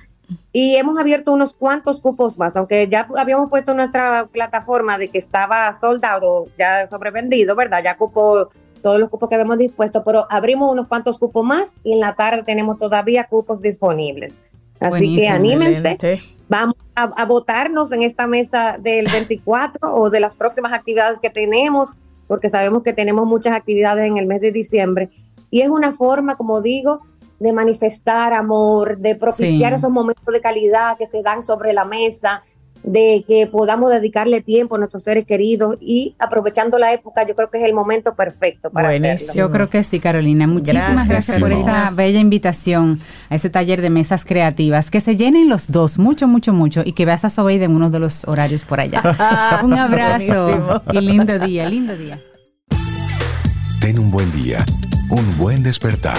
[0.51, 5.10] y hemos abierto unos cuantos cupos más, aunque ya habíamos puesto en nuestra plataforma de
[5.10, 7.84] que estaba soldado, ya sobrevendido, ¿verdad?
[7.84, 8.49] Ya cupo
[8.81, 12.15] todos los cupos que habíamos dispuesto, pero abrimos unos cuantos cupos más y en la
[12.15, 14.43] tarde tenemos todavía cupos disponibles.
[14.80, 15.97] Así que anímense.
[16.49, 21.30] Vamos a, a votarnos en esta mesa del 24 o de las próximas actividades que
[21.30, 21.97] tenemos
[22.27, 25.09] porque sabemos que tenemos muchas actividades en el mes de diciembre.
[25.49, 27.01] Y es una forma, como digo,
[27.39, 32.41] de manifestar amor, de propiciar esos momentos de calidad que se dan sobre la mesa,
[32.84, 37.49] de que podamos dedicarle tiempo a nuestros seres queridos y aprovechando la época, yo creo
[37.49, 39.34] que es el momento perfecto para hacerlo.
[39.34, 40.47] Yo creo que sí, Carolina.
[40.47, 42.99] Muchísimas gracias, por esa bella invitación
[43.30, 44.91] a ese taller de mesas creativas.
[44.91, 47.89] Que se llenen los dos, mucho, mucho, mucho, y que veas a Sobeida en uno
[47.89, 49.01] de los horarios por allá.
[49.64, 52.19] Un abrazo y lindo día, lindo día.
[53.80, 54.65] Ten un buen día,
[55.10, 56.18] un buen despertar.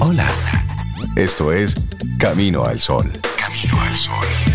[0.00, 0.26] Hola.
[1.18, 1.74] Esto es
[2.18, 3.10] Camino al Sol.
[3.36, 4.47] Camino al Sol.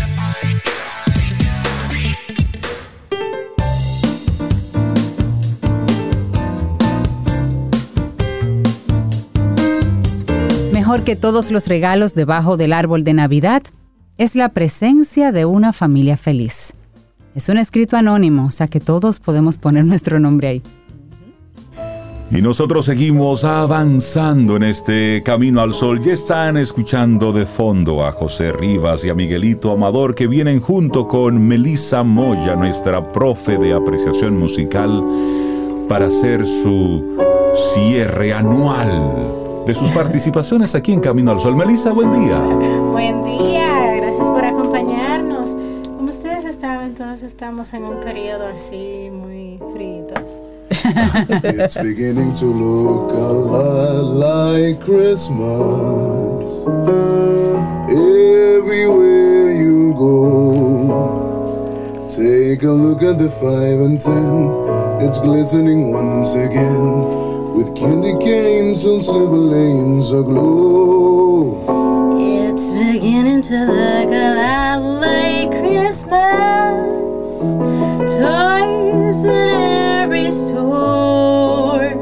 [10.94, 13.64] Mejor que todos los regalos debajo del árbol de Navidad
[14.16, 16.72] es la presencia de una familia feliz.
[17.34, 20.62] Es un escrito anónimo, o sea que todos podemos poner nuestro nombre ahí.
[22.30, 25.98] Y nosotros seguimos avanzando en este camino al sol.
[26.00, 31.08] Ya están escuchando de fondo a José Rivas y a Miguelito Amador que vienen junto
[31.08, 35.02] con Melissa Moya, nuestra profe de apreciación musical,
[35.88, 37.18] para hacer su
[37.74, 41.56] cierre anual de sus participaciones aquí en Camino al Sol.
[41.56, 42.38] Melissa, buen día.
[42.92, 45.50] Buen día, gracias por acompañarnos.
[45.96, 50.14] Como ustedes estaban, todos estamos en un periodo así muy frito.
[51.44, 56.52] it's beginning to look a lot like Christmas.
[57.88, 61.28] Everywhere you go,
[62.08, 64.50] take a look at the five and ten.
[65.06, 68.14] It's glistening once again with candy
[68.74, 71.62] canes and silver lanes aglow.
[72.18, 76.10] It's beginning to look a lot like Christmas.
[78.16, 81.94] Toys in every store.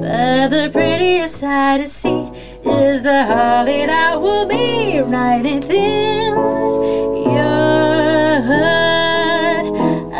[0.00, 2.30] But the prettiest sight to see
[2.64, 6.32] is the holly that will be right within
[7.36, 9.66] your heart.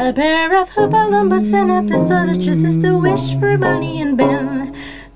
[0.09, 4.01] A pair of hoopa boots and a pistol that just is the wish for Bonnie
[4.01, 4.74] and Ben.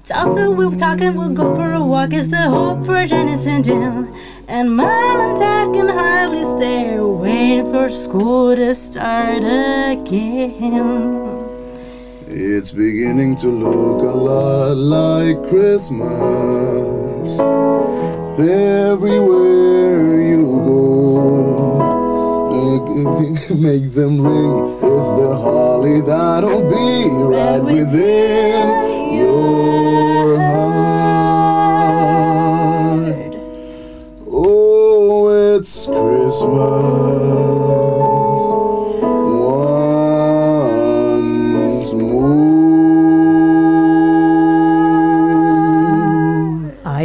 [0.08, 3.46] Dolls that we'll talk and we'll go for a walk is the hope for Janice
[3.46, 4.10] and Jim.
[4.48, 10.06] And mom and dad can hardly stay waiting for school to start again.
[12.26, 17.38] It's beginning to look a lot like Christmas.
[18.40, 21.94] Everywhere you go,
[23.54, 24.78] make them ring.
[24.80, 28.97] It's the holly that'll be right within
[29.28, 31.34] your heart.
[34.26, 37.57] Oh, it's Christmas.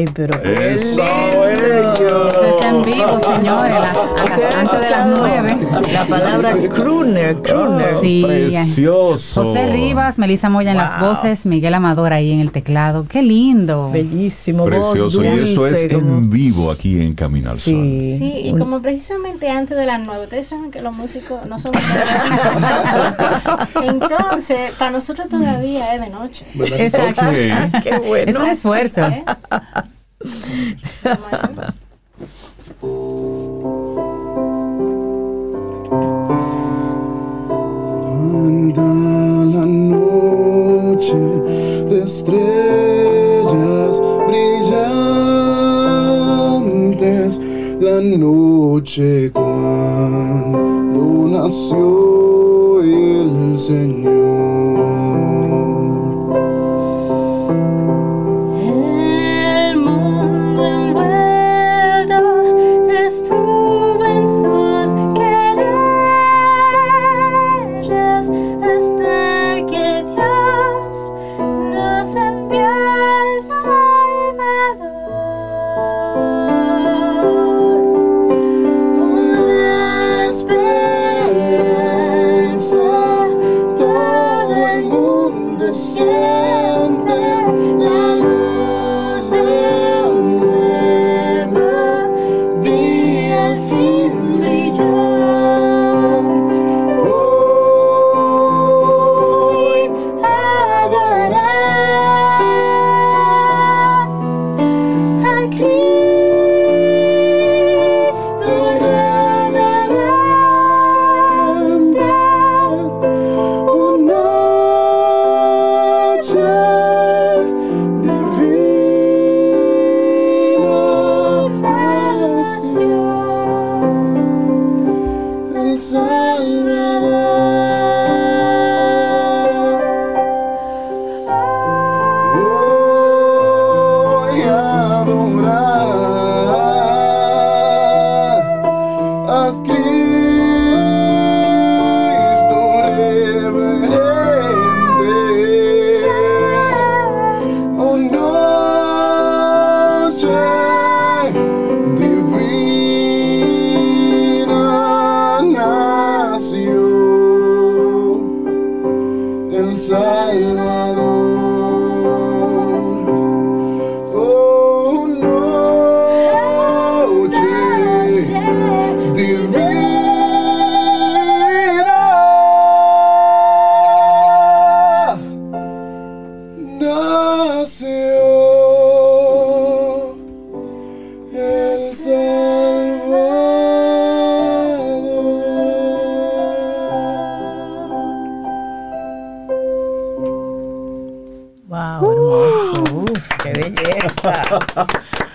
[0.04, 5.58] Ay, pero Eso, es en vivo, señores, a las, a las- antes de las nueve.
[5.94, 7.96] La palabra crooner, crooner.
[8.02, 8.24] Sí.
[8.26, 9.44] Precioso.
[9.46, 13.06] José Rivas, Melissa Moya en las voces, Miguel Amador ahí en el teclado.
[13.08, 13.90] Qué lindo.
[13.92, 15.22] Bellísimo, Precioso.
[15.22, 17.74] voz Y eso es como- en vivo aquí en Camino al Sol.
[17.74, 18.16] Sí.
[18.18, 21.82] Sí, y como precisamente antes de las nueve, ustedes saben que los músicos no somos
[23.84, 26.46] Entonces, para nosotros todavía es de noche.
[26.78, 27.22] Exacto.
[27.84, 28.32] Qué bueno.
[28.32, 29.02] Es un esfuerzo.
[29.02, 29.24] ¿eh?
[38.46, 38.94] Anda
[39.46, 41.18] la noche
[41.90, 43.96] de estrellas
[44.30, 45.12] brillantes,
[47.82, 51.02] la noche cuando
[51.38, 54.13] nació el Señor.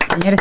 [0.09, 0.39] Señores,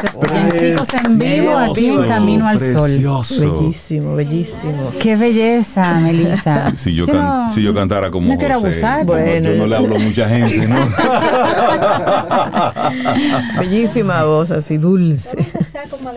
[1.05, 2.91] en vivo aquí en Camino al Sol.
[2.91, 3.61] Precioso.
[3.61, 4.93] Bellísimo, bellísimo.
[5.01, 6.73] Qué belleza, Melissa.
[6.75, 9.05] Si yo, Yo can- no- si yo cantara como no José, abusar.
[9.05, 9.51] Bueno.
[9.51, 10.77] yo no le hablo a mucha gente, ¿no?
[13.61, 15.37] Bellísima voz, así dulce.
[15.63, 16.11] sea como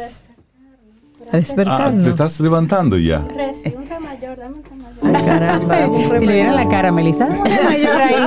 [1.31, 1.81] despertar.
[1.81, 3.19] A Ah, te estás levantando ya.
[3.19, 5.15] Un re, sí, un re mayor, dame un re mayor.
[5.15, 5.77] Ay, caramba,
[6.19, 8.15] Si le la cara, Melissa, dame un mayor ahí.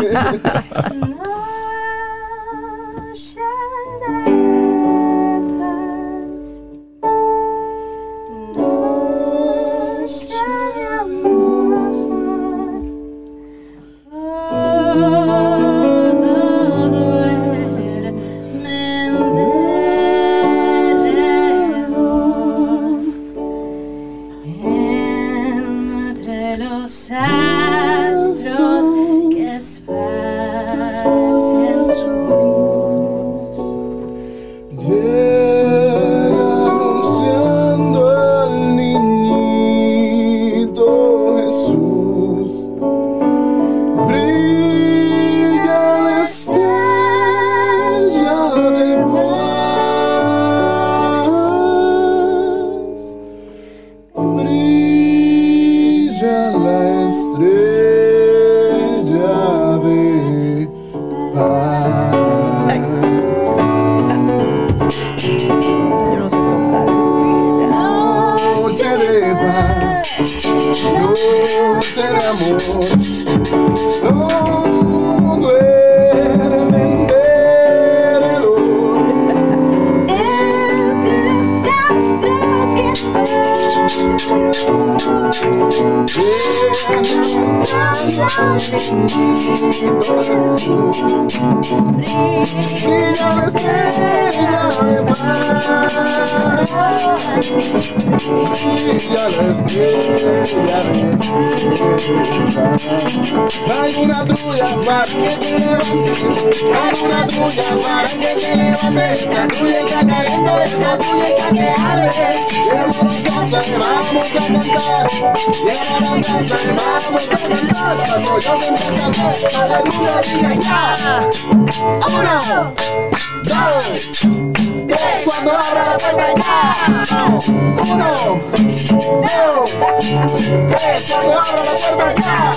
[131.74, 132.52] ya.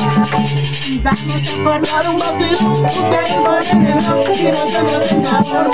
[1.64, 2.20] Vamos a un
[2.76, 5.68] ustedes ponen el rock y nosotros el sabor.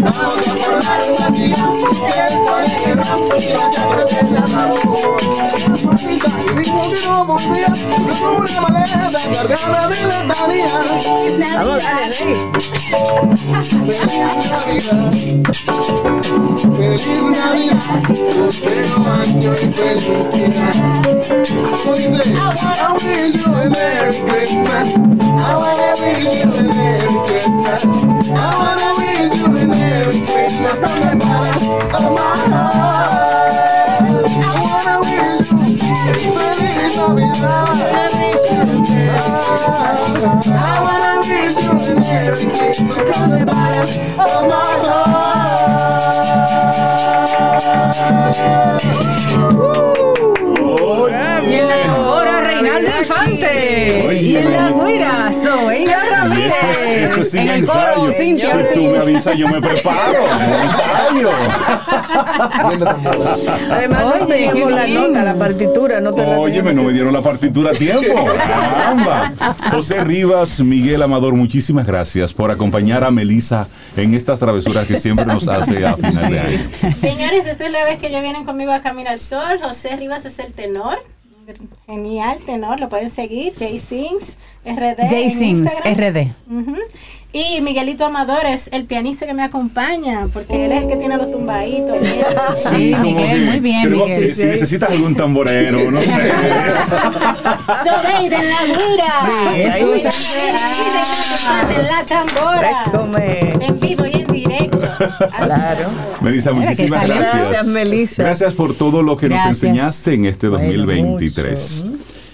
[0.00, 2.32] Vamos a un ustedes y nosotros el.
[6.56, 7.24] Y que no
[8.36, 9.56] una cargada de.
[16.76, 17.80] Feliz Navidad,
[18.50, 20.86] feliz Navidad, y felicidad.
[22.28, 24.88] I wanna wish you a Merry Christmas.
[24.96, 27.80] I wanna wish you a Merry Christmas.
[27.86, 31.62] I wanna wish you a Merry Christmas from the bottom
[31.94, 33.54] of my heart.
[34.26, 37.66] I wanna wish you feliz Navidad.
[40.46, 43.88] I wanna wish you a Merry Christmas from the bottom
[44.20, 44.66] of my
[51.46, 51.95] Y en la tambora,
[52.84, 54.04] Reinaldo Infante.
[54.08, 54.20] Oye.
[54.20, 56.54] Y en la esto, Ramírez.
[56.80, 57.94] es- esto es sin en el ensayo.
[57.96, 60.24] coro, Cintia si tú me avisas, yo me preparo.
[60.64, 61.30] ensayo.
[63.70, 66.74] Además, no Oye, teníamos qué la nota, la partitura, no te la Óyeme, teníamos.
[66.74, 68.24] no me dieron la partitura a tiempo.
[68.36, 69.32] Caramba.
[69.70, 75.26] José Rivas, Miguel Amador, muchísimas gracias por acompañar a Melisa en estas travesuras que siempre
[75.26, 76.68] nos hace a final de año.
[77.00, 79.58] Señores, esta es la vez que ellos vienen conmigo a Camino al Sol.
[79.62, 80.98] José Rivas es el tenor.
[81.86, 83.52] Genial, tenor, lo pueden seguir.
[83.58, 85.08] Jay Sings, RD.
[85.08, 85.70] Jay Sings.
[85.84, 86.32] RD.
[87.32, 91.16] Y Miguelito Amador es el pianista que me acompaña, porque él es el que tiene
[91.18, 91.98] los tumbaditos.
[92.56, 94.34] Sí, Miguel, muy bien, Miguel.
[94.34, 96.06] si necesitas algún tamborero, no sé.
[97.84, 99.12] Sobeida en la guira.
[99.26, 100.10] Sí, ahí está.
[101.82, 102.84] la tambora.
[103.60, 104.25] En vivo y en.
[105.36, 105.88] Claro.
[106.20, 107.34] Melissa, muchísimas gracias.
[107.34, 108.22] Gracias, Melissa.
[108.22, 109.48] Gracias por todo lo que Gracias.
[109.48, 111.86] nos enseñaste en este Bueno, 2023.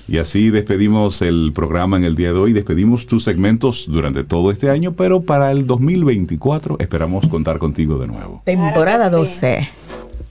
[0.08, 4.50] Y así despedimos el programa en el día de hoy, despedimos tus segmentos durante todo
[4.50, 8.42] este año, pero para el 2024 esperamos contar contigo de nuevo.
[8.44, 9.68] Temporada Claro que sí.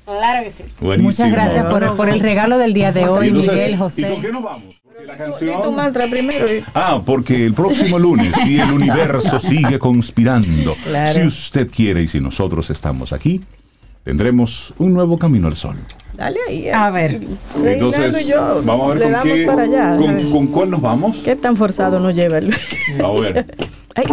[0.05, 0.19] 12.
[0.19, 0.63] Claro que sí.
[0.79, 1.09] Buenísimo.
[1.09, 4.09] Muchas gracias por, por el regalo del día de Y hoy, entonces, Miguel ¿Y José.
[4.09, 4.81] con qué nos vamos?
[4.83, 6.45] Porque la tu mantra primero.
[6.51, 11.13] y- Ah, porque el próximo lunes, si el universo sigue conspirando, Claro.
[11.13, 13.41] si usted quiere y si nosotros estamos aquí,
[14.03, 15.75] tendremos un nuevo camino al sol.
[16.13, 16.67] Dale ahí.
[16.67, 16.73] eh.
[16.73, 17.21] A ver.
[17.63, 19.97] Entonces, y yo vamos a ver le con damos qué, para allá.
[20.31, 21.17] con, cuál nos vamos.
[21.23, 22.53] ¿Qué tan forzado nos lleva el...
[23.03, 23.55] A ver.
[23.95, 24.05] Ay,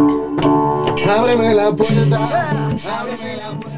[1.08, 2.76] Ábreme la puerta.